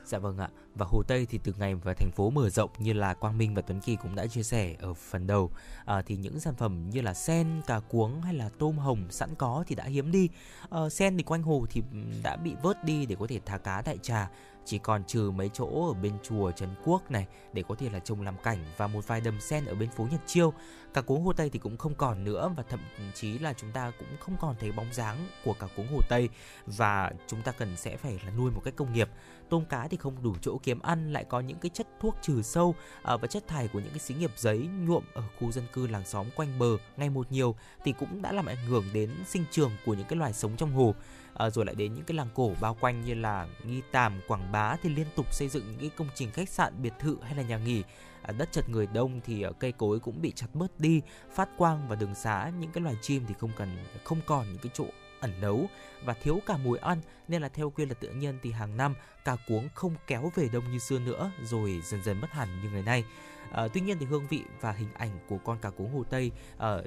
[0.05, 0.49] dạ vâng ạ.
[0.75, 3.55] Và Hồ Tây thì từ ngày và thành phố mở rộng như là Quang Minh
[3.55, 5.51] và Tuấn Kỳ cũng đã chia sẻ ở phần đầu
[5.85, 9.35] à, thì những sản phẩm như là sen, cà cuống hay là tôm hồng sẵn
[9.35, 10.29] có thì đã hiếm đi.
[10.69, 13.57] À, sen thì quanh hồ thì ừ, đã bị vớt đi để có thể thả
[13.57, 14.29] cá đại trà.
[14.69, 17.99] Chỉ còn trừ mấy chỗ ở bên chùa Trấn Quốc này để có thể là
[17.99, 20.53] trồng làm cảnh và một vài đầm sen ở bên phố Nhật Chiêu.
[20.93, 22.79] cả cuống Hồ Tây thì cũng không còn nữa và thậm
[23.13, 26.29] chí là chúng ta cũng không còn thấy bóng dáng của cả cuống Hồ Tây
[26.67, 29.09] và chúng ta cần sẽ phải là nuôi một cách công nghiệp
[29.49, 32.41] tôm cá thì không đủ chỗ kiếm ăn, lại có những cái chất thuốc trừ
[32.41, 35.63] sâu à, và chất thải của những cái xí nghiệp giấy nhuộm ở khu dân
[35.73, 39.09] cư làng xóm quanh bờ ngày một nhiều thì cũng đã làm ảnh hưởng đến
[39.27, 40.95] sinh trường của những cái loài sống trong hồ
[41.33, 44.51] à, rồi lại đến những cái làng cổ bao quanh như là nghi tàm quảng
[44.51, 47.35] bá thì liên tục xây dựng những cái công trình khách sạn biệt thự hay
[47.35, 47.83] là nhà nghỉ
[48.21, 51.01] à, đất chật người đông thì ờ, cây cối cũng bị chặt bớt đi
[51.33, 54.61] phát quang và đường xá những cái loài chim thì không cần không còn những
[54.61, 54.85] cái chỗ
[55.19, 55.67] ẩn nấu
[56.05, 58.95] và thiếu cả mùi ăn nên là theo quy luật tự nhiên thì hàng năm
[59.25, 62.69] cà cuống không kéo về đông như xưa nữa rồi dần dần mất hẳn như
[62.69, 63.03] ngày nay.
[63.51, 66.31] À, tuy nhiên thì hương vị và hình ảnh của con cá cuống Hồ Tây
[66.57, 66.77] à,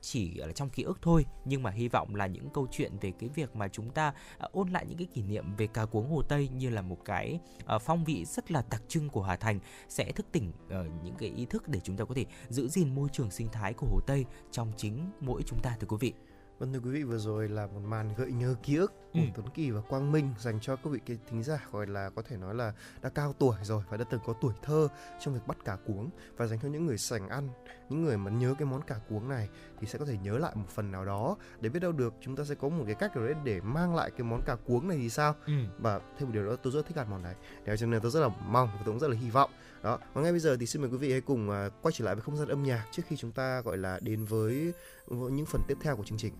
[0.00, 3.12] chỉ là trong ký ức thôi nhưng mà hy vọng là những câu chuyện về
[3.18, 6.10] cái việc mà chúng ta à, ôn lại những cái kỷ niệm về cá cuống
[6.10, 9.36] Hồ Tây như là một cái à, phong vị rất là đặc trưng của Hà
[9.36, 9.58] Thành
[9.88, 12.94] sẽ thức tỉnh à, những cái ý thức để chúng ta có thể giữ gìn
[12.94, 16.33] môi trường sinh thái của Hồ Tây trong chính mỗi chúng ta thưa quý vị.
[16.58, 19.20] Vâng thưa quý vị vừa rồi là một màn gợi nhớ ký ức của Ừ.
[19.34, 22.22] Tuấn Kỳ và Quang Minh dành cho các vị cái thính giả gọi là có
[22.22, 22.72] thể nói là
[23.02, 24.88] đã cao tuổi rồi và đã từng có tuổi thơ
[25.20, 27.48] trong việc bắt cá cuống và dành cho những người sành ăn,
[27.88, 29.48] những người mà nhớ cái món cá cuống này
[29.80, 32.36] thì sẽ có thể nhớ lại một phần nào đó để biết đâu được chúng
[32.36, 34.96] ta sẽ có một cái cách đấy để mang lại cái món cá cuống này
[34.98, 35.52] thì sao Ừ.
[35.78, 38.10] và thêm một điều nữa tôi rất thích ăn món này để cho nên tôi
[38.10, 39.50] rất là mong và tôi cũng rất là hy vọng
[39.84, 42.04] đó, và ngay bây giờ thì xin mời quý vị hãy cùng à, quay trở
[42.04, 44.72] lại với không gian âm nhạc trước khi chúng ta, gọi là, đến với
[45.08, 46.32] những phần tiếp theo của chương trình.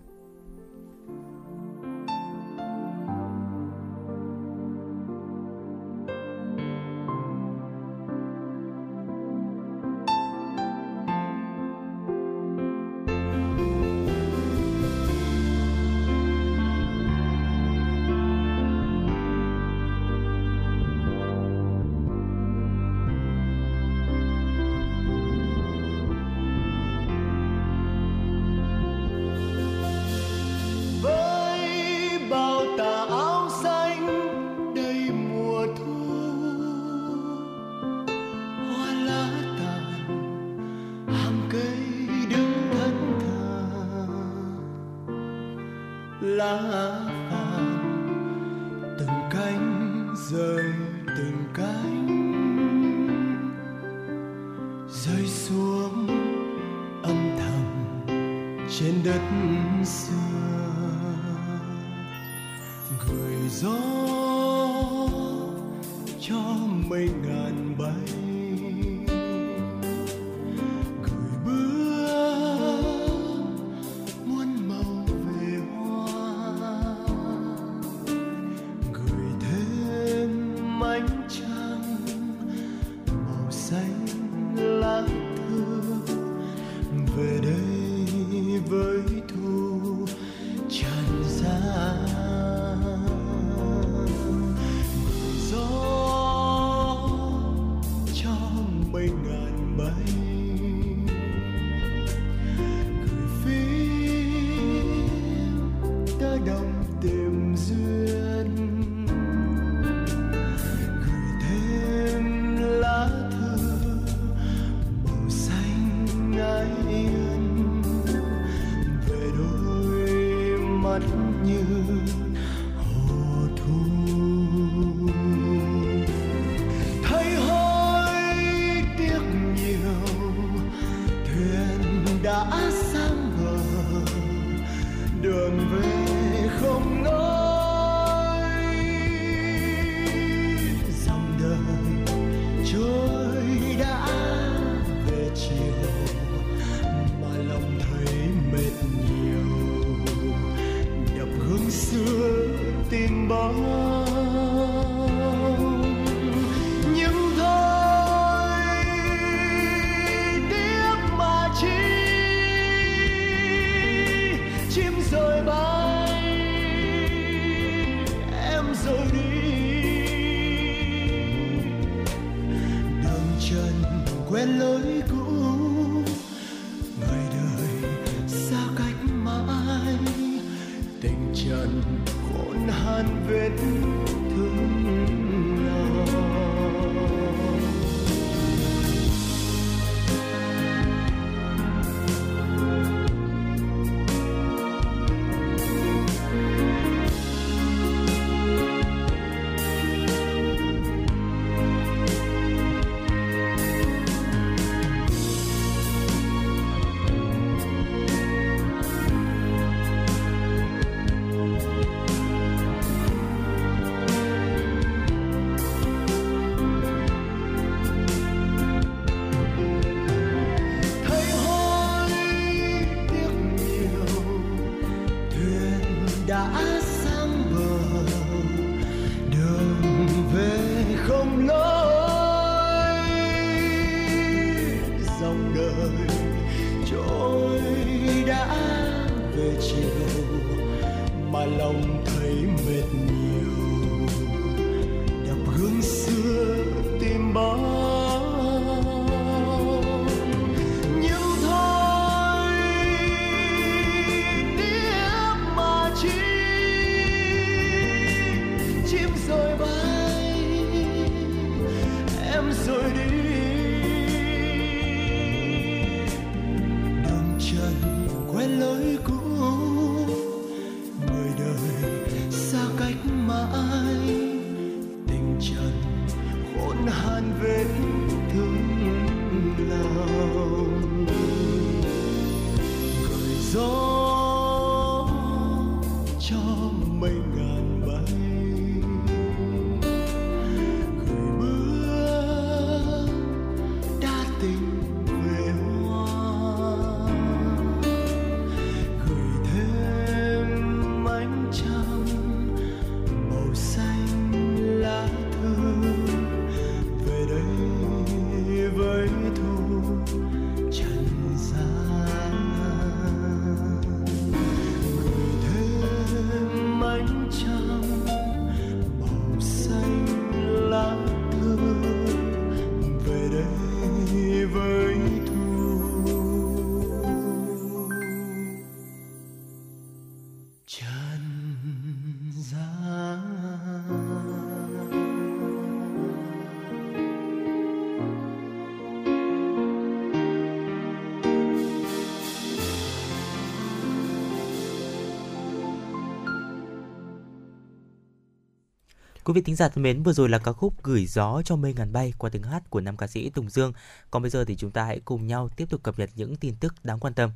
[349.25, 351.75] Quý vị thính giả thân mến, vừa rồi là ca khúc Gửi gió cho mây
[351.75, 353.73] ngàn bay qua tiếng hát của nam ca sĩ Tùng Dương.
[354.11, 356.55] Còn bây giờ thì chúng ta hãy cùng nhau tiếp tục cập nhật những tin
[356.57, 357.31] tức đáng quan tâm.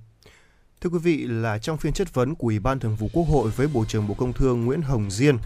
[0.80, 3.50] Thưa quý vị, là trong phiên chất vấn của Ủy ban Thường vụ Quốc hội
[3.50, 5.36] với Bộ trưởng Bộ Công Thương Nguyễn Hồng Diên,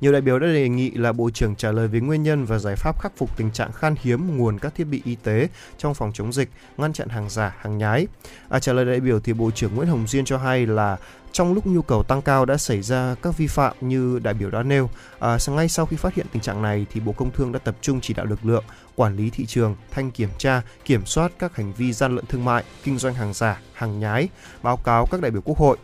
[0.00, 2.58] nhiều đại biểu đã đề nghị là Bộ trưởng trả lời về nguyên nhân và
[2.58, 5.48] giải pháp khắc phục tình trạng khan hiếm nguồn các thiết bị y tế
[5.78, 8.06] trong phòng chống dịch, ngăn chặn hàng giả, hàng nhái.
[8.48, 10.96] À, trả lời đại biểu thì Bộ trưởng Nguyễn Hồng Diên cho hay là
[11.32, 14.50] trong lúc nhu cầu tăng cao đã xảy ra các vi phạm như đại biểu
[14.50, 14.90] đã nêu.
[15.18, 17.76] À, ngay sau khi phát hiện tình trạng này thì Bộ Công Thương đã tập
[17.80, 18.64] trung chỉ đạo lực lượng
[18.94, 22.44] quản lý thị trường, thanh kiểm tra, kiểm soát các hành vi gian lận thương
[22.44, 24.28] mại, kinh doanh hàng giả, hàng nhái,
[24.62, 25.76] báo cáo các đại biểu Quốc hội.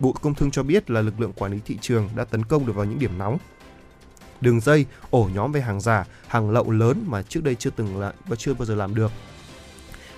[0.00, 2.66] Bộ Công Thương cho biết là lực lượng quản lý thị trường đã tấn công
[2.66, 3.38] được vào những điểm nóng
[4.40, 8.00] đường dây, ổ nhóm về hàng giả, hàng lậu lớn mà trước đây chưa từng
[8.00, 9.10] là và chưa bao giờ làm được.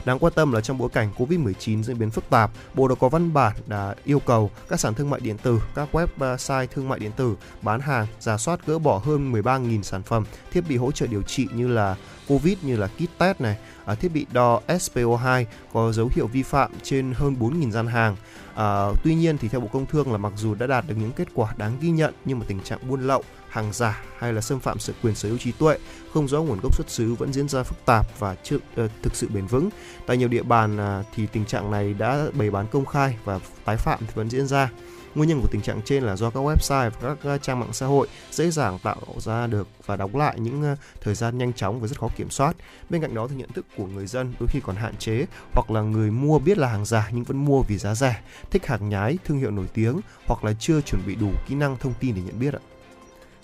[0.07, 3.09] Đáng quan tâm là trong bối cảnh Covid-19 diễn biến phức tạp, Bộ đã có
[3.09, 6.99] văn bản đã yêu cầu các sản thương mại điện tử, các website thương mại
[6.99, 10.93] điện tử bán hàng giả soát gỡ bỏ hơn 13.000 sản phẩm, thiết bị hỗ
[10.93, 11.97] trợ điều trị như là
[12.29, 16.43] Covid như là kit test này, à, thiết bị đo SPO2 có dấu hiệu vi
[16.43, 18.17] phạm trên hơn 4.000 gian hàng.
[18.55, 21.13] À, tuy nhiên thì theo Bộ Công Thương là mặc dù đã đạt được những
[21.13, 23.23] kết quả đáng ghi nhận nhưng mà tình trạng buôn lậu,
[23.57, 25.79] hàng giả hay là xâm phạm sự quyền sở hữu trí tuệ
[26.15, 29.15] không rõ nguồn gốc xuất xứ vẫn diễn ra phức tạp và chưa uh, thực
[29.15, 29.69] sự bền vững.
[30.07, 33.41] Tại nhiều địa bàn uh, thì tình trạng này đã bày bán công khai và
[33.65, 34.71] tái phạm thì vẫn diễn ra.
[35.15, 37.73] Nguyên nhân của tình trạng trên là do các website và các à, trang mạng
[37.73, 41.53] xã hội dễ dàng tạo ra được và đóng lại những à, thời gian nhanh
[41.53, 42.57] chóng và rất khó kiểm soát.
[42.91, 45.71] Bên cạnh đó thì nhận thức của người dân đôi khi còn hạn chế hoặc
[45.71, 48.21] là người mua biết là hàng giả nhưng vẫn mua vì giá rẻ,
[48.51, 51.77] thích hàng nhái, thương hiệu nổi tiếng hoặc là chưa chuẩn bị đủ kỹ năng
[51.77, 52.61] thông tin để nhận biết ạ.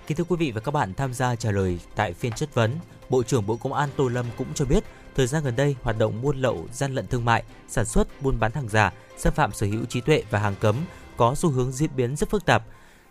[0.07, 2.77] Kính thưa quý vị và các bạn tham gia trả lời tại phiên chất vấn,
[3.09, 4.85] Bộ trưởng Bộ Công an Tô Lâm cũng cho biết,
[5.15, 8.41] thời gian gần đây hoạt động buôn lậu, gian lận thương mại, sản xuất, buôn
[8.41, 10.77] bán hàng giả, xâm phạm sở hữu trí tuệ và hàng cấm
[11.17, 12.65] có xu hướng diễn biến rất phức tạp.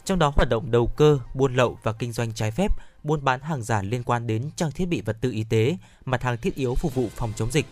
[0.06, 2.72] Trong đó hoạt động đầu cơ, buôn lậu và kinh doanh trái phép,
[3.04, 6.24] buôn bán hàng giả liên quan đến trang thiết bị vật tư y tế, mặt
[6.24, 7.66] hàng thiết yếu phục vụ phòng chống dịch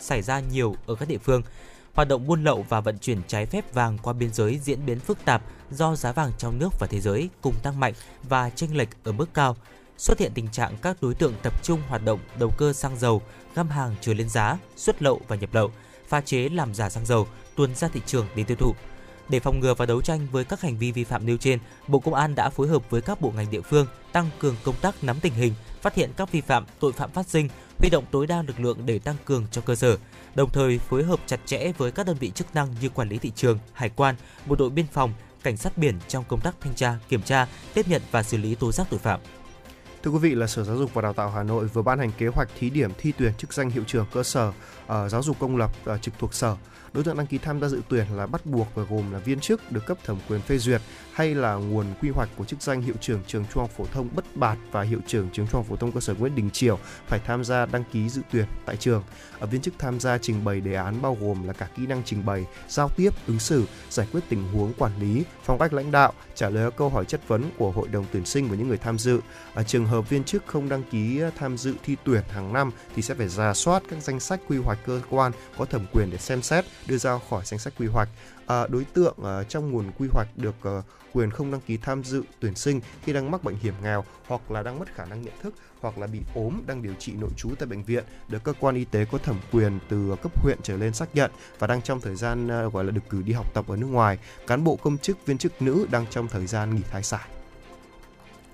[0.00, 1.42] xảy ra nhiều ở các địa phương
[1.94, 5.00] hoạt động buôn lậu và vận chuyển trái phép vàng qua biên giới diễn biến
[5.00, 8.76] phức tạp do giá vàng trong nước và thế giới cùng tăng mạnh và chênh
[8.76, 9.56] lệch ở mức cao.
[9.98, 13.22] Xuất hiện tình trạng các đối tượng tập trung hoạt động đầu cơ xăng dầu,
[13.54, 15.70] găm hàng chờ lên giá, xuất lậu và nhập lậu,
[16.08, 17.26] pha chế làm giả xăng dầu,
[17.56, 18.74] tuồn ra thị trường để tiêu thụ.
[19.28, 21.58] Để phòng ngừa và đấu tranh với các hành vi vi phạm nêu trên,
[21.88, 24.74] Bộ Công an đã phối hợp với các bộ ngành địa phương tăng cường công
[24.80, 27.48] tác nắm tình hình, phát hiện các vi phạm, tội phạm phát sinh,
[27.78, 29.96] huy động tối đa lực lượng để tăng cường cho cơ sở,
[30.34, 33.18] đồng thời phối hợp chặt chẽ với các đơn vị chức năng như quản lý
[33.18, 34.14] thị trường, hải quan,
[34.46, 35.12] bộ đội biên phòng,
[35.42, 38.54] cảnh sát biển trong công tác thanh tra, kiểm tra, tiếp nhận và xử lý
[38.54, 39.20] tố giác tội phạm.
[40.02, 42.10] Thưa quý vị là Sở Giáo dục và Đào tạo Hà Nội vừa ban hành
[42.18, 44.52] kế hoạch thí điểm thi tuyển chức danh hiệu trưởng cơ sở
[44.86, 46.56] ở giáo dục công lập uh, trực thuộc sở.
[46.92, 49.40] Đối tượng đăng ký tham gia dự tuyển là bắt buộc và gồm là viên
[49.40, 50.80] chức được cấp thẩm quyền phê duyệt
[51.12, 54.08] hay là nguồn quy hoạch của chức danh hiệu trưởng trường trung học phổ thông
[54.14, 56.78] Bất Bạt và hiệu trưởng trường trung học phổ thông cơ sở Nguyễn Đình triều
[57.06, 59.02] phải tham gia đăng ký dự tuyển tại trường.
[59.38, 62.02] Ở viên chức tham gia trình bày đề án bao gồm là cả kỹ năng
[62.04, 65.90] trình bày, giao tiếp, ứng xử, giải quyết tình huống quản lý, phong cách lãnh
[65.90, 68.68] đạo, trả lời các câu hỏi chất vấn của hội đồng tuyển sinh và những
[68.68, 69.20] người tham dự.
[69.54, 73.02] Ở trường hợp viên chức không đăng ký tham dự thi tuyển hàng năm thì
[73.02, 76.18] sẽ phải ra soát các danh sách quy hoạch cơ quan có thẩm quyền để
[76.18, 78.08] xem xét đưa ra khỏi danh sách quy hoạch.
[78.46, 80.82] À, đối tượng à, trong nguồn quy hoạch được à,
[81.12, 84.50] quyền không đăng ký tham dự tuyển sinh khi đang mắc bệnh hiểm nghèo hoặc
[84.50, 87.30] là đang mất khả năng nhận thức hoặc là bị ốm đang điều trị nội
[87.36, 90.58] trú tại bệnh viện được cơ quan y tế có thẩm quyền từ cấp huyện
[90.62, 93.32] trở lên xác nhận và đang trong thời gian à, gọi là được cử đi
[93.32, 96.46] học tập ở nước ngoài cán bộ công chức viên chức nữ đang trong thời
[96.46, 97.30] gian nghỉ thai sản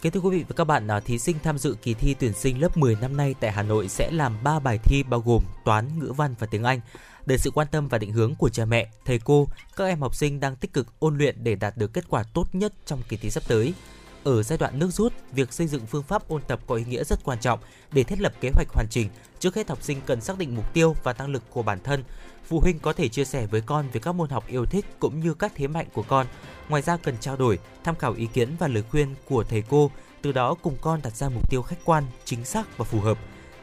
[0.03, 2.33] Kính thưa quý vị và các bạn, à, thí sinh tham dự kỳ thi tuyển
[2.33, 5.43] sinh lớp 10 năm nay tại Hà Nội sẽ làm 3 bài thi bao gồm
[5.65, 6.81] toán, ngữ văn và tiếng Anh.
[7.27, 10.15] Để sự quan tâm và định hướng của cha mẹ, thầy cô, các em học
[10.15, 13.17] sinh đang tích cực ôn luyện để đạt được kết quả tốt nhất trong kỳ
[13.17, 13.75] thi sắp tới.
[14.25, 17.05] Ở giai đoạn nước rút, việc xây dựng phương pháp ôn tập có ý nghĩa
[17.05, 17.61] rất quan trọng
[17.93, 19.09] để thiết lập kế hoạch hoàn chỉnh.
[19.39, 22.05] Trước hết học sinh cần xác định mục tiêu và năng lực của bản thân.
[22.49, 25.21] Phụ huynh có thể chia sẻ với con về các môn học yêu thích cũng
[25.21, 26.27] như các thế mạnh của con.
[26.69, 29.91] Ngoài ra cần trao đổi, tham khảo ý kiến và lời khuyên của thầy cô,
[30.23, 33.19] từ đó cùng con đặt ra mục tiêu khách quan, chính xác và phù hợp.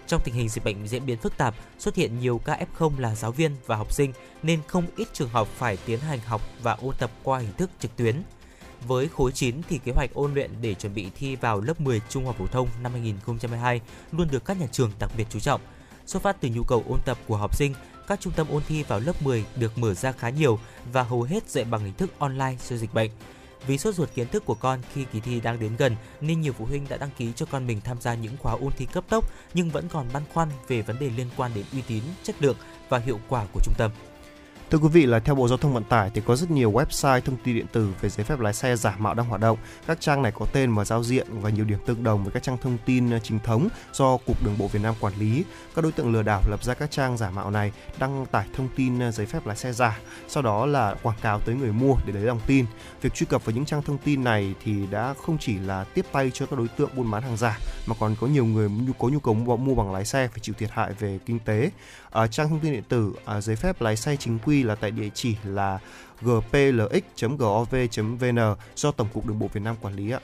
[0.07, 3.15] Trong tình hình dịch bệnh diễn biến phức tạp, xuất hiện nhiều ca F0 là
[3.15, 4.13] giáo viên và học sinh
[4.43, 7.69] nên không ít trường học phải tiến hành học và ôn tập qua hình thức
[7.79, 8.23] trực tuyến.
[8.87, 12.01] Với khối 9 thì kế hoạch ôn luyện để chuẩn bị thi vào lớp 10
[12.09, 13.81] trung học phổ thông năm 2022
[14.11, 15.61] luôn được các nhà trường đặc biệt chú trọng.
[16.05, 17.73] Xuất phát từ nhu cầu ôn tập của học sinh,
[18.07, 20.59] các trung tâm ôn thi vào lớp 10 được mở ra khá nhiều
[20.91, 23.11] và hầu hết dạy bằng hình thức online do dịch bệnh.
[23.67, 26.53] Vì sốt ruột kiến thức của con khi kỳ thi đang đến gần nên nhiều
[26.53, 29.03] phụ huynh đã đăng ký cho con mình tham gia những khóa ôn thi cấp
[29.09, 32.35] tốc nhưng vẫn còn băn khoăn về vấn đề liên quan đến uy tín, chất
[32.39, 32.57] lượng
[32.89, 33.91] và hiệu quả của trung tâm.
[34.73, 37.21] Thưa quý vị là theo Bộ Giao thông Vận tải thì có rất nhiều website
[37.21, 39.57] thông tin điện tử về giấy phép lái xe giả mạo đang hoạt động.
[39.87, 42.43] Các trang này có tên và giao diện và nhiều điểm tương đồng với các
[42.43, 45.43] trang thông tin ờ, chính thống do Cục Đường bộ Việt Nam quản lý.
[45.75, 48.67] Các đối tượng lừa đảo lập ra các trang giả mạo này đăng tải thông
[48.75, 51.95] tin ờ, giấy phép lái xe giả, sau đó là quảng cáo tới người mua
[52.05, 52.65] để lấy lòng tin.
[53.01, 56.05] Việc truy cập vào những trang thông tin này thì đã không chỉ là tiếp
[56.11, 58.93] tay cho các đối tượng buôn bán hàng giả mà còn có nhiều người nhu
[58.93, 61.71] có nhu cầu mua bằng lái xe phải chịu thiệt hại về kinh tế.
[62.13, 64.91] Ở trang thông tin điện tử à, giấy phép lái xe chính quy là tại
[64.91, 65.79] địa chỉ là
[66.21, 67.35] gplx.gov.vn
[68.75, 70.19] do Tổng cục Đường bộ Việt Nam quản lý ạ.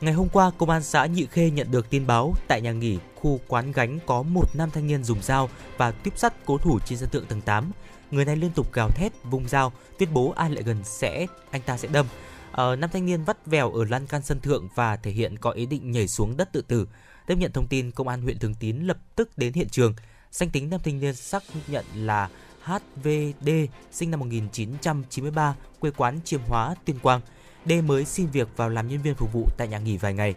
[0.00, 2.98] Ngày hôm qua, Công an xã Nhị Khê nhận được tin báo tại nhà nghỉ
[3.14, 6.78] khu quán gánh có một nam thanh niên dùng dao và tuyếp sắt cố thủ
[6.86, 7.70] trên sân thượng tầng 8.
[8.10, 11.62] Người này liên tục gào thét, vung dao, tuyên bố ai lại gần sẽ anh
[11.62, 12.06] ta sẽ đâm.
[12.52, 15.50] Ờ, nam thanh niên vắt vèo ở lan can sân thượng và thể hiện có
[15.50, 16.88] ý định nhảy xuống đất tự tử.
[17.26, 19.94] Tiếp nhận thông tin, công an huyện Thường Tín lập tức đến hiện trường.
[20.32, 22.28] Danh tính nam thanh niên xác nhận là
[22.62, 23.50] HVD,
[23.92, 27.20] sinh năm 1993, quê quán Chiêm Hóa, Tuyên Quang.
[27.66, 30.34] D mới xin việc vào làm nhân viên phục vụ tại nhà nghỉ vài ngày.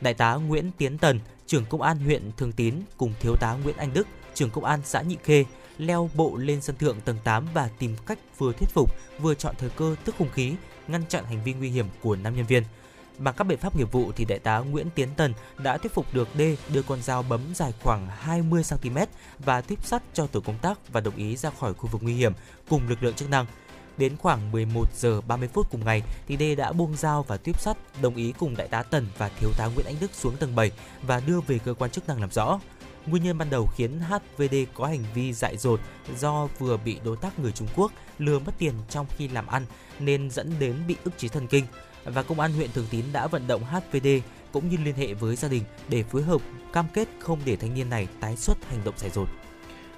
[0.00, 3.76] Đại tá Nguyễn Tiến Tần, trưởng công an huyện Thường Tín cùng thiếu tá Nguyễn
[3.76, 5.44] Anh Đức, trưởng công an xã Nhị Khê
[5.78, 8.90] leo bộ lên sân thượng tầng 8 và tìm cách vừa thuyết phục
[9.20, 10.54] vừa chọn thời cơ tức hung khí
[10.88, 12.62] ngăn chặn hành vi nguy hiểm của nam nhân viên.
[13.18, 16.14] Bằng các biện pháp nghiệp vụ thì đại tá Nguyễn Tiến Tần đã thuyết phục
[16.14, 16.40] được D
[16.72, 18.98] đưa con dao bấm dài khoảng 20 cm
[19.38, 22.14] và tiếp sắt cho tổ công tác và đồng ý ra khỏi khu vực nguy
[22.14, 22.32] hiểm
[22.68, 23.46] cùng lực lượng chức năng.
[23.96, 27.60] Đến khoảng 11 giờ 30 phút cùng ngày thì D đã buông dao và tiếp
[27.60, 30.56] sắt, đồng ý cùng đại tá Tần và thiếu tá Nguyễn Anh Đức xuống tầng
[30.56, 30.70] 7
[31.02, 32.60] và đưa về cơ quan chức năng làm rõ.
[33.06, 35.80] Nguyên nhân ban đầu khiến HVD có hành vi dại dột
[36.18, 39.66] do vừa bị đối tác người Trung Quốc lừa mất tiền trong khi làm ăn
[39.98, 41.64] nên dẫn đến bị ức chế thần kinh
[42.14, 44.08] và công an huyện Thường Tín đã vận động HVD
[44.52, 46.40] cũng như liên hệ với gia đình để phối hợp
[46.72, 49.28] cam kết không để thanh niên này tái xuất hành động xảy dột.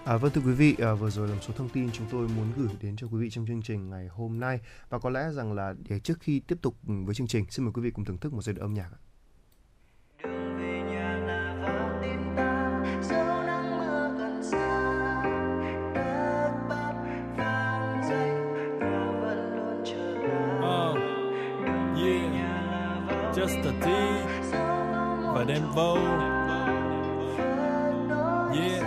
[0.05, 2.29] À, vâng thưa quý vị, à, vừa rồi là một số thông tin chúng tôi
[2.29, 5.31] muốn gửi đến cho quý vị trong chương trình ngày hôm nay và có lẽ
[5.33, 7.91] rằng là để trước khi tiếp tục ừ, với chương trình, xin mời quý vị
[7.91, 8.91] cùng thưởng thức một giai đoạn âm nhạc.
[8.93, 9.08] ạ.
[25.49, 25.95] Và đem vô.
[28.55, 28.83] Yeah,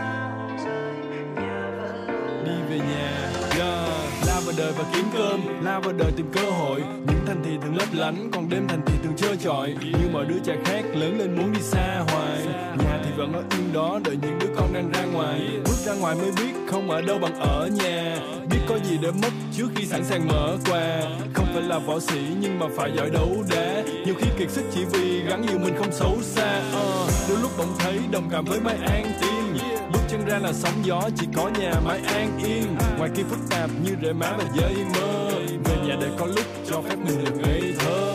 [2.45, 3.31] đi về nhà.
[3.57, 3.89] Yeah,
[4.27, 6.81] la vào đời và kiếm cơm, la vào đời tìm cơ hội.
[7.07, 9.75] Những thành thị thường lấp lánh, còn đêm thành thị thường trơ trọi.
[9.81, 12.37] Như mọi đứa trẻ khác lớn lên muốn đi xa hoài.
[12.77, 15.41] Nhà thì vẫn ở yên đó, đợi những đứa con đang ra ngoài.
[15.65, 18.17] Bước ra ngoài mới biết không ở đâu bằng ở nhà.
[18.49, 21.01] Biết có gì để mất trước khi sẵn sàng mở quà.
[21.33, 23.80] Không phải là võ sĩ nhưng mà phải giỏi đấu đá.
[24.05, 26.61] Nhiều khi kiệt sức chỉ vì gắn nhiều mình không xấu xa.
[26.69, 29.57] uh, đôi lúc bỗng thấy đồng cảm với mai an tiên.
[29.93, 32.77] Bước chân ra là sóng gió chỉ có nhà mãi an yên.
[32.97, 35.31] Ngoài kia phức tạp như rễ má và dây mơ.
[35.63, 38.13] Về nhà để có lúc cho phép mình được ngây thơ.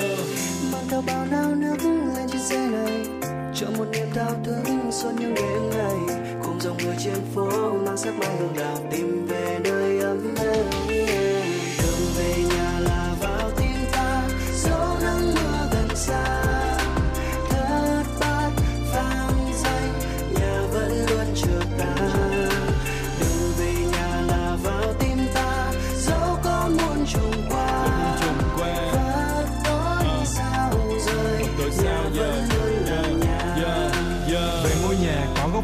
[0.72, 3.06] mang theo bao nao nước lên chiếc xe này
[3.54, 7.96] cho một niềm thao thức suốt những đêm ngày cùng dòng người trên phố mang
[7.96, 11.05] sắc mai hương đào tìm về nơi ấm êm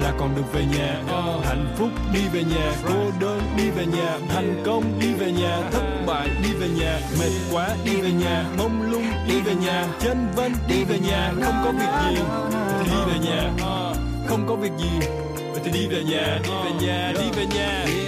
[0.00, 1.02] là còn được về nhà
[1.44, 5.60] hạnh phúc đi về nhà cô đơn đi về nhà thành công đi về nhà
[5.72, 9.86] thất bại đi về nhà mệt quá đi về nhà mông lung đi về nhà
[10.00, 12.22] chân vân đi về nhà không có việc gì
[12.80, 13.50] thì đi về nhà
[14.26, 15.06] không có việc gì
[15.52, 18.07] vậy thì đi về nhà đi về nhà đi về nhà đường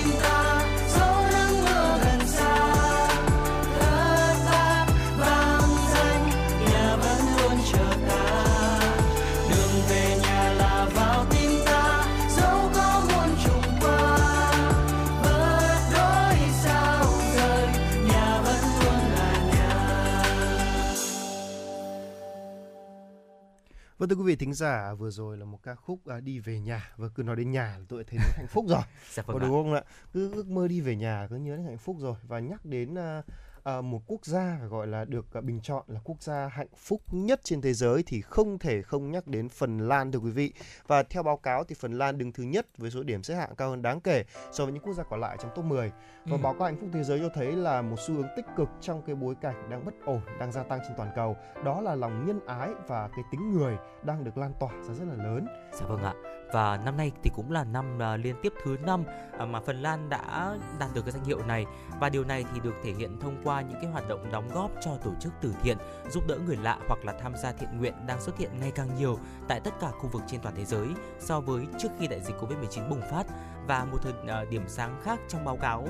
[24.07, 26.91] thưa quý vị thính giả, vừa rồi là một ca khúc à, đi về nhà
[26.97, 28.81] và cứ nói đến nhà là tôi thấy hạnh phúc rồi.
[29.13, 29.83] Dạ vâng Có đúng không ạ?
[30.13, 32.97] Cứ ước mơ đi về nhà cứ nhớ đến hạnh phúc rồi và nhắc đến
[32.97, 33.21] à,
[33.63, 37.01] à, một quốc gia gọi là được à, bình chọn là quốc gia hạnh phúc
[37.11, 40.53] nhất trên thế giới thì không thể không nhắc đến Phần Lan thưa quý vị.
[40.87, 43.55] Và theo báo cáo thì Phần Lan đứng thứ nhất với số điểm xếp hạng
[43.55, 45.91] cao hơn đáng kể so với những quốc gia còn lại trong top 10.
[46.25, 46.41] Và Ừ.
[46.43, 49.01] báo cáo hạnh phúc thế giới cho thấy là một xu hướng tích cực trong
[49.05, 51.35] cái bối cảnh đang bất ổn, đang gia tăng trên toàn cầu.
[51.65, 55.05] Đó là lòng nhân ái và cái tính người đang được lan tỏa ra rất
[55.07, 55.47] là lớn.
[55.73, 56.13] Dạ vâng ạ.
[56.51, 59.03] Và năm nay thì cũng là năm ờ, liên tiếp thứ năm
[59.37, 61.65] ờ, mà Phần Lan đã đạt được cái danh hiệu này
[61.99, 64.71] và điều này thì được thể hiện thông qua những cái hoạt động đóng góp
[64.81, 65.77] cho tổ chức từ thiện,
[66.09, 68.95] giúp đỡ người lạ hoặc là tham gia thiện nguyện đang xuất hiện ngày càng
[68.97, 70.87] nhiều tại tất cả khu vực trên toàn thế giới
[71.19, 73.23] so với trước khi đại dịch Covid-19 bùng phát.
[73.67, 75.87] Và một thời ờ, điểm sáng khác trong báo cáo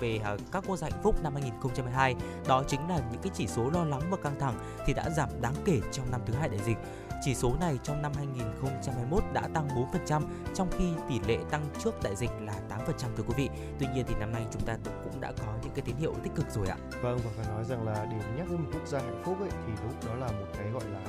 [0.00, 0.20] về
[0.52, 2.14] các quốc gia hạnh phúc năm 2022
[2.48, 4.54] đó chính là những cái chỉ số lo lắng và căng thẳng
[4.86, 6.78] thì đã giảm đáng kể trong năm thứ hai đại dịch.
[7.22, 9.68] Chỉ số này trong năm 2021 đã tăng
[10.08, 10.22] 4%,
[10.54, 13.48] trong khi tỷ lệ tăng trước đại dịch là 8% thưa quý vị.
[13.78, 16.32] Tuy nhiên thì năm nay chúng ta cũng đã có những cái tín hiệu tích
[16.34, 16.76] cực rồi ạ.
[17.02, 19.50] Vâng và phải nói rằng là để nhắc đến một quốc gia hạnh phúc ấy
[19.66, 21.00] thì lúc đó là một cái gọi là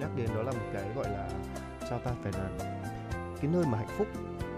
[0.00, 1.28] nhắc đến đó là một cái gọi là
[1.88, 2.48] sao ta phải là
[3.40, 4.06] cái nơi mà hạnh phúc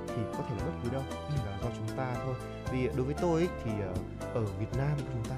[0.07, 2.35] thì có thể là bất cứ đâu chỉ là do chúng ta thôi
[2.73, 3.95] vì đối với tôi ấy, thì ờ,
[4.35, 5.37] ở Việt Nam của chúng ta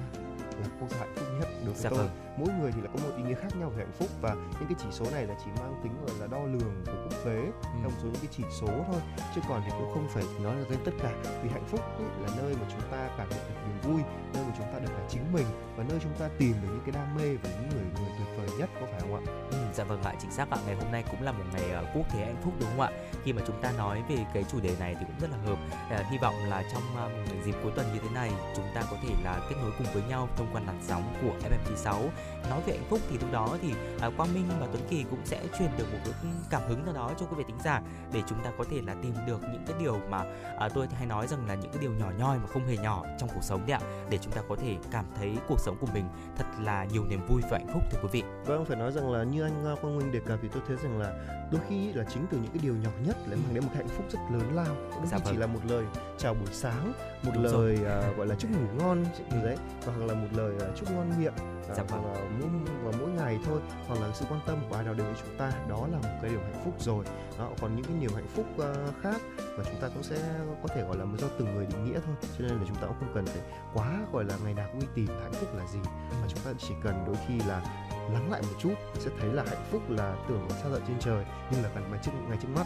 [0.79, 1.99] quốc gia hạnh phúc nhất đối với Dạ tôi.
[1.99, 2.09] vâng.
[2.37, 4.67] mỗi người thì là có một ý nghĩa khác nhau về hạnh phúc và những
[4.69, 7.37] cái chỉ số này là chỉ mang tính gọi là đo lường của quốc tế
[7.63, 9.01] theo một số những cái chỉ số thôi.
[9.35, 11.11] Chứ còn thì cũng không phải nói là tên tất cả.
[11.43, 14.01] Vì hạnh phúc ấy là nơi mà chúng ta cảm nhận được niềm vui
[14.33, 15.45] nơi mà chúng ta được là chính mình
[15.75, 18.27] và nơi chúng ta tìm được những cái đam mê và những người người tuyệt
[18.37, 19.21] vời nhất có phải không ạ?
[19.51, 20.57] Ừ, dạ vâng ạ, chính xác ạ.
[20.65, 22.89] Ngày hôm nay cũng là một ngày uh, quốc tế hạnh phúc đúng không ạ?
[23.23, 25.57] Khi mà chúng ta nói về cái chủ đề này thì cũng rất là hợp.
[26.01, 28.97] Uh, hy vọng là trong uh, dịp cuối tuần như thế này chúng ta có
[29.03, 32.01] thể là kết nối cùng với nhau thông qua làn sóng của FM96.
[32.49, 33.73] Nói về hạnh phúc thì lúc đó thì
[34.07, 36.13] uh, Quang Minh và Tuấn Kỳ cũng sẽ truyền được một cái
[36.49, 37.81] cảm hứng nào đó cho quý vị tính giả
[38.13, 40.21] để chúng ta có thể là tìm được những cái điều mà
[40.65, 43.03] uh, tôi hay nói rằng là những cái điều nhỏ nhoi mà không hề nhỏ
[43.19, 45.87] trong cuộc sống đấy ạ để chúng ta có thể cảm thấy cuộc sống của
[45.93, 46.05] mình
[46.37, 48.23] thật là nhiều niềm vui và hạnh phúc thưa quý vị.
[48.45, 50.99] Vâng, phải nói rằng là như anh Quang Minh đề cập thì tôi thấy rằng
[50.99, 51.13] là
[51.51, 53.87] đôi khi là chính từ những cái điều nhỏ nhất lại mang đến một hạnh
[53.87, 54.75] phúc rất lớn lao.
[54.75, 55.39] Đôi Dạ khi chỉ vâng.
[55.39, 55.85] là một lời
[56.17, 56.93] chào buổi sáng,
[57.23, 58.09] một Đúng lời rồi.
[58.11, 60.91] uh, gọi là chúc ngủ ngon như đấy, và hoặc là một lời uh, chúc
[60.91, 61.33] ngon miệng.
[61.33, 62.01] uh, Dạ vâng.
[62.01, 62.49] hoặc là mỗi
[62.83, 65.37] và mỗi ngày thôi hoặc là sự quan tâm của ai đó đến với chúng
[65.37, 67.05] ta đó là một cái điều hạnh phúc rồi
[67.39, 69.21] đó, còn những cái niềm hạnh phúc uh, khác
[69.57, 70.15] mà chúng ta cũng sẽ
[70.61, 72.87] có thể gọi là do từng người định nghĩa thôi cho nên là chúng ta
[72.87, 73.41] cũng không cần phải
[73.73, 75.79] quá gọi là ngày nào cũng đi tìm hạnh phúc là gì
[76.21, 79.43] mà chúng ta chỉ cần đôi khi là lắng lại một chút sẽ thấy là
[79.47, 82.49] hạnh phúc là tưởng xa tận trên trời nhưng là gần ngay trước ngay trước
[82.55, 82.65] mắt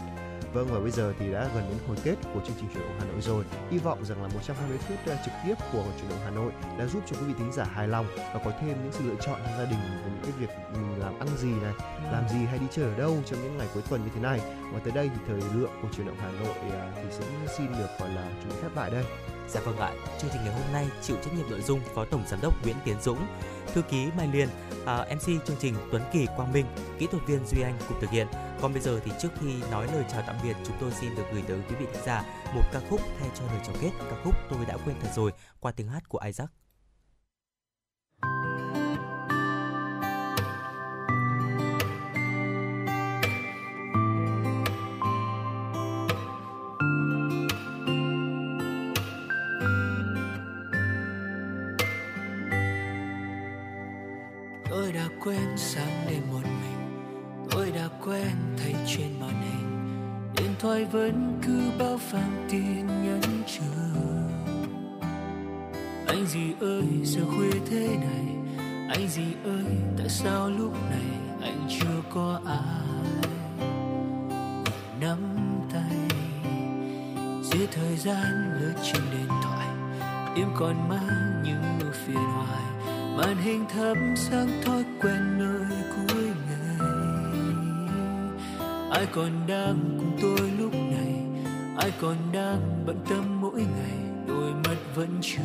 [0.53, 2.95] Vâng và bây giờ thì đã gần đến hồi kết của chương trình chuyển động
[2.99, 3.43] Hà Nội rồi.
[3.71, 6.85] Hy vọng rằng là 120 phút uh, trực tiếp của chuyển động Hà Nội đã
[6.85, 9.39] giúp cho quý vị thính giả hài lòng và có thêm những sự lựa chọn
[9.45, 11.73] trong gia đình về những cái việc mình làm ăn gì này,
[12.11, 14.39] làm gì hay đi chơi ở đâu trong những ngày cuối tuần như thế này.
[14.73, 17.25] Và tới đây thì thời lượng của chuyển động Hà Nội uh, thì sẽ
[17.57, 19.05] xin được gọi là chúng khép lại đây.
[19.49, 19.91] Dạ vâng ạ,
[20.21, 22.75] chương trình ngày hôm nay chịu trách nhiệm nội dung Phó Tổng Giám đốc Nguyễn
[22.85, 23.27] Tiến Dũng,
[23.73, 24.49] Thư ký Mai Liên,
[24.85, 26.65] à, MC chương trình Tuấn Kỳ Quang Minh,
[26.99, 28.27] Kỹ thuật viên Duy Anh cùng thực hiện.
[28.61, 31.23] Còn bây giờ thì trước khi nói lời chào tạm biệt, chúng tôi xin được
[31.33, 32.23] gửi tới quý vị thính giả
[32.55, 33.91] một ca khúc thay cho lời chào kết.
[33.99, 36.51] Ca khúc tôi đã quên thật rồi qua tiếng hát của Isaac.
[54.89, 57.09] Tôi đã quên sáng đêm một mình.
[57.51, 60.33] Tôi đã quen thấy trên màn hình.
[60.37, 63.99] Điện thoại vẫn cứ bao phang tin nhắn chờ.
[66.07, 68.25] Anh gì ơi, giờ khuya thế này?
[68.89, 73.29] Anh gì ơi, tại sao lúc này anh chưa có ai?
[75.01, 75.19] Nắm
[75.73, 76.19] tay.
[77.43, 79.67] Giữa thời gian lướt trên điện thoại
[80.35, 82.78] Tim còn mang những ưu phiền hoài
[83.19, 86.87] màn hình thấm sáng thói quen nơi cuối ngày.
[88.91, 91.23] Ai còn đang cùng tôi lúc này?
[91.77, 93.97] Ai còn đang bận tâm mỗi ngày?
[94.27, 95.41] Đôi mắt vẫn chưa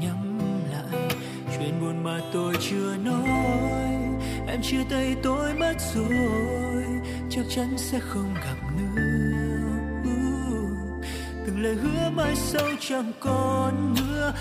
[0.00, 0.38] nhắm
[0.72, 1.10] lại.
[1.58, 3.28] Chuyện buồn mà tôi chưa nói.
[4.48, 6.84] Em chia tay tôi mất rồi.
[7.30, 10.12] Chắc chắn sẽ không gặp nữa.
[11.46, 14.32] Từng lời hứa mai sau chẳng còn nữa.